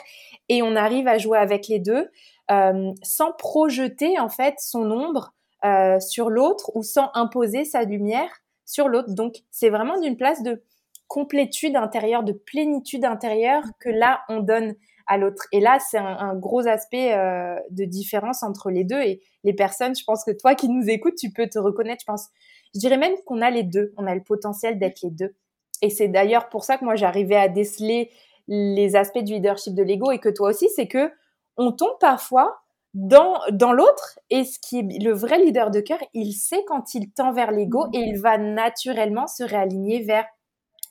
et 0.48 0.62
on 0.62 0.74
arrive 0.74 1.06
à 1.06 1.18
jouer 1.18 1.36
avec 1.36 1.68
les 1.68 1.80
deux 1.80 2.10
euh, 2.50 2.92
sans 3.02 3.32
projeter 3.32 4.18
en 4.18 4.30
fait 4.30 4.54
son 4.58 4.90
ombre 4.90 5.34
euh, 5.66 6.00
sur 6.00 6.30
l'autre 6.30 6.72
ou 6.74 6.82
sans 6.82 7.10
imposer 7.12 7.66
sa 7.66 7.82
lumière 7.84 8.30
sur 8.64 8.88
l'autre. 8.88 9.10
Donc 9.10 9.36
c'est 9.50 9.68
vraiment 9.68 10.00
d'une 10.00 10.16
place 10.16 10.42
de 10.42 10.62
complétude 11.08 11.76
intérieure, 11.76 12.22
de 12.22 12.32
plénitude 12.32 13.04
intérieure 13.04 13.64
que 13.80 13.90
là 13.90 14.22
on 14.30 14.40
donne 14.40 14.74
à 15.06 15.18
l'autre. 15.18 15.44
Et 15.52 15.60
là, 15.60 15.78
c'est 15.90 15.98
un, 15.98 16.34
gros 16.34 16.66
aspect 16.66 17.14
euh, 17.14 17.56
de 17.70 17.84
différence 17.84 18.42
entre 18.42 18.70
les 18.70 18.84
deux. 18.84 19.00
Et 19.00 19.22
les 19.44 19.52
personnes, 19.52 19.94
je 19.96 20.04
pense 20.04 20.24
que 20.24 20.30
toi 20.30 20.54
qui 20.54 20.68
nous 20.68 20.88
écoutes, 20.88 21.16
tu 21.16 21.30
peux 21.30 21.48
te 21.48 21.58
reconnaître. 21.58 22.00
Je 22.02 22.06
pense, 22.06 22.28
je 22.74 22.80
dirais 22.80 22.98
même 22.98 23.14
qu'on 23.26 23.40
a 23.40 23.50
les 23.50 23.62
deux. 23.62 23.92
On 23.96 24.06
a 24.06 24.14
le 24.14 24.22
potentiel 24.22 24.78
d'être 24.78 25.02
les 25.02 25.10
deux. 25.10 25.34
Et 25.82 25.90
c'est 25.90 26.08
d'ailleurs 26.08 26.48
pour 26.48 26.64
ça 26.64 26.78
que 26.78 26.84
moi 26.84 26.94
j'arrivais 26.94 27.36
à 27.36 27.48
déceler 27.48 28.10
les 28.48 28.96
aspects 28.96 29.22
du 29.22 29.34
leadership 29.34 29.74
de 29.74 29.82
l'ego 29.82 30.10
et 30.10 30.18
que 30.18 30.28
toi 30.28 30.50
aussi, 30.50 30.68
c'est 30.74 30.88
que 30.88 31.10
on 31.56 31.72
tombe 31.72 31.98
parfois 32.00 32.62
dans, 32.94 33.40
dans 33.50 33.72
l'autre 33.72 34.18
et 34.30 34.44
ce 34.44 34.58
qui 34.58 34.78
est 34.78 35.02
le 35.02 35.12
vrai 35.12 35.38
leader 35.38 35.70
de 35.70 35.80
cœur, 35.80 35.98
il 36.12 36.32
sait 36.32 36.64
quand 36.66 36.94
il 36.94 37.10
tend 37.12 37.32
vers 37.32 37.50
l'ego 37.50 37.86
et 37.92 37.98
il 37.98 38.20
va 38.20 38.38
naturellement 38.38 39.26
se 39.26 39.42
réaligner 39.42 40.02
vers 40.02 40.26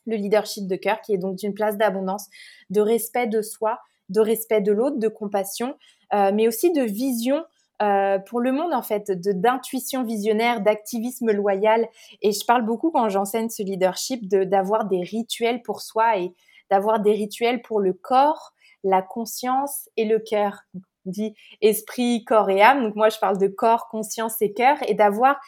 le 0.08 0.16
leadership 0.16 0.68
de 0.68 0.76
cœur 0.76 1.02
qui 1.02 1.14
est 1.14 1.18
donc 1.18 1.36
d'une 1.38 1.54
place 1.54 1.78
d'abondance, 1.78 2.28
de 2.70 2.82
respect 2.82 3.28
de 3.28 3.42
soi, 3.42 3.80
de 4.12 4.22
respect 4.22 4.62
de 4.62 4.72
l'autre, 4.72 4.98
de 4.98 5.08
compassion, 5.08 5.76
euh, 6.14 6.32
mais 6.34 6.48
aussi 6.48 6.72
de 6.72 6.82
vision 6.82 7.44
euh, 7.82 8.20
pour 8.20 8.40
le 8.42 8.52
monde 8.52 8.74
en 8.74 8.84
fait, 8.84 9.12
d'intuition 9.12 10.04
visionnaire, 10.04 10.62
d'activisme 10.62 11.32
loyal. 11.32 11.88
Et 12.22 12.32
je 12.32 12.46
parle 12.46 12.64
beaucoup 12.64 12.92
quand 12.92 13.10
j'enseigne 13.10 13.50
ce 13.50 13.64
leadership 13.64 14.28
de 14.30 14.44
d'avoir 14.44 14.86
des 14.86 15.02
rituels 15.02 15.64
pour 15.64 15.82
soi 15.82 16.18
et 16.18 16.34
d'avoir 16.70 17.00
des 17.00 17.14
rituels 17.14 17.62
pour 17.62 17.80
le 17.80 17.94
corps, 17.94 18.54
la 18.84 19.02
conscience 19.02 19.90
et 19.98 20.06
le 20.06 20.20
cœur. 20.20 20.62
On 20.76 21.10
dit 21.10 21.34
esprit, 21.62 22.24
corps 22.24 22.52
et 22.52 22.62
âme. 22.62 22.84
Donc 22.84 22.96
moi 22.96 23.10
je 23.10 23.18
parle 23.18 23.40
de 23.40 23.48
corps, 23.48 23.88
conscience 23.90 24.42
et 24.42 24.54
cœur 24.54 24.78
et 24.88 24.94
d'avoir 24.94 25.40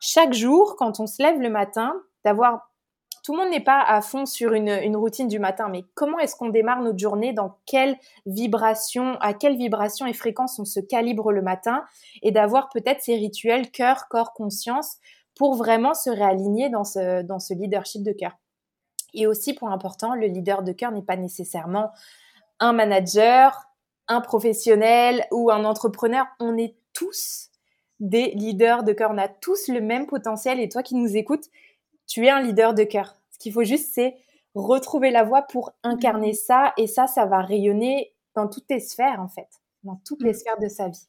chaque 0.00 0.32
jour 0.32 0.74
quand 0.76 0.98
on 0.98 1.06
se 1.06 1.22
lève 1.22 1.40
le 1.40 1.50
matin, 1.50 1.94
d'avoir 2.24 2.68
tout 3.26 3.32
le 3.32 3.38
monde 3.38 3.50
n'est 3.50 3.58
pas 3.58 3.82
à 3.82 4.02
fond 4.02 4.24
sur 4.24 4.52
une, 4.52 4.94
routine 4.94 5.26
du 5.26 5.40
matin, 5.40 5.68
mais 5.68 5.84
comment 5.94 6.20
est-ce 6.20 6.36
qu'on 6.36 6.48
démarre 6.48 6.80
notre 6.80 7.00
journée, 7.00 7.32
dans 7.32 7.58
quelle 7.66 7.96
vibration, 8.24 9.16
à 9.20 9.34
quelle 9.34 9.56
vibration 9.56 10.06
et 10.06 10.12
fréquence 10.12 10.60
on 10.60 10.64
se 10.64 10.78
calibre 10.78 11.32
le 11.32 11.42
matin, 11.42 11.84
et 12.22 12.30
d'avoir 12.30 12.68
peut-être 12.68 13.02
ces 13.02 13.16
rituels 13.16 13.72
cœur, 13.72 14.06
corps, 14.08 14.32
conscience 14.32 14.98
pour 15.34 15.56
vraiment 15.56 15.92
se 15.92 16.08
réaligner 16.08 16.68
dans 16.68 16.84
ce, 16.84 17.22
dans 17.22 17.40
ce 17.40 17.52
leadership 17.52 18.04
de 18.04 18.12
cœur. 18.12 18.38
Et 19.12 19.26
aussi, 19.26 19.54
point 19.54 19.72
important, 19.72 20.14
le 20.14 20.28
leader 20.28 20.62
de 20.62 20.70
cœur 20.70 20.92
n'est 20.92 21.02
pas 21.02 21.16
nécessairement 21.16 21.90
un 22.60 22.74
manager, 22.74 23.60
un 24.06 24.20
professionnel 24.20 25.26
ou 25.32 25.50
un 25.50 25.64
entrepreneur. 25.64 26.26
On 26.38 26.56
est 26.56 26.76
tous 26.92 27.50
des 27.98 28.30
leaders 28.36 28.84
de 28.84 28.92
cœur. 28.92 29.10
On 29.12 29.18
a 29.18 29.26
tous 29.26 29.66
le 29.66 29.80
même 29.80 30.06
potentiel. 30.06 30.60
Et 30.60 30.68
toi 30.68 30.84
qui 30.84 30.94
nous 30.94 31.16
écoutes, 31.16 31.46
tu 32.06 32.26
es 32.26 32.30
un 32.30 32.40
leader 32.40 32.74
de 32.74 32.84
cœur. 32.84 33.16
Ce 33.30 33.38
qu'il 33.38 33.52
faut 33.52 33.64
juste, 33.64 33.90
c'est 33.92 34.16
retrouver 34.54 35.10
la 35.10 35.24
voie 35.24 35.42
pour 35.42 35.72
incarner 35.82 36.32
mm. 36.32 36.34
ça. 36.46 36.72
Et 36.76 36.86
ça, 36.86 37.06
ça 37.06 37.26
va 37.26 37.42
rayonner 37.42 38.14
dans 38.34 38.48
toutes 38.48 38.66
tes 38.66 38.80
sphères, 38.80 39.20
en 39.20 39.28
fait, 39.28 39.48
dans 39.82 40.00
toutes 40.06 40.22
les 40.22 40.30
mm. 40.30 40.34
sphères 40.34 40.58
de 40.60 40.68
sa 40.68 40.88
vie. 40.88 41.08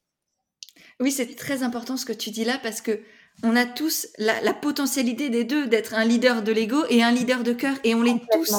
Oui, 0.99 1.12
c'est 1.12 1.36
très 1.36 1.63
important 1.63 1.97
ce 1.97 2.05
que 2.05 2.13
tu 2.13 2.29
dis 2.29 2.43
là 2.43 2.60
parce 2.62 2.81
que 2.81 3.01
on 3.43 3.55
a 3.55 3.65
tous 3.65 4.07
la, 4.17 4.53
potentialité 4.53 5.29
des 5.29 5.43
deux 5.43 5.67
d'être 5.67 5.93
un 5.93 6.05
leader 6.05 6.41
de 6.41 6.51
l'ego 6.51 6.83
et 6.89 7.03
un 7.03 7.12
leader 7.12 7.43
de 7.43 7.53
cœur 7.53 7.75
et 7.83 7.93
on 7.93 8.01
l'est 8.01 8.21
tous 8.31 8.53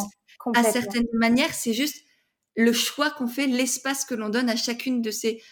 à 0.54 0.62
certaines 0.62 1.08
manières. 1.12 1.52
C'est 1.52 1.72
juste 1.72 2.04
le 2.54 2.72
choix 2.72 3.10
qu'on 3.10 3.26
fait, 3.26 3.46
l'espace 3.46 4.04
que 4.04 4.14
l'on 4.14 4.28
donne 4.28 4.48
à 4.48 4.56
chacune 4.56 5.02
de 5.02 5.10
ces 5.10 5.42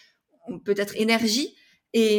peut-être 0.63 0.95
énergies. 0.95 1.55
Et, 1.93 2.17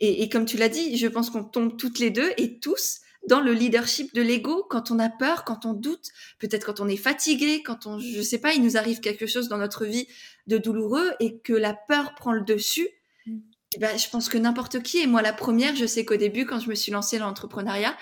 et, 0.00 0.22
et, 0.22 0.28
comme 0.28 0.44
tu 0.44 0.56
l'as 0.56 0.68
dit, 0.68 0.96
je 0.96 1.06
pense 1.06 1.30
qu'on 1.30 1.44
tombe 1.44 1.76
toutes 1.76 1.98
les 1.98 2.10
deux 2.10 2.32
et 2.38 2.58
tous 2.58 3.01
dans 3.28 3.40
le 3.40 3.52
leadership 3.52 4.14
de 4.14 4.22
l'ego 4.22 4.66
quand 4.68 4.90
on 4.90 4.98
a 4.98 5.08
peur, 5.08 5.44
quand 5.44 5.64
on 5.64 5.74
doute, 5.74 6.08
peut-être 6.38 6.64
quand 6.64 6.80
on 6.80 6.88
est 6.88 6.96
fatigué, 6.96 7.62
quand 7.62 7.86
on, 7.86 7.98
je 7.98 8.20
sais 8.20 8.38
pas, 8.38 8.54
il 8.54 8.62
nous 8.62 8.76
arrive 8.76 9.00
quelque 9.00 9.26
chose 9.26 9.48
dans 9.48 9.58
notre 9.58 9.84
vie 9.84 10.08
de 10.46 10.58
douloureux 10.58 11.12
et 11.20 11.38
que 11.38 11.52
la 11.52 11.74
peur 11.74 12.14
prend 12.14 12.32
le 12.32 12.42
dessus. 12.42 12.88
Mm. 13.26 13.38
Eh 13.74 13.78
ben, 13.78 13.98
je 13.98 14.08
pense 14.08 14.28
que 14.28 14.38
n'importe 14.38 14.82
qui, 14.82 14.98
et 14.98 15.06
moi 15.06 15.22
la 15.22 15.32
première, 15.32 15.74
je 15.76 15.86
sais 15.86 16.04
qu'au 16.04 16.16
début, 16.16 16.46
quand 16.46 16.60
je 16.60 16.68
me 16.68 16.74
suis 16.74 16.92
lancée 16.92 17.18
dans 17.18 17.26
l'entrepreneuriat, 17.26 17.96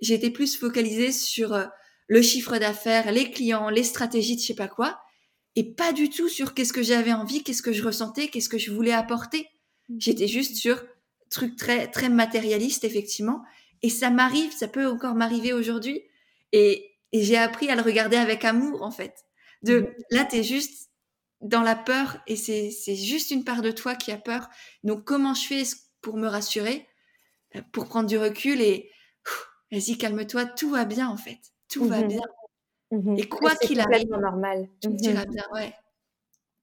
j'étais 0.00 0.30
plus 0.30 0.56
focalisée 0.56 1.12
sur 1.12 1.52
euh, 1.52 1.66
le 2.08 2.22
chiffre 2.22 2.58
d'affaires, 2.58 3.12
les 3.12 3.30
clients, 3.30 3.68
les 3.68 3.84
stratégies 3.84 4.36
de 4.36 4.40
je 4.40 4.46
sais 4.46 4.54
pas 4.54 4.68
quoi, 4.68 5.00
et 5.54 5.74
pas 5.74 5.92
du 5.92 6.08
tout 6.08 6.28
sur 6.28 6.54
qu'est-ce 6.54 6.72
que 6.72 6.82
j'avais 6.82 7.12
envie, 7.12 7.44
qu'est-ce 7.44 7.62
que 7.62 7.72
je 7.72 7.84
ressentais, 7.84 8.28
qu'est-ce 8.28 8.48
que 8.48 8.58
je 8.58 8.72
voulais 8.72 8.92
apporter. 8.92 9.46
Mm. 9.88 9.96
J'étais 9.98 10.28
juste 10.28 10.56
sur 10.56 10.82
truc 11.30 11.56
très 11.56 11.90
très 11.90 12.10
matérialiste 12.10 12.84
effectivement 12.84 13.42
et 13.82 13.88
ça 13.88 14.10
m'arrive, 14.10 14.52
ça 14.52 14.68
peut 14.68 14.86
encore 14.86 15.14
m'arriver 15.14 15.52
aujourd'hui. 15.52 16.02
Et, 16.52 16.88
j'ai 17.14 17.36
appris 17.36 17.68
à 17.68 17.76
le 17.76 17.82
regarder 17.82 18.16
avec 18.16 18.42
amour, 18.42 18.82
en 18.82 18.90
fait. 18.90 19.26
De 19.62 19.80
mmh. 19.80 19.86
là, 20.12 20.24
tu 20.24 20.36
es 20.36 20.42
juste 20.42 20.88
dans 21.42 21.60
la 21.60 21.76
peur 21.76 22.16
et 22.26 22.36
c'est 22.36 22.96
juste 22.96 23.30
une 23.30 23.44
part 23.44 23.60
de 23.60 23.70
toi 23.70 23.94
qui 23.94 24.12
a 24.12 24.16
peur. 24.16 24.48
Donc, 24.82 25.04
comment 25.04 25.34
je 25.34 25.46
fais 25.46 25.62
pour 26.00 26.16
me 26.16 26.26
rassurer, 26.26 26.88
euh, 27.54 27.60
pour 27.70 27.86
prendre 27.86 28.08
du 28.08 28.16
recul 28.16 28.62
et 28.62 28.90
vas-y, 29.70 29.98
calme-toi, 29.98 30.46
tout 30.46 30.70
va 30.70 30.86
bien, 30.86 31.06
en 31.06 31.18
fait. 31.18 31.38
Tout 31.68 31.84
va 31.84 32.00
mmh 32.00 32.08
bien. 32.08 32.22
Mmh 32.92 33.18
et 33.18 33.28
quoi 33.28 33.54
qu'il 33.56 33.80
arrive, 33.80 34.08
normal. 34.08 34.68
tout 34.80 34.90
mmh 34.90 35.04
ira 35.04 35.24
bien. 35.26 35.44
Ouais. 35.52 35.74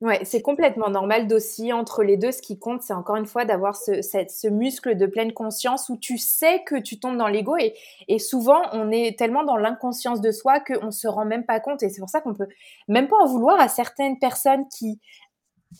Ouais, 0.01 0.21
c'est 0.23 0.41
complètement 0.41 0.89
normal 0.89 1.27
d'osciller 1.27 1.73
entre 1.73 2.03
les 2.03 2.15
deux. 2.15 2.31
Ce 2.31 2.41
qui 2.41 2.57
compte, 2.57 2.81
c'est 2.81 2.93
encore 2.93 3.17
une 3.17 3.25
fois 3.25 3.43
d'avoir 3.43 3.75
ce, 3.75 4.01
ce, 4.01 4.47
muscle 4.47 4.95
de 4.95 5.05
pleine 5.05 5.33
conscience 5.33 5.89
où 5.89 5.97
tu 5.97 6.17
sais 6.17 6.63
que 6.65 6.75
tu 6.75 6.99
tombes 6.99 7.17
dans 7.17 7.27
l'ego 7.27 7.57
et, 7.57 7.73
et 8.07 8.17
souvent 8.17 8.61
on 8.71 8.91
est 8.91 9.19
tellement 9.19 9.43
dans 9.43 9.57
l'inconscience 9.57 10.21
de 10.21 10.31
soi 10.31 10.61
qu'on 10.61 10.91
se 10.91 11.07
rend 11.09 11.25
même 11.25 11.45
pas 11.45 11.59
compte 11.59 11.83
et 11.83 11.89
c'est 11.89 11.99
pour 11.99 12.09
ça 12.09 12.21
qu'on 12.21 12.33
peut 12.33 12.47
même 12.87 13.09
pas 13.09 13.17
en 13.17 13.27
vouloir 13.27 13.59
à 13.59 13.67
certaines 13.67 14.17
personnes 14.19 14.65
qui 14.69 15.01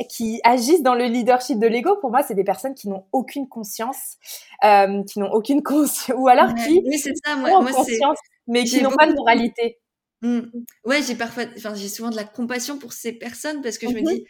qui 0.10 0.40
agissent 0.44 0.84
dans 0.84 0.96
le 0.96 1.06
leadership 1.06 1.58
de 1.58 1.66
l'ego. 1.66 1.96
Pour 2.00 2.12
moi, 2.12 2.22
c'est 2.22 2.36
des 2.36 2.44
personnes 2.44 2.76
qui 2.76 2.90
n'ont 2.90 3.06
aucune 3.12 3.48
conscience, 3.48 4.18
euh, 4.64 5.04
qui 5.04 5.20
n'ont 5.20 5.32
aucune 5.32 5.64
conscience 5.64 6.16
ou 6.18 6.28
alors 6.28 6.54
qui 6.54 6.82
oui, 6.86 7.00
c'est 7.00 7.14
ça. 7.26 7.36
Moi, 7.36 7.50
ont 7.58 7.66
conscience 7.66 8.18
mais 8.48 8.64
qui 8.66 8.82
n'ont 8.82 8.92
pas 8.92 9.08
de 9.08 9.14
moralité. 9.14 9.80
Mmh. 10.22 10.42
Ouais, 10.86 11.02
j'ai 11.02 11.16
parfois, 11.16 11.46
enfin, 11.58 11.76
j'ai 11.76 11.88
souvent 11.88 12.10
de 12.10 12.16
la 12.16 12.26
compassion 12.26 12.78
pour 12.78 12.94
ces 12.94 13.14
personnes 13.14 13.62
parce 13.62 13.78
que 13.78 13.88
je 13.88 13.94
me 13.94 14.02
mmh 14.02 14.06
dis, 14.06 14.26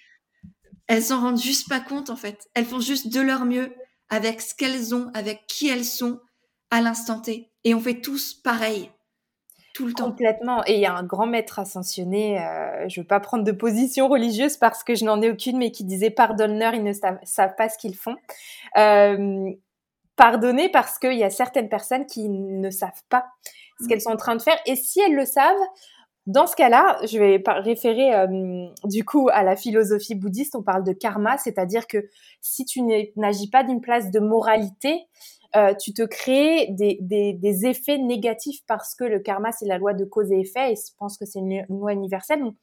elles 0.88 1.04
s'en 1.04 1.22
rendent 1.22 1.42
juste 1.42 1.70
pas 1.70 1.80
compte 1.80 2.10
en 2.10 2.16
fait. 2.16 2.48
Elles 2.54 2.66
font 2.66 2.80
juste 2.80 3.12
de 3.14 3.22
leur 3.22 3.46
mieux 3.46 3.74
avec 4.10 4.42
ce 4.42 4.56
qu'elles 4.56 4.94
ont, 4.96 5.10
avec 5.14 5.46
qui 5.48 5.68
elles 5.70 5.86
sont 5.86 6.20
à 6.72 6.82
l'instant 6.82 7.20
T. 7.20 7.52
Et 7.64 7.74
on 7.74 7.80
fait 7.80 8.02
tous 8.02 8.34
pareil. 8.34 8.92
Tout 9.74 9.86
le 9.86 9.94
temps. 9.94 10.10
Complètement. 10.10 10.64
Et 10.66 10.76
il 10.76 10.80
y 10.80 10.86
a 10.86 10.94
un 10.94 11.04
grand 11.04 11.28
maître 11.28 11.60
ascensionné, 11.60 12.44
euh, 12.44 12.90
je 12.90 13.02
veux 13.02 13.08
pas 13.08 13.20
prendre 13.20 13.44
de 13.44 13.52
position 13.52 14.08
religieuse 14.08 14.58
parce 14.58 14.84
que 14.84 14.96
je 14.96 15.06
n'en 15.06 15.22
ai 15.22 15.30
aucune, 15.30 15.58
mais 15.58 15.72
qui 15.72 15.84
disait 15.84 16.10
pardonneur, 16.10 16.74
ils 16.74 16.84
ne 16.84 16.92
savent, 16.92 17.56
pas 17.56 17.70
ce 17.70 17.78
qu'ils 17.78 17.96
font. 17.96 18.16
Euh, 18.78 19.52
pardonner 20.16 20.70
parce 20.70 21.00
qu'il 21.00 21.18
y 21.18 21.24
a 21.24 21.30
certaines 21.30 21.70
personnes 21.70 22.06
qui 22.06 22.28
ne 22.30 22.70
savent 22.72 23.04
pas 23.10 23.26
ce 23.82 23.88
qu'elles 23.88 24.02
sont 24.02 24.12
en 24.12 24.18
train 24.18 24.36
de 24.36 24.42
faire. 24.42 24.58
Et 24.66 24.76
si 24.76 25.00
elles 25.00 25.16
le 25.16 25.26
savent, 25.26 25.56
dans 26.26 26.46
ce 26.46 26.56
cas-là, 26.56 27.00
je 27.06 27.18
vais 27.18 27.42
référer 27.48 28.14
euh, 28.14 28.68
du 28.84 29.04
coup 29.04 29.30
à 29.32 29.44
la 29.44 29.56
philosophie 29.56 30.16
bouddhiste. 30.16 30.56
On 30.56 30.62
parle 30.62 30.84
de 30.84 30.94
karma, 30.94 31.38
c'est-à-dire 31.38 31.88
que 31.88 32.08
si 32.42 32.66
tu 32.66 32.82
n'agis 33.16 33.50
pas 33.50 33.64
d'une 33.64 33.82
place 33.82 34.12
de 34.12 34.20
moralité, 34.20 35.08
euh, 35.56 35.74
tu 35.74 35.94
te 35.94 36.04
crées 36.04 36.68
des, 36.70 37.00
des, 37.02 37.34
des, 37.34 37.66
effets 37.66 37.98
négatifs 37.98 38.62
parce 38.68 38.94
que 38.94 39.04
le 39.04 39.20
karma, 39.20 39.52
c'est 39.52 39.66
la 39.66 39.80
loi 39.80 39.94
de 39.94 40.06
cause 40.06 40.32
et 40.32 40.42
effet, 40.42 40.74
et 40.74 40.76
je 40.76 40.94
pense 41.00 41.18
que 41.18 41.26
c'est 41.26 41.40
une 41.40 41.66
loi 41.70 41.94
universelle. 41.94 42.42
Donc, 42.42 42.56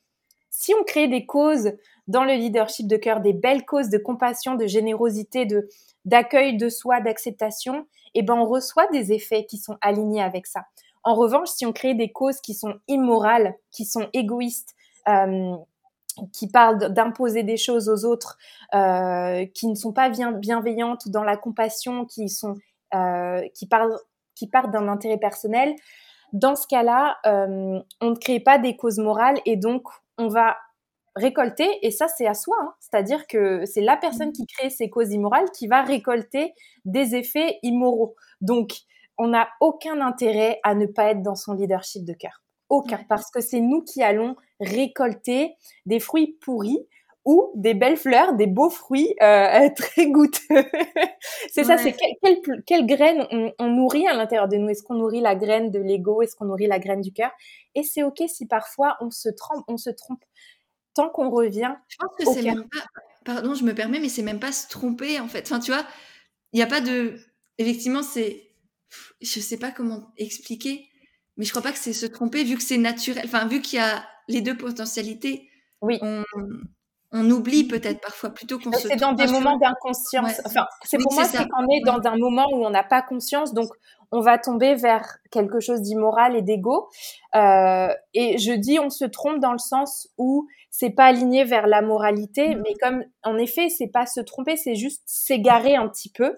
si 0.50 0.72
on 0.80 0.84
crée 0.84 1.08
des 1.08 1.26
causes 1.26 1.72
dans 2.06 2.22
le 2.22 2.34
leadership 2.34 2.86
de 2.86 2.96
cœur, 2.96 3.20
des 3.20 3.32
belles 3.32 3.64
causes 3.64 3.90
de 3.90 3.98
compassion, 3.98 4.54
de 4.54 4.66
générosité, 4.68 5.44
de 5.44 5.68
d'accueil 6.04 6.56
de 6.56 6.68
soi, 6.68 7.00
d'acceptation, 7.00 7.84
eh 8.14 8.22
ben 8.22 8.34
on 8.34 8.46
reçoit 8.46 8.86
des 8.92 9.12
effets 9.12 9.44
qui 9.44 9.58
sont 9.58 9.76
alignés 9.80 10.22
avec 10.22 10.46
ça. 10.46 10.66
En 11.06 11.14
revanche, 11.14 11.50
si 11.50 11.64
on 11.64 11.72
crée 11.72 11.94
des 11.94 12.10
causes 12.10 12.40
qui 12.40 12.52
sont 12.52 12.80
immorales, 12.88 13.54
qui 13.70 13.84
sont 13.84 14.08
égoïstes, 14.12 14.74
euh, 15.08 15.54
qui 16.32 16.48
parlent 16.48 16.92
d'imposer 16.92 17.44
des 17.44 17.56
choses 17.56 17.88
aux 17.88 18.04
autres, 18.04 18.36
euh, 18.74 19.46
qui 19.54 19.68
ne 19.68 19.76
sont 19.76 19.92
pas 19.92 20.08
bien, 20.08 20.32
bienveillantes 20.32 21.06
ou 21.06 21.10
dans 21.10 21.22
la 21.22 21.36
compassion, 21.36 22.06
qui 22.06 22.28
sont 22.28 22.56
euh, 22.94 23.40
qui 23.54 23.68
parlent 23.68 23.96
qui 24.34 24.48
partent 24.48 24.72
d'un 24.72 24.88
intérêt 24.88 25.16
personnel, 25.16 25.76
dans 26.32 26.56
ce 26.56 26.66
cas-là, 26.66 27.18
on 27.24 27.84
ne 28.02 28.16
crée 28.16 28.40
pas 28.40 28.58
des 28.58 28.76
causes 28.76 28.98
morales 28.98 29.38
et 29.46 29.56
donc 29.56 29.84
on 30.18 30.26
va 30.26 30.56
récolter, 31.14 31.68
et 31.82 31.90
ça 31.92 32.08
c'est 32.08 32.26
à 32.26 32.34
soi, 32.34 32.56
hein. 32.60 32.74
c'est-à-dire 32.80 33.26
que 33.28 33.64
c'est 33.64 33.80
la 33.80 33.96
personne 33.96 34.32
qui 34.32 34.44
crée 34.44 34.70
ces 34.70 34.90
causes 34.90 35.12
immorales 35.12 35.50
qui 35.52 35.68
va 35.68 35.82
récolter 35.82 36.52
des 36.84 37.14
effets 37.14 37.58
immoraux. 37.62 38.16
Donc 38.42 38.72
on 39.18 39.28
n'a 39.28 39.48
aucun 39.60 40.00
intérêt 40.00 40.60
à 40.62 40.74
ne 40.74 40.86
pas 40.86 41.10
être 41.10 41.22
dans 41.22 41.34
son 41.34 41.54
leadership 41.54 42.04
de 42.04 42.12
cœur. 42.12 42.42
Aucun. 42.68 42.98
Parce 43.08 43.30
que 43.30 43.40
c'est 43.40 43.60
nous 43.60 43.82
qui 43.82 44.02
allons 44.02 44.36
récolter 44.60 45.54
des 45.86 46.00
fruits 46.00 46.36
pourris 46.40 46.86
ou 47.24 47.50
des 47.56 47.74
belles 47.74 47.96
fleurs, 47.96 48.34
des 48.34 48.46
beaux 48.46 48.70
fruits 48.70 49.14
euh, 49.20 49.68
très 49.76 50.06
goûteux. 50.06 50.40
c'est 51.52 51.64
ça, 51.64 51.76
c'est 51.76 51.94
quelle, 52.22 52.40
quelle, 52.64 52.86
graine 52.86 53.26
on, 53.58 53.66
nourrit 53.66 54.06
à 54.06 54.14
l'intérieur 54.14 54.48
de 54.48 54.56
nous? 54.56 54.68
Est-ce 54.68 54.84
qu'on 54.84 54.94
nourrit 54.94 55.20
la 55.20 55.34
graine 55.34 55.70
de 55.70 55.80
l'ego? 55.80 56.22
Est-ce 56.22 56.36
qu'on 56.36 56.46
nourrit 56.46 56.68
la 56.68 56.78
graine 56.78 57.00
du 57.00 57.12
cœur? 57.12 57.30
Et 57.74 57.82
c'est 57.82 58.04
ok 58.04 58.22
si 58.28 58.46
parfois 58.46 58.96
on 59.00 59.10
se 59.10 59.28
trompe, 59.28 59.64
on 59.68 59.76
se 59.76 59.90
trompe. 59.90 60.22
Tant 60.94 61.10
qu'on 61.10 61.28
revient. 61.28 61.74
Je 61.88 61.96
pense 61.98 62.16
que 62.16 62.32
c'est 62.32 62.42
même 62.42 62.64
pas. 62.68 62.86
Pardon, 63.24 63.54
je 63.54 63.64
me 63.64 63.74
permets, 63.74 63.98
mais 63.98 64.08
c'est 64.08 64.22
même 64.22 64.40
pas 64.40 64.52
se 64.52 64.68
tromper 64.68 65.18
en 65.20 65.26
fait. 65.26 65.42
Enfin, 65.42 65.58
tu 65.58 65.72
vois, 65.72 65.84
il 66.52 66.56
n'y 66.58 66.62
a 66.62 66.68
pas 66.68 66.80
de. 66.80 67.16
Effectivement, 67.58 68.02
c'est 68.02 68.45
je 69.20 69.40
sais 69.40 69.58
pas 69.58 69.70
comment 69.70 70.12
expliquer, 70.16 70.88
mais 71.36 71.44
je 71.44 71.50
crois 71.50 71.62
pas 71.62 71.72
que 71.72 71.78
c'est 71.78 71.92
se 71.92 72.06
tromper 72.06 72.44
vu 72.44 72.56
que 72.56 72.62
c'est 72.62 72.78
naturel. 72.78 73.24
Enfin, 73.26 73.46
vu 73.46 73.60
qu'il 73.60 73.78
y 73.78 73.82
a 73.82 74.04
les 74.28 74.40
deux 74.40 74.56
potentialités. 74.56 75.48
Oui. 75.82 75.98
On, 76.02 76.24
on 77.12 77.30
oublie 77.30 77.64
peut-être 77.64 78.00
parfois 78.00 78.30
plutôt 78.30 78.58
qu'on 78.58 78.72
se. 78.72 78.88
C'est 78.88 78.96
dans 78.96 79.12
des 79.12 79.26
moments 79.26 79.56
d'inconscience. 79.58 80.40
Enfin, 80.44 80.66
c'est 80.84 80.98
pour 80.98 81.12
moi, 81.12 81.24
c'est 81.24 81.48
qu'on 81.48 81.66
est 81.70 81.84
dans 81.84 82.00
un 82.08 82.16
moment 82.16 82.46
où 82.52 82.64
on 82.64 82.70
n'a 82.70 82.82
pas 82.82 83.02
conscience, 83.02 83.54
donc 83.54 83.70
on 84.12 84.20
va 84.20 84.38
tomber 84.38 84.74
vers 84.74 85.18
quelque 85.30 85.60
chose 85.60 85.80
d'immoral 85.82 86.36
et 86.36 86.42
d'égo. 86.42 86.88
Euh, 87.34 87.88
et 88.14 88.38
je 88.38 88.52
dis, 88.52 88.78
on 88.78 88.90
se 88.90 89.04
trompe 89.04 89.40
dans 89.40 89.52
le 89.52 89.58
sens 89.58 90.08
où 90.18 90.46
c'est 90.70 90.90
pas 90.90 91.06
aligné 91.06 91.44
vers 91.44 91.66
la 91.66 91.82
moralité, 91.82 92.54
mm. 92.54 92.62
mais 92.62 92.74
comme 92.80 93.04
en 93.22 93.38
effet, 93.38 93.68
c'est 93.68 93.88
pas 93.88 94.06
se 94.06 94.20
tromper, 94.20 94.56
c'est 94.56 94.74
juste 94.74 95.02
s'égarer 95.06 95.76
un 95.76 95.88
petit 95.88 96.10
peu. 96.10 96.34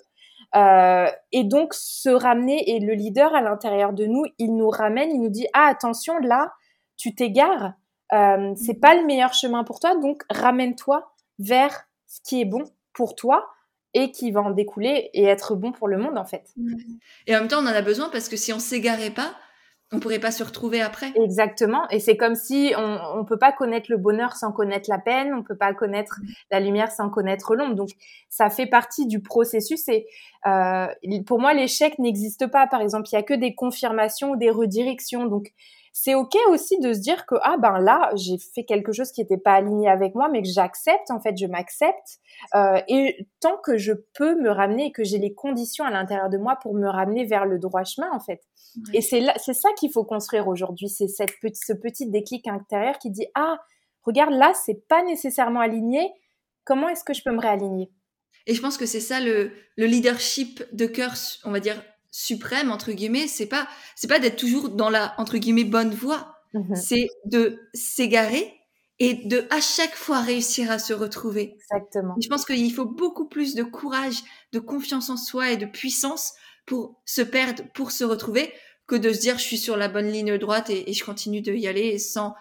Euh, 0.56 1.08
et 1.32 1.44
donc 1.44 1.74
se 1.74 2.08
ramener 2.08 2.74
et 2.74 2.80
le 2.80 2.94
leader 2.94 3.34
à 3.34 3.42
l'intérieur 3.42 3.92
de 3.92 4.06
nous, 4.06 4.24
il 4.38 4.56
nous 4.56 4.70
ramène, 4.70 5.10
il 5.10 5.20
nous 5.20 5.28
dit 5.28 5.46
ah 5.52 5.66
attention 5.66 6.18
là, 6.18 6.52
tu 6.96 7.14
t'égares, 7.14 7.74
euh, 8.12 8.54
c'est 8.56 8.80
pas 8.80 8.94
le 8.94 9.04
meilleur 9.04 9.34
chemin 9.34 9.64
pour 9.64 9.78
toi, 9.78 9.94
donc 9.96 10.22
ramène-toi 10.30 11.12
vers 11.38 11.86
ce 12.06 12.20
qui 12.22 12.40
est 12.40 12.46
bon 12.46 12.64
pour 12.94 13.14
toi 13.14 13.46
et 13.92 14.10
qui 14.10 14.30
va 14.30 14.40
en 14.40 14.50
découler 14.50 15.10
et 15.12 15.24
être 15.24 15.54
bon 15.54 15.72
pour 15.72 15.88
le 15.88 15.98
monde 15.98 16.16
en 16.16 16.24
fait. 16.24 16.54
Et 17.26 17.36
en 17.36 17.40
même 17.40 17.48
temps, 17.48 17.62
on 17.62 17.66
en 17.66 17.74
a 17.74 17.82
besoin 17.82 18.08
parce 18.08 18.28
que 18.28 18.36
si 18.36 18.52
on 18.52 18.58
s'égarait 18.58 19.10
pas, 19.10 19.34
on 19.90 20.00
pourrait 20.00 20.18
pas 20.18 20.30
se 20.30 20.44
retrouver 20.44 20.82
après. 20.82 21.12
Exactement. 21.14 21.88
Et 21.88 21.98
c'est 21.98 22.16
comme 22.16 22.34
si 22.34 22.74
on, 22.76 22.98
on 23.16 23.24
peut 23.24 23.38
pas 23.38 23.52
connaître 23.52 23.90
le 23.90 23.96
bonheur 23.96 24.34
sans 24.34 24.52
connaître 24.52 24.90
la 24.90 24.98
peine, 24.98 25.32
on 25.32 25.42
peut 25.42 25.56
pas 25.56 25.72
connaître 25.72 26.20
la 26.50 26.60
lumière 26.60 26.90
sans 26.90 27.08
connaître 27.08 27.54
l'ombre. 27.54 27.74
Donc 27.74 27.90
ça 28.28 28.50
fait 28.50 28.66
partie 28.66 29.06
du 29.06 29.20
processus. 29.20 29.88
Et 29.88 30.06
euh, 30.46 30.86
pour 31.26 31.40
moi, 31.40 31.54
l'échec 31.54 31.98
n'existe 31.98 32.46
pas. 32.48 32.66
Par 32.66 32.82
exemple, 32.82 33.08
il 33.10 33.14
y 33.14 33.18
a 33.18 33.22
que 33.22 33.34
des 33.34 33.54
confirmations 33.54 34.32
ou 34.32 34.36
des 34.36 34.50
redirections. 34.50 35.24
Donc 35.24 35.52
c'est 36.02 36.14
ok 36.14 36.36
aussi 36.50 36.78
de 36.78 36.92
se 36.92 37.00
dire 37.00 37.26
que 37.26 37.34
ah 37.42 37.56
ben 37.58 37.78
là 37.78 38.10
j'ai 38.14 38.38
fait 38.38 38.64
quelque 38.64 38.92
chose 38.92 39.10
qui 39.10 39.20
n'était 39.20 39.38
pas 39.38 39.52
aligné 39.52 39.88
avec 39.88 40.14
moi 40.14 40.28
mais 40.28 40.42
que 40.42 40.48
j'accepte 40.48 41.10
en 41.10 41.20
fait 41.20 41.36
je 41.36 41.46
m'accepte 41.46 42.18
euh, 42.54 42.80
et 42.88 43.26
tant 43.40 43.56
que 43.64 43.76
je 43.76 43.92
peux 44.14 44.34
me 44.40 44.50
ramener 44.50 44.86
et 44.86 44.92
que 44.92 45.04
j'ai 45.04 45.18
les 45.18 45.34
conditions 45.34 45.84
à 45.84 45.90
l'intérieur 45.90 46.28
de 46.28 46.38
moi 46.38 46.56
pour 46.62 46.74
me 46.74 46.88
ramener 46.88 47.24
vers 47.24 47.46
le 47.46 47.58
droit 47.58 47.84
chemin 47.84 48.10
en 48.12 48.20
fait 48.20 48.42
et 48.92 49.00
c'est 49.00 49.22
c'est 49.36 49.54
ça 49.54 49.68
qu'il 49.78 49.90
faut 49.90 50.04
construire 50.04 50.48
aujourd'hui. 50.48 50.88
C'est 50.88 51.08
cette 51.08 51.30
ce 51.54 51.72
petit 51.72 52.08
déclic 52.10 52.46
intérieur 52.46 52.98
qui 52.98 53.10
dit 53.10 53.26
ah 53.34 53.58
regarde 54.02 54.32
là 54.32 54.52
c'est 54.54 54.86
pas 54.88 55.02
nécessairement 55.02 55.60
aligné. 55.60 56.12
Comment 56.64 56.88
est-ce 56.88 57.04
que 57.04 57.14
je 57.14 57.22
peux 57.22 57.32
me 57.32 57.40
réaligner? 57.40 57.90
Et 58.46 58.54
je 58.54 58.62
pense 58.62 58.76
que 58.78 58.86
c'est 58.86 59.00
ça 59.00 59.20
le, 59.20 59.52
le 59.76 59.86
leadership 59.86 60.64
de 60.72 60.86
cœur, 60.86 61.14
on 61.44 61.50
va 61.50 61.60
dire 61.60 61.82
suprême 62.10 62.70
entre 62.70 62.92
guillemets. 62.92 63.28
C'est 63.28 63.46
pas 63.46 63.68
c'est 63.96 64.08
pas 64.08 64.18
d'être 64.18 64.36
toujours 64.36 64.70
dans 64.70 64.90
la 64.90 65.14
entre 65.18 65.38
guillemets 65.38 65.64
bonne 65.64 65.94
voie. 65.94 66.34
Mmh 66.54 66.74
c'est 66.76 67.08
de 67.26 67.60
s'égarer 67.74 68.58
et 68.98 69.14
de 69.26 69.46
à 69.50 69.60
chaque 69.60 69.94
fois 69.94 70.20
réussir 70.20 70.70
à 70.70 70.78
se 70.78 70.92
retrouver. 70.92 71.56
Exactement. 71.56 72.16
je 72.20 72.28
pense 72.28 72.44
qu'il 72.44 72.72
faut 72.72 72.86
beaucoup 72.86 73.28
plus 73.28 73.54
de 73.54 73.62
courage, 73.62 74.22
de 74.52 74.58
confiance 74.58 75.10
en 75.10 75.16
soi 75.16 75.50
et 75.50 75.56
de 75.56 75.66
puissance 75.66 76.32
pour 76.66 77.00
se 77.04 77.22
perdre, 77.22 77.64
pour 77.74 77.90
se 77.90 78.04
retrouver, 78.04 78.52
que 78.86 78.96
de 78.96 79.12
se 79.12 79.20
dire 79.20 79.38
je 79.38 79.44
suis 79.44 79.58
sur 79.58 79.76
la 79.76 79.88
bonne 79.88 80.10
ligne 80.10 80.38
droite 80.38 80.70
et, 80.70 80.92
je 80.92 81.04
continue 81.04 81.42
de 81.42 81.52
y 81.52 81.68
aller 81.68 81.98
sans 81.98 82.34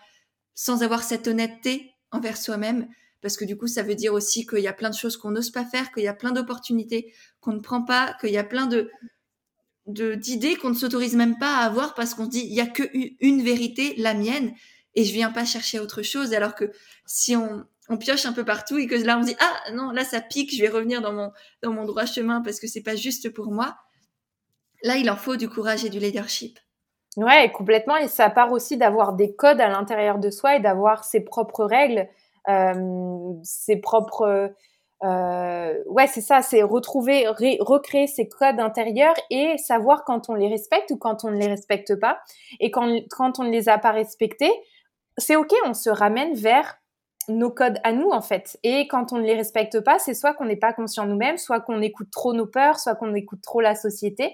sans 0.56 0.82
avoir 0.82 1.04
cette 1.04 1.28
honnêteté 1.28 1.92
envers 2.12 2.38
soi-même 2.38 2.88
parce 3.22 3.38
que 3.38 3.46
du 3.46 3.58
coup 3.58 3.68
ça 3.68 3.84
veut 3.84 3.96
dire 3.96 4.14
aussi 4.14 4.48
qu'il 4.48 4.60
y 4.60 4.68
a 4.68 4.74
plein 4.74 4.90
de 4.90 4.96
choses 4.96 5.18
qu'on 5.18 5.32
n'ose 5.32 5.52
pas 5.52 5.66
faire, 5.66 5.92
qu'il 5.92 6.04
y 6.04 6.08
a 6.08 6.14
plein 6.14 6.32
d'opportunités 6.32 7.14
qu'on 7.40 7.54
ne 7.54 7.60
prend 7.60 7.84
pas, 7.84 8.16
qu'il 8.20 8.32
y 8.32 8.38
a 8.38 8.44
plein 8.44 8.66
de 8.66 8.90
d'idées 9.88 10.56
qu'on 10.56 10.70
ne 10.70 10.76
s'autorise 10.76 11.16
même 11.16 11.38
pas 11.38 11.58
à 11.58 11.66
avoir 11.66 11.94
parce 11.94 12.14
qu'on 12.14 12.26
se 12.26 12.30
dit 12.30 12.46
il 12.46 12.54
y 12.54 12.62
a 12.62 12.68
que 12.68 12.84
une 13.20 13.42
vérité, 13.42 13.96
la 13.98 14.14
mienne 14.14 14.54
et 14.96 15.04
je 15.04 15.14
viens 15.14 15.32
pas 15.32 15.46
chercher 15.46 15.80
autre 15.80 16.02
chose 16.02 16.34
alors 16.34 16.56
que 16.56 16.72
si 17.06 17.36
on 17.36 17.66
on 17.90 17.98
pioche 17.98 18.26
un 18.26 18.34
peu 18.34 18.44
partout 18.44 18.78
et 18.78 18.86
que 18.86 18.96
là 18.96 19.18
on 19.18 19.22
dit 19.22 19.36
ah 19.40 19.72
non 19.74 19.92
là 19.92 20.04
ça 20.04 20.20
pique, 20.20 20.54
je 20.54 20.62
vais 20.62 20.70
revenir 20.70 21.02
dans 21.02 21.14
mon 21.14 21.32
dans 21.62 21.72
mon 21.72 21.86
droit 21.86 22.06
chemin 22.06 22.42
parce 22.42 22.60
que 22.60 22.68
c'est 22.68 22.84
pas 22.84 22.96
juste 22.96 23.30
pour 23.30 23.52
moi 23.52 23.78
Là, 24.84 24.98
il 24.98 25.10
en 25.10 25.16
faut 25.16 25.36
du 25.36 25.50
courage 25.50 25.86
et 25.86 25.90
du 25.90 26.00
leadership. 26.00 26.60
Ouais, 27.16 27.52
complètement. 27.52 27.98
Et 27.98 28.08
ça 28.08 28.30
part 28.30 28.52
aussi 28.52 28.78
d'avoir 28.78 29.14
des 29.14 29.36
codes 29.36 29.60
à 29.60 29.70
l'intérieur 29.70 30.20
de 30.20 30.30
soi 30.30 30.56
et 30.56 30.60
d'avoir 30.60 31.04
ses 31.04 31.22
propres 31.22 31.66
règles, 31.66 32.08
euh, 32.48 33.34
ses 33.44 33.78
propres, 33.78 34.54
euh, 35.04 35.76
ouais, 35.86 36.08
c'est 36.08 36.22
ça, 36.22 36.42
c'est 36.42 36.64
retrouver, 36.64 37.28
recréer 37.28 38.08
ces 38.08 38.28
codes 38.28 38.60
intérieurs 38.60 39.16
et 39.30 39.58
savoir 39.58 40.04
quand 40.04 40.30
on 40.30 40.34
les 40.34 40.48
respecte 40.48 40.92
ou 40.92 40.98
quand 40.98 41.24
on 41.24 41.32
ne 41.32 41.38
les 41.38 41.48
respecte 41.48 41.96
pas. 42.00 42.20
Et 42.60 42.72
quand, 42.72 42.90
quand 43.12 43.40
on 43.40 43.44
ne 43.44 43.52
les 43.52 43.70
a 43.70 43.78
pas 43.78 43.92
respectés, 43.92 44.52
c'est 45.18 45.36
ok, 45.36 45.54
on 45.66 45.74
se 45.74 45.90
ramène 45.90 46.34
vers 46.34 46.78
nos 47.30 47.52
codes 47.52 47.80
à 47.84 47.92
nous 47.92 48.10
en 48.10 48.22
fait. 48.22 48.58
Et 48.64 48.88
quand 48.88 49.14
on 49.14 49.18
ne 49.18 49.24
les 49.24 49.36
respecte 49.36 49.80
pas, 49.82 50.00
c'est 50.00 50.14
soit 50.14 50.34
qu'on 50.34 50.46
n'est 50.46 50.56
pas 50.56 50.74
conscient 50.74 51.06
nous-mêmes, 51.06 51.38
soit 51.38 51.60
qu'on 51.60 51.82
écoute 51.82 52.10
trop 52.12 52.34
nos 52.34 52.48
peurs, 52.48 52.80
soit 52.80 52.96
qu'on 52.96 53.14
écoute 53.14 53.42
trop 53.42 53.62
la 53.62 53.76
société. 53.76 54.34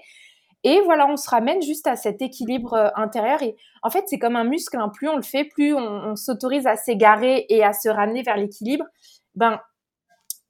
Et 0.66 0.80
voilà, 0.80 1.06
on 1.06 1.16
se 1.16 1.28
ramène 1.28 1.60
juste 1.60 1.86
à 1.86 1.94
cet 1.94 2.22
équilibre 2.22 2.72
euh, 2.72 2.88
intérieur. 2.96 3.42
Et 3.42 3.54
en 3.82 3.90
fait, 3.90 4.04
c'est 4.06 4.18
comme 4.18 4.36
un 4.36 4.44
muscle. 4.44 4.78
Hein. 4.78 4.90
Plus 4.94 5.08
on 5.08 5.16
le 5.16 5.22
fait, 5.22 5.44
plus 5.44 5.74
on, 5.74 6.16
s'autorise 6.16 6.66
à 6.66 6.76
s'égarer 6.76 7.44
et 7.50 7.62
à 7.62 7.74
se 7.74 7.90
ramener 7.90 8.22
vers 8.22 8.38
l'équilibre. 8.38 8.86
Ben, 9.34 9.60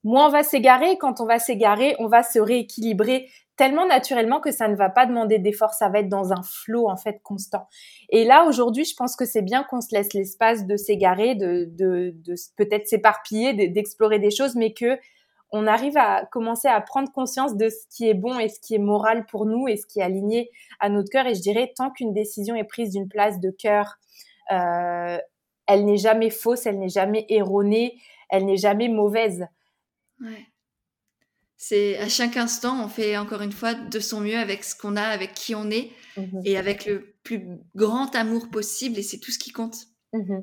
moins 0.05 0.27
on 0.27 0.31
va 0.31 0.43
s'égarer. 0.43 0.97
Quand 0.97 1.19
on 1.19 1.25
va 1.25 1.39
s'égarer, 1.39 1.95
on 1.99 2.07
va 2.07 2.23
se 2.23 2.39
rééquilibrer 2.39 3.27
tellement 3.57 3.85
naturellement 3.85 4.39
que 4.39 4.51
ça 4.51 4.67
ne 4.67 4.75
va 4.75 4.89
pas 4.89 5.05
demander 5.05 5.39
d'effort. 5.39 5.73
Ça 5.73 5.89
va 5.89 5.99
être 5.99 6.09
dans 6.09 6.31
un 6.31 6.41
flot 6.43 6.89
en 6.89 6.95
fait 6.95 7.19
constant. 7.23 7.67
Et 8.09 8.23
là, 8.23 8.45
aujourd'hui, 8.45 8.85
je 8.85 8.95
pense 8.95 9.17
que 9.17 9.25
c'est 9.25 9.41
bien 9.41 9.63
qu'on 9.63 9.81
se 9.81 9.93
laisse 9.93 10.13
l'espace 10.13 10.65
de 10.65 10.77
s'égarer, 10.77 11.35
de 11.35 12.15
peut-être 12.55 12.87
s'éparpiller, 12.87 13.67
d'explorer 13.69 14.19
des 14.19 14.31
choses, 14.31 14.55
mais 14.55 14.73
que 14.73 14.97
on 15.51 15.67
arrive 15.67 15.97
à 15.97 16.25
commencer 16.25 16.67
à 16.67 16.81
prendre 16.81 17.11
conscience 17.11 17.55
de 17.55 17.69
ce 17.69 17.87
qui 17.89 18.09
est 18.09 18.13
bon 18.13 18.37
et 18.39 18.49
ce 18.49 18.59
qui 18.59 18.75
est 18.75 18.79
moral 18.79 19.25
pour 19.25 19.45
nous 19.45 19.67
et 19.67 19.77
ce 19.77 19.85
qui 19.85 19.99
est 19.99 20.03
aligné 20.03 20.51
à 20.79 20.89
notre 20.89 21.09
cœur. 21.09 21.27
Et 21.27 21.35
je 21.35 21.41
dirais, 21.41 21.71
tant 21.75 21.91
qu'une 21.91 22.13
décision 22.13 22.55
est 22.55 22.65
prise 22.65 22.91
d'une 22.91 23.07
place 23.07 23.39
de 23.39 23.51
cœur, 23.51 23.95
euh, 24.51 25.17
elle 25.67 25.85
n'est 25.85 25.97
jamais 25.97 26.29
fausse, 26.29 26.65
elle 26.65 26.79
n'est 26.79 26.89
jamais 26.89 27.25
erronée, 27.29 27.97
elle 28.29 28.45
n'est 28.45 28.57
jamais 28.57 28.89
mauvaise. 28.89 29.47
Ouais. 30.21 30.47
C'est 31.57 31.97
à 31.97 32.09
chaque 32.09 32.37
instant, 32.37 32.83
on 32.83 32.89
fait 32.89 33.17
encore 33.17 33.41
une 33.41 33.51
fois 33.51 33.73
de 33.73 33.99
son 33.99 34.21
mieux 34.21 34.37
avec 34.37 34.63
ce 34.63 34.75
qu'on 34.75 34.95
a, 34.95 35.03
avec 35.03 35.33
qui 35.33 35.55
on 35.55 35.69
est 35.71 35.91
mmh 36.17 36.41
et 36.45 36.57
avec 36.57 36.85
le 36.85 37.15
plus 37.23 37.41
grand 37.75 38.13
amour 38.15 38.49
possible. 38.49 38.99
Et 38.99 39.03
c'est 39.03 39.19
tout 39.19 39.31
ce 39.31 39.39
qui 39.39 39.51
compte. 39.51 39.77
Mmh. 40.13 40.39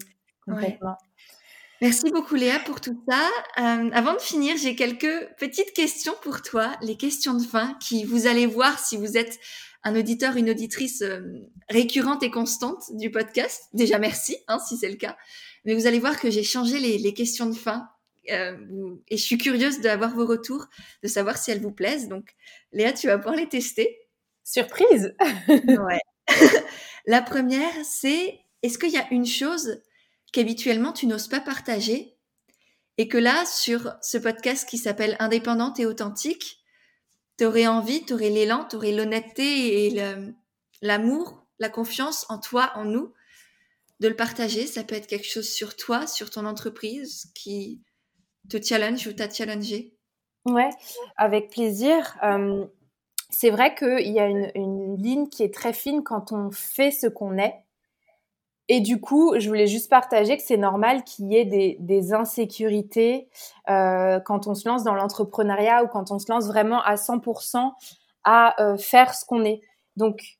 Merci 1.80 2.10
beaucoup 2.12 2.36
Léa 2.36 2.60
pour 2.60 2.80
tout 2.80 3.02
ça. 3.08 3.28
Euh, 3.58 3.90
avant 3.92 4.14
de 4.14 4.20
finir, 4.20 4.56
j'ai 4.56 4.76
quelques 4.76 5.28
petites 5.36 5.72
questions 5.72 6.14
pour 6.22 6.42
toi, 6.42 6.76
les 6.80 6.96
questions 6.96 7.34
de 7.34 7.42
fin 7.42 7.76
qui 7.80 8.04
vous 8.04 8.26
allez 8.26 8.46
voir 8.46 8.78
si 8.78 8.96
vous 8.96 9.16
êtes 9.16 9.40
un 9.82 9.96
auditeur, 9.96 10.36
une 10.36 10.50
auditrice 10.50 11.02
euh, 11.02 11.20
récurrente 11.68 12.22
et 12.22 12.30
constante 12.30 12.84
du 12.92 13.10
podcast. 13.10 13.64
Déjà 13.72 13.98
merci 13.98 14.36
hein, 14.46 14.58
si 14.60 14.76
c'est 14.76 14.88
le 14.88 14.96
cas. 14.96 15.16
Mais 15.64 15.74
vous 15.74 15.86
allez 15.86 15.98
voir 15.98 16.20
que 16.20 16.30
j'ai 16.30 16.44
changé 16.44 16.78
les, 16.78 17.14
questions 17.14 17.46
de 17.46 17.54
fin 17.54 17.88
euh, 18.30 18.94
et 19.08 19.16
je 19.16 19.22
suis 19.22 19.38
curieuse 19.38 19.80
d'avoir 19.80 20.14
vos 20.14 20.26
retours, 20.26 20.66
de 21.02 21.08
savoir 21.08 21.36
si 21.36 21.50
elles 21.50 21.60
vous 21.60 21.72
plaisent. 21.72 22.08
Donc 22.08 22.34
Léa, 22.72 22.92
tu 22.92 23.06
vas 23.06 23.18
pouvoir 23.18 23.36
les 23.36 23.48
tester. 23.48 23.98
Surprise 24.44 25.14
Ouais. 25.48 26.00
La 27.06 27.22
première, 27.22 27.72
c'est 27.84 28.40
est-ce 28.62 28.78
qu'il 28.78 28.90
y 28.90 28.98
a 28.98 29.06
une 29.10 29.26
chose 29.26 29.82
qu'habituellement 30.32 30.92
tu 30.92 31.06
n'oses 31.06 31.28
pas 31.28 31.40
partager 31.40 32.16
et 32.98 33.08
que 33.08 33.18
là, 33.18 33.44
sur 33.46 33.94
ce 34.02 34.18
podcast 34.18 34.68
qui 34.68 34.78
s'appelle 34.78 35.16
Indépendante 35.18 35.80
et 35.80 35.86
authentique, 35.86 36.62
tu 37.38 37.44
aurais 37.46 37.66
envie, 37.66 38.04
tu 38.04 38.12
aurais 38.12 38.30
l'élan, 38.30 38.66
tu 38.68 38.76
aurais 38.76 38.92
l'honnêteté 38.92 39.86
et 39.86 40.04
l'amour, 40.82 41.46
la 41.58 41.68
confiance 41.68 42.26
en 42.28 42.38
toi, 42.38 42.70
en 42.74 42.84
nous, 42.84 43.12
de 44.00 44.08
le 44.08 44.16
partager? 44.16 44.66
Ça 44.66 44.84
peut 44.84 44.94
être 44.94 45.06
quelque 45.06 45.28
chose 45.28 45.48
sur 45.48 45.74
toi, 45.74 46.06
sur 46.06 46.30
ton 46.30 46.44
entreprise 46.44 47.32
qui 47.34 47.80
te 48.48 48.62
challenge 48.62 49.06
ou 49.06 49.12
t'a 49.12 49.30
challengé? 49.30 49.94
Ouais, 50.44 50.70
avec 51.16 51.50
plaisir. 51.50 52.16
Euh, 52.22 52.64
c'est 53.30 53.50
vrai 53.50 53.74
qu'il 53.74 54.12
y 54.12 54.20
a 54.20 54.26
une, 54.26 54.50
une, 54.54 54.96
ligne 54.96 55.28
qui 55.28 55.42
est 55.42 55.54
très 55.54 55.72
fine 55.72 56.02
quand 56.02 56.32
on 56.32 56.50
fait 56.50 56.90
ce 56.90 57.06
qu'on 57.06 57.38
est 57.38 57.54
et 58.68 58.80
du 58.80 59.00
coup, 59.00 59.34
je 59.38 59.48
voulais 59.48 59.66
juste 59.66 59.90
partager 59.90 60.36
que 60.36 60.42
c'est 60.42 60.56
normal 60.56 61.04
qu'il 61.04 61.30
y 61.32 61.36
ait 61.36 61.44
des, 61.44 61.76
des 61.80 62.14
insécurités 62.14 63.28
euh, 63.68 64.20
quand 64.20 64.46
on 64.46 64.54
se 64.54 64.68
lance 64.68 64.84
dans 64.84 64.94
l'entrepreneuriat 64.94 65.84
ou 65.84 65.88
quand 65.88 66.10
on 66.10 66.18
se 66.18 66.30
lance 66.30 66.46
vraiment 66.46 66.80
à 66.82 66.94
100% 66.94 67.72
à 68.24 68.62
euh, 68.62 68.76
faire 68.76 69.14
ce 69.14 69.24
qu'on 69.24 69.44
est. 69.44 69.60
Donc, 69.96 70.38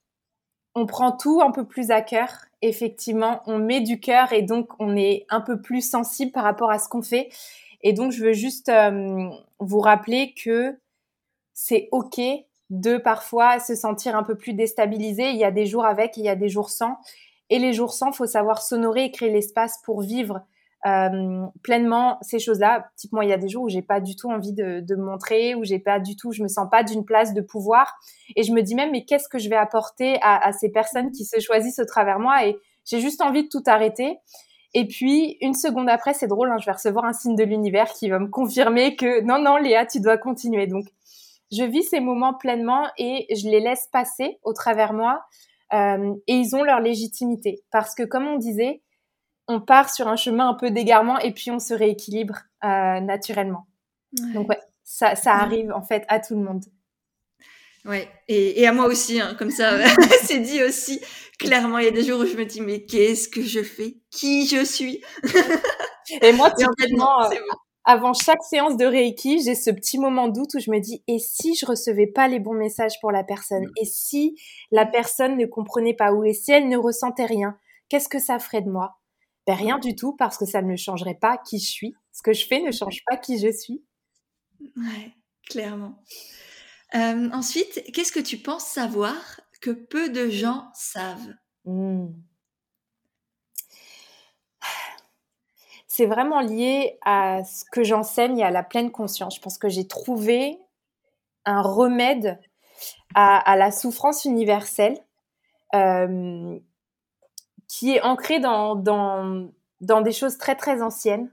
on 0.75 0.87
prend 0.87 1.13
tout 1.13 1.43
un 1.43 1.51
peu 1.51 1.67
plus 1.67 1.91
à 1.91 2.01
cœur. 2.01 2.31
Effectivement, 2.63 3.43
on 3.47 3.59
met 3.59 3.81
du 3.81 4.01
cœur 4.01 4.33
et 4.33 4.43
donc 4.43 4.69
on 4.79 4.97
est 4.97 5.27
un 5.29 5.41
peu 5.41 5.61
plus 5.61 5.87
sensible 5.87 6.33
par 6.33 6.45
rapport 6.45 6.71
à 6.71 6.79
ce 6.79 6.89
qu'on 6.89 7.03
fait. 7.03 7.29
Et 7.83 7.93
donc, 7.93 8.13
je 8.13 8.25
veux 8.25 8.33
juste 8.33 8.69
euh, 8.69 9.29
vous 9.59 9.81
rappeler 9.81 10.35
que 10.35 10.79
c'est 11.53 11.89
OK 11.93 12.21
de 12.71 12.97
parfois 12.97 13.59
se 13.59 13.75
sentir 13.75 14.17
un 14.17 14.23
peu 14.23 14.37
plus 14.37 14.55
déstabilisé. 14.55 15.31
Il 15.31 15.37
y 15.37 15.45
a 15.45 15.51
des 15.51 15.67
jours 15.67 15.85
avec, 15.85 16.17
il 16.17 16.25
y 16.25 16.29
a 16.29 16.37
des 16.37 16.49
jours 16.49 16.71
sans. 16.71 16.97
Et 17.51 17.59
les 17.59 17.73
jours 17.73 17.93
sans, 17.93 18.13
faut 18.13 18.27
savoir 18.27 18.63
s'honorer 18.63 19.05
et 19.05 19.11
créer 19.11 19.31
l'espace 19.31 19.79
pour 19.85 20.01
vivre 20.01 20.41
euh, 20.87 21.47
pleinement 21.63 22.19
ces 22.23 22.39
choses-là. 22.39 22.89
Typiquement, 22.97 23.21
il 23.23 23.29
y 23.29 23.33
a 23.33 23.37
des 23.37 23.49
jours 23.49 23.65
où 23.65 23.69
j'ai 23.69 23.83
pas 23.83 24.01
du 24.01 24.17
tout 24.17 24.31
envie 24.31 24.55
de, 24.55 24.83
me 24.89 25.05
montrer, 25.05 25.55
où 25.55 25.65
j'ai 25.65 25.79
pas 25.79 26.01
du 26.01 26.17
tout, 26.17 26.33
je 26.33 26.43
me 26.43 26.49
sens 26.49 26.69
pas 26.71 26.83
d'une 26.83 27.05
place 27.05 27.35
de 27.35 27.43
pouvoir. 27.43 27.95
Et 28.37 28.43
je 28.43 28.53
me 28.53 28.63
dis 28.63 28.75
même, 28.75 28.91
mais 28.91 29.05
qu'est-ce 29.05 29.29
que 29.29 29.39
je 29.39 29.51
vais 29.51 29.57
apporter 29.57 30.19
à, 30.23 30.43
à 30.47 30.53
ces 30.53 30.71
personnes 30.71 31.11
qui 31.11 31.25
se 31.25 31.41
choisissent 31.41 31.79
au 31.79 31.85
travers 31.85 32.19
moi? 32.19 32.47
Et 32.47 32.57
j'ai 32.87 33.01
juste 33.01 33.21
envie 33.21 33.45
de 33.45 33.49
tout 33.49 33.63
arrêter. 33.67 34.19
Et 34.75 34.87
puis, 34.87 35.37
une 35.41 35.55
seconde 35.55 35.89
après, 35.89 36.15
c'est 36.15 36.27
drôle, 36.27 36.51
hein, 36.51 36.57
je 36.59 36.67
vais 36.67 36.73
recevoir 36.73 37.05
un 37.05 37.13
signe 37.13 37.37
de 37.37 37.45
l'univers 37.45 37.93
qui 37.93 38.09
va 38.09 38.19
me 38.19 38.29
confirmer 38.29 38.97
que 38.97 39.21
non, 39.23 39.39
non, 39.39 39.57
Léa, 39.57 39.85
tu 39.85 40.01
dois 40.01 40.17
continuer. 40.17 40.67
Donc, 40.67 40.87
je 41.51 41.65
vis 41.65 41.83
ces 41.83 42.01
moments 42.01 42.33
pleinement 42.33 42.87
et 42.97 43.27
je 43.35 43.49
les 43.49 43.61
laisse 43.61 43.89
passer 43.93 44.39
au 44.43 44.55
travers 44.55 44.95
moi. 44.95 45.25
Euh, 45.75 46.15
et 46.27 46.35
ils 46.35 46.55
ont 46.57 46.63
leur 46.63 46.81
légitimité. 46.81 47.63
Parce 47.71 47.95
que, 47.95 48.03
comme 48.03 48.27
on 48.27 48.37
disait, 48.37 48.83
on 49.49 49.61
part 49.61 49.91
sur 49.91 50.09
un 50.09 50.17
chemin 50.17 50.49
un 50.49 50.55
peu 50.55 50.71
d'égarement 50.71 51.19
et 51.19 51.33
puis 51.33 51.51
on 51.51 51.59
se 51.59 51.75
rééquilibre 51.75 52.39
euh, 52.65 53.01
naturellement. 53.01 53.67
Donc, 54.35 54.49
ouais, 54.49 54.61
ça, 54.85 55.15
ça 55.15 55.35
arrive 55.35 55.73
en 55.73 55.83
fait 55.83 56.05
à 56.09 56.21
tout 56.21 56.35
le 56.35 56.43
monde. 56.43 56.65
Ouais, 57.85 58.09
et, 58.29 58.61
et 58.61 58.67
à 58.67 58.73
moi 58.73 58.87
aussi, 58.87 59.21
hein, 59.21 59.35
comme 59.39 59.51
ça, 59.51 59.79
c'est 60.23 60.39
dit 60.39 60.63
aussi 60.63 61.01
clairement. 61.39 61.79
Il 61.79 61.85
y 61.85 61.89
a 61.89 61.93
des 61.93 62.05
jours 62.05 62.21
où 62.21 62.27
je 62.27 62.37
me 62.37 62.45
dis, 62.45 62.61
mais 62.61 62.85
qu'est-ce 62.85 63.29
que 63.29 63.43
je 63.43 63.63
fais? 63.63 63.97
Qui 64.11 64.47
je 64.47 64.65
suis? 64.65 65.03
Et 66.23 66.33
moi, 66.33 66.51
typiquement, 66.51 67.29
avant 67.85 68.13
chaque 68.13 68.43
séance 68.45 68.77
de 68.77 68.85
Reiki, 68.85 69.43
j'ai 69.43 69.55
ce 69.55 69.71
petit 69.71 69.99
moment 69.99 70.29
doute 70.29 70.55
où 70.55 70.61
je 70.61 70.71
me 70.71 70.79
dis 70.79 71.03
et 71.09 71.19
si 71.19 71.55
je 71.55 71.67
recevais 71.67 72.07
pas 72.07 72.29
les 72.29 72.39
bons 72.39 72.55
messages 72.55 73.01
pour 73.01 73.11
la 73.13 73.25
personne? 73.25 73.65
Et 73.81 73.85
si 73.85 74.37
la 74.71 74.87
personne 74.87 75.37
ne 75.37 75.47
comprenait 75.47 75.95
pas? 75.95 76.13
Ou 76.13 76.25
et 76.25 76.33
si 76.33 76.53
elle 76.53 76.69
ne 76.69 76.77
ressentait 76.77 77.27
rien? 77.27 77.59
Qu'est-ce 77.89 78.09
que 78.09 78.21
ça 78.21 78.39
ferait 78.39 78.63
de 78.63 78.71
moi? 78.71 78.99
Ben, 79.47 79.55
rien 79.55 79.79
du 79.79 79.97
tout 79.97 80.15
parce 80.17 80.39
que 80.39 80.47
ça 80.47 80.63
ne 80.63 80.77
changerait 80.77 81.19
pas 81.21 81.39
qui 81.39 81.59
je 81.59 81.69
suis. 81.71 81.95
Ce 82.13 82.23
que 82.23 82.33
je 82.33 82.47
fais 82.47 82.61
ne 82.61 82.71
change 82.71 83.01
pas 83.07 83.17
qui 83.17 83.39
je 83.39 83.51
suis. 83.51 83.83
Ouais, 84.77 85.13
clairement. 85.49 85.99
Euh, 86.95 87.31
ensuite, 87.33 87.83
qu'est-ce 87.93 88.13
que 88.13 88.21
tu 88.21 88.39
penses 88.39 88.67
savoir 88.67 89.15
que 89.61 89.71
peu 89.71 90.11
de 90.11 90.29
gens 90.29 90.69
savent? 90.75 91.35
Mmh. 91.65 92.09
c'est 95.95 96.07
vraiment 96.07 96.41
lié 96.41 96.99
à 97.03 97.45
ce 97.45 97.65
que 97.71 97.85
j'enseigne 97.85 98.39
et 98.39 98.45
à 98.45 98.51
la 98.51 98.63
pleine 98.63 98.91
conscience. 98.91 99.37
Je 99.37 99.43
pense 99.43 99.59
que 99.59 99.69
j'ai 99.69 99.87
trouvé 99.87 100.59
un 101.45 101.61
remède 101.61 102.41
à, 103.15 103.57
la 103.59 103.71
souffrance 103.71 104.25
universelle 104.25 104.99
euh, 105.75 106.59
qui 107.69 107.95
est 107.95 108.01
ancré 108.01 108.41
dans, 108.41 108.75
dans, 108.75 110.01
des 110.01 110.13
choses 110.13 110.39
très 110.39 110.57
très 110.57 110.81
anciennes. 110.81 111.31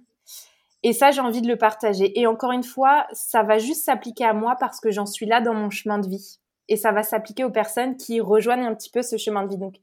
Et 0.83 0.93
ça, 0.93 1.11
j'ai 1.11 1.21
envie 1.21 1.41
de 1.41 1.47
le 1.47 1.57
partager. 1.57 2.17
Et 2.19 2.25
encore 2.25 2.51
une 2.51 2.63
fois, 2.63 3.05
ça 3.11 3.43
va 3.43 3.57
juste 3.57 3.83
s'appliquer 3.85 4.25
à 4.25 4.33
moi 4.33 4.55
parce 4.59 4.79
que 4.79 4.91
j'en 4.91 5.05
suis 5.05 5.25
là 5.25 5.41
dans 5.41 5.53
mon 5.53 5.69
chemin 5.69 5.99
de 5.99 6.07
vie. 6.07 6.39
Et 6.69 6.77
ça 6.77 6.91
va 6.91 7.03
s'appliquer 7.03 7.43
aux 7.43 7.51
personnes 7.51 7.97
qui 7.97 8.21
rejoignent 8.21 8.65
un 8.65 8.75
petit 8.75 8.89
peu 8.89 9.01
ce 9.01 9.17
chemin 9.17 9.43
de 9.43 9.49
vie. 9.49 9.57
Donc, 9.57 9.75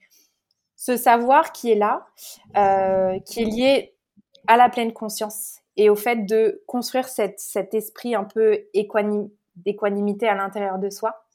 ce 0.76 0.96
savoir 0.96 1.52
qui 1.52 1.70
est 1.70 1.76
là, 1.76 2.06
euh, 2.56 3.18
qui 3.20 3.42
est 3.42 3.44
lié 3.44 3.94
à 4.46 4.56
la 4.56 4.68
pleine 4.68 4.92
conscience 4.92 5.60
et 5.76 5.90
au 5.90 5.96
fait 5.96 6.24
de 6.24 6.62
construire 6.66 7.08
cet 7.08 7.74
esprit 7.74 8.14
un 8.14 8.24
peu 8.24 8.60
d'équanimité 9.56 10.28
à 10.28 10.34
l'intérieur 10.34 10.78
de 10.78 10.88
soi. 10.88 11.26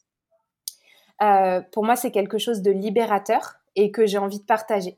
Euh, 1.22 1.62
pour 1.72 1.86
moi, 1.86 1.96
c'est 1.96 2.12
quelque 2.12 2.38
chose 2.38 2.62
de 2.62 2.72
libérateur 2.72 3.56
et 3.76 3.92
que 3.92 4.06
j'ai 4.06 4.18
envie 4.18 4.40
de 4.40 4.46
partager. 4.46 4.98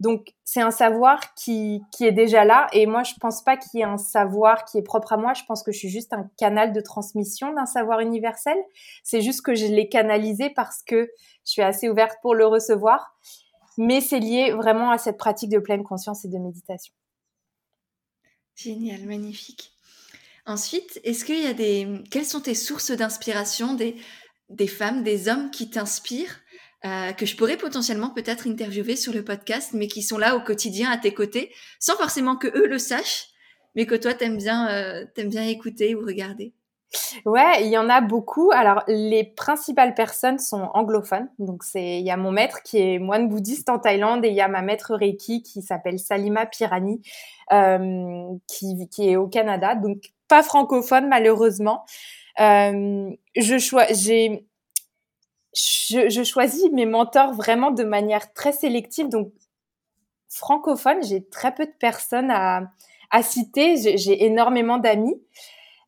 Donc, 0.00 0.32
c'est 0.44 0.62
un 0.62 0.70
savoir 0.70 1.34
qui, 1.34 1.82
qui, 1.92 2.06
est 2.06 2.12
déjà 2.12 2.46
là. 2.46 2.68
Et 2.72 2.86
moi, 2.86 3.02
je 3.02 3.12
pense 3.20 3.44
pas 3.44 3.58
qu'il 3.58 3.80
y 3.80 3.82
ait 3.82 3.86
un 3.86 3.98
savoir 3.98 4.64
qui 4.64 4.78
est 4.78 4.82
propre 4.82 5.12
à 5.12 5.18
moi. 5.18 5.34
Je 5.34 5.42
pense 5.46 5.62
que 5.62 5.72
je 5.72 5.78
suis 5.78 5.90
juste 5.90 6.14
un 6.14 6.30
canal 6.38 6.72
de 6.72 6.80
transmission 6.80 7.52
d'un 7.52 7.66
savoir 7.66 8.00
universel. 8.00 8.56
C'est 9.04 9.20
juste 9.20 9.42
que 9.42 9.54
je 9.54 9.66
l'ai 9.66 9.90
canalisé 9.90 10.50
parce 10.56 10.82
que 10.82 11.10
je 11.44 11.52
suis 11.52 11.62
assez 11.62 11.90
ouverte 11.90 12.16
pour 12.22 12.34
le 12.34 12.46
recevoir. 12.46 13.14
Mais 13.76 14.00
c'est 14.00 14.20
lié 14.20 14.52
vraiment 14.52 14.90
à 14.90 14.96
cette 14.96 15.18
pratique 15.18 15.50
de 15.50 15.58
pleine 15.58 15.84
conscience 15.84 16.24
et 16.24 16.28
de 16.28 16.38
méditation. 16.38 16.94
Génial, 18.54 19.02
magnifique. 19.02 19.72
Ensuite, 20.46 20.98
est-ce 21.04 21.26
qu'il 21.26 21.42
y 21.42 21.46
a 21.46 21.52
des... 21.52 22.02
Quelles 22.10 22.24
sont 22.24 22.40
tes 22.40 22.54
sources 22.54 22.90
d'inspiration 22.90 23.74
des, 23.74 23.96
des 24.48 24.66
femmes, 24.66 25.02
des 25.02 25.28
hommes 25.28 25.50
qui 25.50 25.68
t'inspirent, 25.68 26.40
euh, 26.84 27.12
que 27.12 27.26
je 27.26 27.36
pourrais 27.36 27.56
potentiellement 27.56 28.10
peut-être 28.10 28.48
interviewer 28.48 28.96
sur 28.96 29.12
le 29.12 29.24
podcast, 29.24 29.70
mais 29.74 29.86
qui 29.86 30.02
sont 30.02 30.18
là 30.18 30.36
au 30.36 30.40
quotidien 30.40 30.90
à 30.90 30.96
tes 30.96 31.12
côtés, 31.12 31.52
sans 31.78 31.96
forcément 31.96 32.36
que 32.36 32.48
eux 32.48 32.66
le 32.66 32.78
sachent, 32.78 33.28
mais 33.74 33.86
que 33.86 33.94
toi, 33.94 34.14
t'aimes 34.14 34.38
bien, 34.38 34.68
euh, 34.70 35.04
t'aimes 35.14 35.28
bien 35.28 35.46
écouter 35.46 35.94
ou 35.94 36.00
regarder 36.00 36.54
Ouais, 37.24 37.62
il 37.64 37.68
y 37.68 37.78
en 37.78 37.88
a 37.88 38.00
beaucoup. 38.00 38.50
Alors, 38.52 38.82
les 38.88 39.22
principales 39.24 39.94
personnes 39.94 40.38
sont 40.38 40.70
anglophones. 40.74 41.28
Donc, 41.38 41.62
c'est 41.62 42.00
il 42.00 42.04
y 42.04 42.10
a 42.10 42.16
mon 42.16 42.32
maître 42.32 42.62
qui 42.64 42.78
est 42.78 42.98
moine 42.98 43.28
bouddhiste 43.28 43.68
en 43.70 43.78
Thaïlande 43.78 44.24
et 44.24 44.28
il 44.28 44.34
y 44.34 44.40
a 44.40 44.48
ma 44.48 44.62
maître 44.62 44.94
Reiki 44.96 45.42
qui 45.42 45.62
s'appelle 45.62 46.00
Salima 46.00 46.46
Pirani, 46.46 47.00
euh, 47.52 48.26
qui, 48.48 48.88
qui 48.88 49.10
est 49.10 49.16
au 49.16 49.28
Canada. 49.28 49.76
Donc, 49.76 50.12
pas 50.26 50.42
francophone 50.42 51.08
malheureusement. 51.08 51.84
Euh, 52.40 53.10
je, 53.36 53.86
j'ai, 53.92 54.46
je, 55.54 56.08
je, 56.08 56.22
choisis 56.22 56.70
mes 56.70 56.86
mentors 56.86 57.34
vraiment 57.34 57.70
de 57.70 57.84
manière 57.84 58.32
très 58.32 58.52
sélective. 58.52 59.08
Donc, 59.08 59.32
francophone, 60.28 61.02
j'ai 61.02 61.24
très 61.24 61.54
peu 61.54 61.66
de 61.66 61.74
personnes 61.78 62.30
à, 62.30 62.70
à 63.10 63.22
citer. 63.22 63.76
J'ai 63.96 64.24
énormément 64.24 64.78
d'amis. 64.78 65.20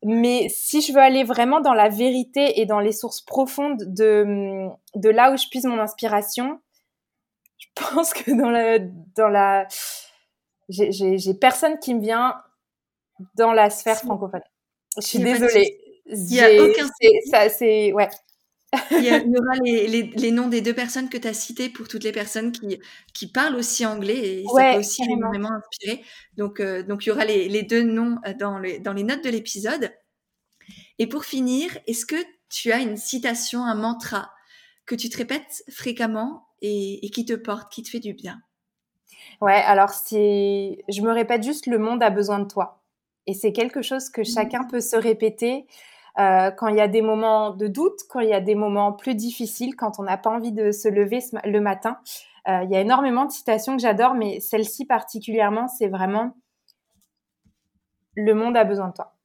Mais 0.05 0.49
si 0.49 0.81
je 0.81 0.91
veux 0.91 0.99
aller 0.99 1.23
vraiment 1.23 1.61
dans 1.61 1.73
la 1.73 1.87
vérité 1.87 2.59
et 2.59 2.65
dans 2.65 2.81
les 2.81 2.91
sources 2.91 3.21
profondes 3.21 3.81
de, 3.87 4.67
de 4.95 5.09
là 5.09 5.31
où 5.31 5.37
je 5.37 5.47
puise 5.47 5.65
mon 5.65 5.79
inspiration, 5.79 6.59
je 7.57 7.67
pense 7.93 8.13
que 8.13 8.31
dans 8.31 8.49
la, 8.49 8.79
dans 9.15 9.29
la, 9.29 9.67
j'ai 10.67 11.33
personne 11.33 11.79
qui 11.79 11.93
me 11.95 12.01
vient 12.01 12.35
dans 13.35 13.53
la 13.53 13.69
sphère 13.69 13.97
francophone. 13.97 14.41
Je 14.97 15.07
suis 15.07 15.19
désolée. 15.19 15.79
Il 16.05 16.17
n'y 16.25 16.41
a 16.41 16.61
aucun 16.61 16.85
ça, 17.31 17.47
c'est 17.49 17.93
ouais. 17.93 18.09
Il 18.91 19.03
y, 19.03 19.09
aura 19.11 19.55
les, 19.63 19.87
les, 19.87 20.03
les, 20.03 20.31
noms 20.31 20.47
des 20.47 20.61
deux 20.61 20.73
personnes 20.73 21.09
que 21.09 21.17
tu 21.17 21.27
as 21.27 21.33
citées 21.33 21.69
pour 21.69 21.87
toutes 21.87 22.03
les 22.03 22.11
personnes 22.11 22.51
qui, 22.51 22.79
qui 23.13 23.31
parlent 23.31 23.55
aussi 23.55 23.85
anglais 23.85 24.41
et 24.41 24.45
ça 24.45 24.73
peut 24.73 24.79
aussi 24.79 25.03
énormément 25.03 25.51
inspirer. 25.51 26.03
Donc, 26.37 26.59
euh, 26.59 26.81
donc 26.83 27.05
il 27.05 27.09
y 27.09 27.11
aura 27.11 27.25
les, 27.25 27.49
les 27.49 27.63
deux 27.63 27.83
noms 27.83 28.17
euh, 28.25 28.33
dans, 28.33 28.57
les, 28.57 28.79
dans 28.79 28.93
les 28.93 29.03
notes 29.03 29.23
de 29.23 29.29
l'épisode. 29.29 29.91
Et 30.97 31.07
pour 31.07 31.25
finir, 31.25 31.77
est-ce 31.87 32.05
que 32.05 32.15
tu 32.49 32.71
as 32.71 32.79
une 32.79 32.97
citation, 32.97 33.63
un 33.63 33.75
mantra 33.75 34.31
que 34.85 34.95
tu 34.95 35.09
te 35.09 35.17
répètes 35.17 35.63
fréquemment 35.69 36.47
et, 36.61 37.05
et 37.05 37.09
qui 37.09 37.25
te 37.25 37.33
porte, 37.33 37.71
qui 37.71 37.83
te 37.83 37.89
fait 37.89 37.99
du 37.99 38.13
bien? 38.13 38.41
Ouais, 39.41 39.61
alors 39.65 39.89
si 39.89 40.79
je 40.89 41.01
me 41.01 41.11
répète 41.11 41.43
juste 41.43 41.67
le 41.67 41.77
monde 41.77 42.01
a 42.01 42.09
besoin 42.09 42.39
de 42.39 42.47
toi. 42.47 42.83
Et 43.27 43.33
c'est 43.33 43.53
quelque 43.53 43.81
chose 43.81 44.09
que 44.09 44.21
mmh. 44.21 44.25
chacun 44.25 44.63
peut 44.65 44.81
se 44.81 44.95
répéter 44.95 45.65
euh, 46.19 46.51
quand 46.51 46.67
il 46.67 46.75
y 46.75 46.81
a 46.81 46.87
des 46.87 47.01
moments 47.01 47.51
de 47.51 47.67
doute, 47.67 48.01
quand 48.09 48.19
il 48.19 48.29
y 48.29 48.33
a 48.33 48.41
des 48.41 48.55
moments 48.55 48.93
plus 48.93 49.15
difficiles, 49.15 49.75
quand 49.75 49.99
on 49.99 50.03
n'a 50.03 50.17
pas 50.17 50.29
envie 50.29 50.51
de 50.51 50.71
se 50.71 50.87
lever 50.87 51.19
le 51.45 51.59
matin. 51.59 51.97
Euh, 52.47 52.63
il 52.63 52.71
y 52.71 52.75
a 52.75 52.81
énormément 52.81 53.25
de 53.25 53.31
citations 53.31 53.75
que 53.75 53.81
j'adore, 53.81 54.13
mais 54.13 54.39
celle-ci 54.39 54.85
particulièrement, 54.85 55.67
c'est 55.67 55.87
vraiment 55.87 56.35
le 58.15 58.33
monde 58.33 58.55
a 58.57 58.63
besoin 58.63 58.89
de 58.89 58.93
toi. 58.93 59.15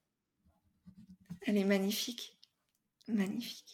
Elle 1.47 1.59
est 1.59 1.65
magnifique. 1.65 2.37
Magnifique. 3.09 3.65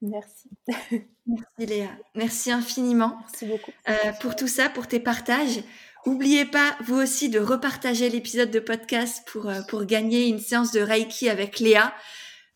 Merci. 0.00 0.48
Merci 1.26 1.66
Léa. 1.66 1.88
Merci 2.14 2.52
infiniment. 2.52 3.18
Merci 3.20 3.46
beaucoup. 3.46 3.72
Euh, 3.88 4.12
pour 4.20 4.36
tout 4.36 4.48
ça, 4.48 4.68
pour 4.68 4.86
tes 4.86 5.00
partages. 5.00 5.62
N'oubliez 6.06 6.44
pas, 6.44 6.76
vous 6.84 6.96
aussi, 6.96 7.28
de 7.28 7.40
repartager 7.40 8.08
l'épisode 8.08 8.50
de 8.50 8.60
podcast 8.60 9.28
pour, 9.30 9.48
euh, 9.48 9.60
pour 9.68 9.84
gagner 9.84 10.28
une 10.28 10.38
séance 10.38 10.72
de 10.72 10.80
Reiki 10.80 11.28
avec 11.28 11.58
Léa. 11.58 11.92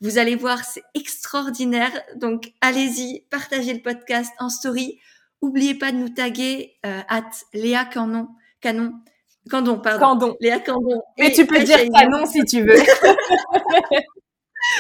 Vous 0.03 0.19
allez 0.19 0.37
voir, 0.37 0.65
c'est 0.65 0.83
extraordinaire. 0.95 1.93
Donc, 2.17 2.53
allez-y, 2.61 3.21
partagez 3.31 3.73
le 3.73 3.81
podcast 3.81 4.33
en 4.39 4.51
story. 4.51 4.99
N'oubliez 5.43 5.75
pas 5.75 5.93
de 5.93 5.97
nous 5.97 6.09
taguer 6.09 6.75
euh, 6.85 7.01
at 7.09 7.31
Léa 7.55 7.85
Canon, 7.85 8.29
Canon, 8.61 8.95
Candon, 9.51 9.79
pardon. 9.79 10.01
Candon. 10.01 10.37
Léa 10.41 10.61
Candon. 10.61 11.03
Mais 11.19 11.33
tu 11.33 11.47
peux 11.47 11.63
dire 11.63 11.79
Canon 11.93 12.27
si 12.27 12.45
tu 12.45 12.63
veux. 12.63 12.77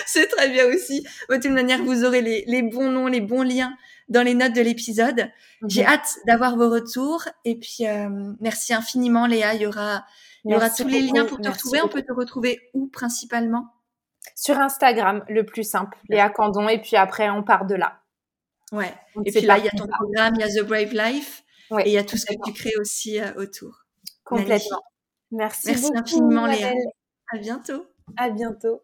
c'est 0.07 0.27
très 0.27 0.49
bien 0.49 0.67
aussi. 0.67 1.03
De 1.29 1.37
toute 1.37 1.51
manière, 1.51 1.83
vous 1.83 2.05
aurez 2.05 2.23
les, 2.23 2.45
les 2.47 2.63
bons 2.63 2.91
noms, 2.91 3.07
les 3.07 3.21
bons 3.21 3.43
liens 3.43 3.77
dans 4.09 4.23
les 4.23 4.35
notes 4.35 4.55
de 4.55 4.61
l'épisode. 4.61 5.31
J'ai 5.67 5.85
hâte 5.85 6.17
d'avoir 6.27 6.57
vos 6.57 6.71
retours. 6.71 7.25
Et 7.45 7.57
puis, 7.57 7.87
euh, 7.87 8.33
merci 8.41 8.73
infiniment, 8.75 9.27
Léa. 9.27 9.55
Il 9.55 9.63
y 9.63 9.67
aura, 9.67 10.05
il 10.45 10.53
y 10.53 10.55
aura 10.55 10.71
tous 10.71 10.87
les 10.87 11.01
liens 11.01 11.25
pour 11.25 11.41
te 11.41 11.49
retrouver. 11.49 11.81
On 11.83 11.89
peut 11.89 12.03
te 12.03 12.13
retrouver 12.13 12.61
où 12.75 12.87
principalement? 12.87 13.73
Sur 14.35 14.59
Instagram, 14.59 15.25
le 15.29 15.45
plus 15.45 15.65
simple, 15.65 15.97
Léa 16.09 16.31
Candon. 16.31 16.69
Et 16.69 16.81
puis 16.81 16.97
après, 16.97 17.31
on 17.31 17.43
part 17.43 17.67
de 17.67 17.75
là. 17.75 18.01
Ouais. 18.73 18.93
et 19.27 19.31
puis 19.31 19.43
là, 19.43 19.59
il 19.59 19.65
y 19.65 19.69
a 19.69 19.71
ton 19.71 19.87
programme, 19.87 20.35
il 20.37 20.41
y 20.41 20.45
a 20.45 20.49
The 20.49 20.67
Brave 20.67 20.93
Life. 20.95 21.43
et 21.81 21.91
il 21.91 21.93
y 21.93 21.99
a 21.99 22.05
tout 22.05 22.17
ce 22.17 22.27
que 22.27 22.35
tu 22.45 22.53
crées 22.53 22.77
aussi 22.81 23.21
euh, 23.21 23.33
autour. 23.37 23.85
Complètement. 24.25 24.83
Merci, 25.31 25.69
merci 25.69 25.91
infiniment, 25.95 26.47
Léa. 26.47 26.73
À 27.33 27.39
bientôt. 27.39 27.87
À 28.17 28.31
bientôt. 28.31 28.83